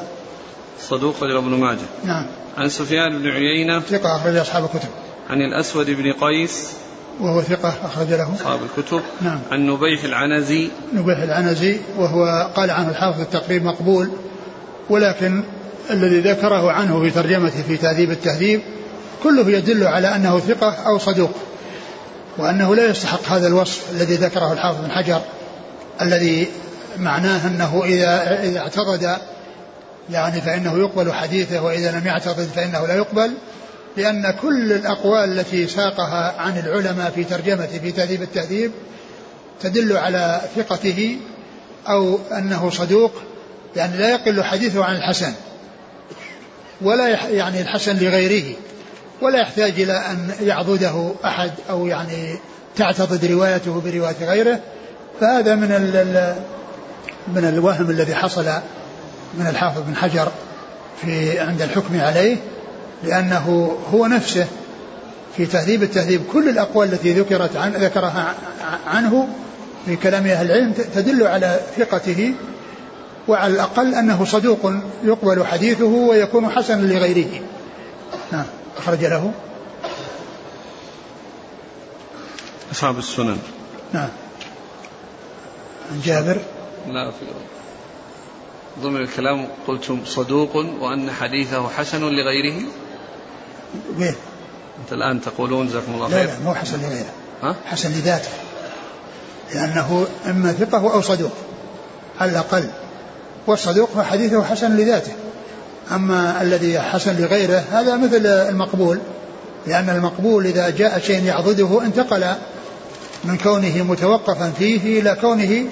صدوق 0.80 1.22
رجل 1.22 1.36
ابن 1.36 1.48
ماجه. 1.48 1.78
نعم. 2.04 2.26
عن 2.58 2.68
سفيان 2.68 3.18
بن 3.18 3.28
عيينة 3.28 3.80
ثقة 3.80 4.16
أخرج 4.16 4.36
أصحاب 4.36 4.64
الكتب. 4.64 4.88
عن 5.30 5.40
الأسود 5.40 5.90
بن 5.90 6.12
قيس 6.12 6.72
وهو 7.20 7.42
ثقة 7.42 7.74
أخرج 7.84 8.08
له. 8.08 8.34
أصحاب 8.34 8.60
الكتب. 8.62 9.00
نعم. 9.20 9.40
عن 9.50 9.66
نبيح 9.66 10.04
العنزي. 10.04 10.70
نبيح 10.94 11.18
العنزي 11.18 11.78
وهو 11.98 12.50
قال 12.56 12.70
عنه 12.70 12.88
الحافظ 12.88 13.20
التقريب 13.20 13.64
مقبول 13.64 14.10
ولكن 14.90 15.42
الذي 15.90 16.20
ذكره 16.20 16.72
عنه 16.72 17.00
في 17.02 17.10
ترجمته 17.10 17.62
في 17.62 17.76
تهذيب 17.76 18.10
التهذيب 18.10 18.60
كله 19.22 19.50
يدل 19.50 19.86
على 19.86 20.16
أنه 20.16 20.38
ثقة 20.38 20.74
أو 20.86 20.98
صدوق 20.98 21.30
وأنه 22.38 22.74
لا 22.74 22.90
يستحق 22.90 23.26
هذا 23.28 23.46
الوصف 23.46 23.90
الذي 23.92 24.14
ذكره 24.14 24.52
الحافظ 24.52 24.84
بن 24.84 24.90
حجر 24.90 25.20
الذي 26.02 26.48
معناه 26.98 27.46
أنه 27.46 27.82
إذا 27.84 28.42
إذا 28.42 28.58
اعتضد 28.58 29.16
يعني 30.10 30.40
فإنه 30.40 30.78
يقبل 30.78 31.12
حديثه 31.12 31.62
وإذا 31.62 31.98
لم 31.98 32.06
يعتضد 32.06 32.48
فإنه 32.54 32.86
لا 32.86 32.94
يقبل. 32.94 33.30
لأن 33.96 34.34
كل 34.42 34.72
الأقوال 34.72 35.38
التي 35.38 35.66
ساقها 35.66 36.34
عن 36.38 36.58
العلماء 36.58 37.10
في 37.10 37.24
ترجمته 37.24 37.78
في 37.78 37.92
تهذيب 37.92 38.22
التهذيب 38.22 38.72
تدل 39.60 39.96
على 39.96 40.40
ثقته 40.56 41.16
أو 41.88 42.18
أنه 42.32 42.70
صدوق 42.70 43.12
يعني 43.76 43.96
لا 43.96 44.10
يقل 44.10 44.44
حديثه 44.44 44.84
عن 44.84 44.96
الحسن 44.96 45.32
ولا 46.80 47.08
يعني 47.30 47.60
الحسن 47.60 47.96
لغيره 47.96 48.56
ولا 49.22 49.40
يحتاج 49.40 49.80
إلى 49.80 49.92
أن 49.92 50.34
يعضده 50.40 51.12
أحد 51.24 51.50
أو 51.70 51.86
يعني 51.86 52.38
تعتضد 52.76 53.24
روايته 53.24 53.80
برواية 53.80 54.24
غيره. 54.24 54.60
فهذا 55.20 55.54
من 55.54 55.72
ال 55.72 56.34
من 57.34 57.48
الوهم 57.48 57.90
الذي 57.90 58.14
حصل 58.14 58.46
من 59.38 59.46
الحافظ 59.46 59.82
بن 59.86 59.96
حجر 59.96 60.32
في 61.02 61.40
عند 61.40 61.62
الحكم 61.62 62.00
عليه. 62.00 62.36
لأنه 63.04 63.76
هو 63.92 64.06
نفسه 64.06 64.46
في 65.36 65.46
تهذيب 65.46 65.82
التهذيب. 65.82 66.22
كل 66.32 66.48
الأقوال 66.48 66.92
التي 66.92 67.12
ذكرت 67.12 67.56
عن 67.56 67.72
ذكرها 67.72 68.34
عنه 68.86 69.28
في 69.86 69.96
كلام 69.96 70.26
أهل 70.26 70.46
العلم 70.46 70.72
تدل 70.72 71.26
على 71.26 71.60
ثقته 71.76 72.34
وعلى 73.28 73.54
الأقل 73.54 73.94
أنه 73.94 74.24
صدوق 74.24 74.72
يقبل 75.04 75.46
حديثه 75.46 75.84
ويكون 75.84 76.48
حسنا 76.48 76.86
لغيره. 76.86 77.40
نعم. 78.32 78.44
أخرج 78.78 79.04
له. 79.04 79.32
أصحاب 82.72 82.98
السنن. 82.98 83.38
نعم. 83.92 84.08
عن 85.92 86.00
جابر. 86.04 86.40
لا 86.88 87.10
في 87.10 87.26
ضمن 88.82 88.96
الكلام 88.96 89.48
قلتم 89.66 90.00
صدوق 90.04 90.56
وأن 90.56 91.10
حديثه 91.10 91.68
حسن 91.68 92.00
لغيره؟ 92.00 92.62
وين؟ 93.98 94.14
أنت 94.84 94.92
الآن 94.92 95.20
تقولون 95.20 95.66
جزاكم 95.66 95.94
الله 95.94 96.08
خير. 96.08 96.18
لا 96.18 96.26
لا 96.26 96.38
مو 96.44 96.54
حسن 96.54 96.78
لغيره 96.82 97.12
ها؟ 97.42 97.56
حسن 97.66 97.90
لذاته. 97.90 98.28
لأنه 99.54 100.06
إما 100.26 100.52
ثقة 100.52 100.94
أو 100.94 101.00
صدوق 101.00 101.32
على 102.20 102.30
الأقل. 102.30 102.70
والصدوق 103.46 104.02
حديثه 104.02 104.44
حسن 104.44 104.76
لذاته. 104.76 105.12
أما 105.92 106.42
الذي 106.42 106.80
حسن 106.80 107.16
لغيره 107.16 107.64
هذا 107.72 107.96
مثل 107.96 108.26
المقبول. 108.26 108.98
لأن 109.66 109.88
المقبول 109.88 110.46
إذا 110.46 110.70
جاء 110.70 110.98
شيء 110.98 111.24
يعضده 111.24 111.82
انتقل 111.84 112.34
من 113.24 113.36
كونه 113.36 113.82
متوقفا 113.82 114.52
فيه 114.58 115.00
إلى 115.00 115.16
كونه 115.20 115.64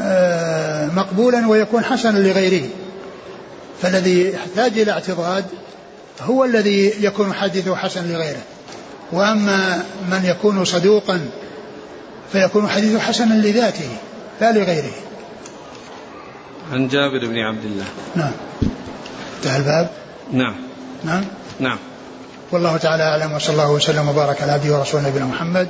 آه، 0.00 0.86
مقبولا 0.86 1.48
ويكون 1.48 1.84
حسنا 1.84 2.18
لغيره. 2.18 2.68
فالذي 3.82 4.32
يحتاج 4.32 4.78
إلى 4.78 4.92
اعتضاد 4.92 5.44
هو 6.24 6.44
الذي 6.44 7.04
يكون 7.04 7.32
حديثه 7.32 7.76
حسن 7.76 8.12
لغيره. 8.12 8.42
وأما 9.12 9.82
من 10.10 10.24
يكون 10.24 10.64
صدوقا 10.64 11.20
فيكون 12.32 12.68
حديثه 12.68 12.98
حسنا 12.98 13.34
لذاته 13.34 13.88
لا 14.40 14.52
لغيره. 14.52 14.92
عن 16.72 16.88
جابر 16.88 17.26
بن 17.26 17.38
عبد 17.38 17.64
الله. 17.64 17.84
نعم. 18.16 18.32
انتهى 19.36 19.56
الباب؟ 19.56 19.90
نعم. 20.32 20.56
نعم؟ 21.04 21.24
نعم. 21.60 21.78
والله 22.52 22.76
تعالى 22.76 23.02
أعلم 23.02 23.32
وصلى 23.32 23.52
الله 23.52 23.70
وسلم 23.70 24.08
وبارك 24.08 24.42
على 24.42 24.52
عبده 24.52 24.78
ورسوله 24.78 25.08
نبينا 25.08 25.26
محمد 25.26 25.68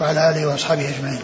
وعلى 0.00 0.30
آله 0.30 0.46
وأصحابه 0.46 0.88
أجمعين. 0.88 1.22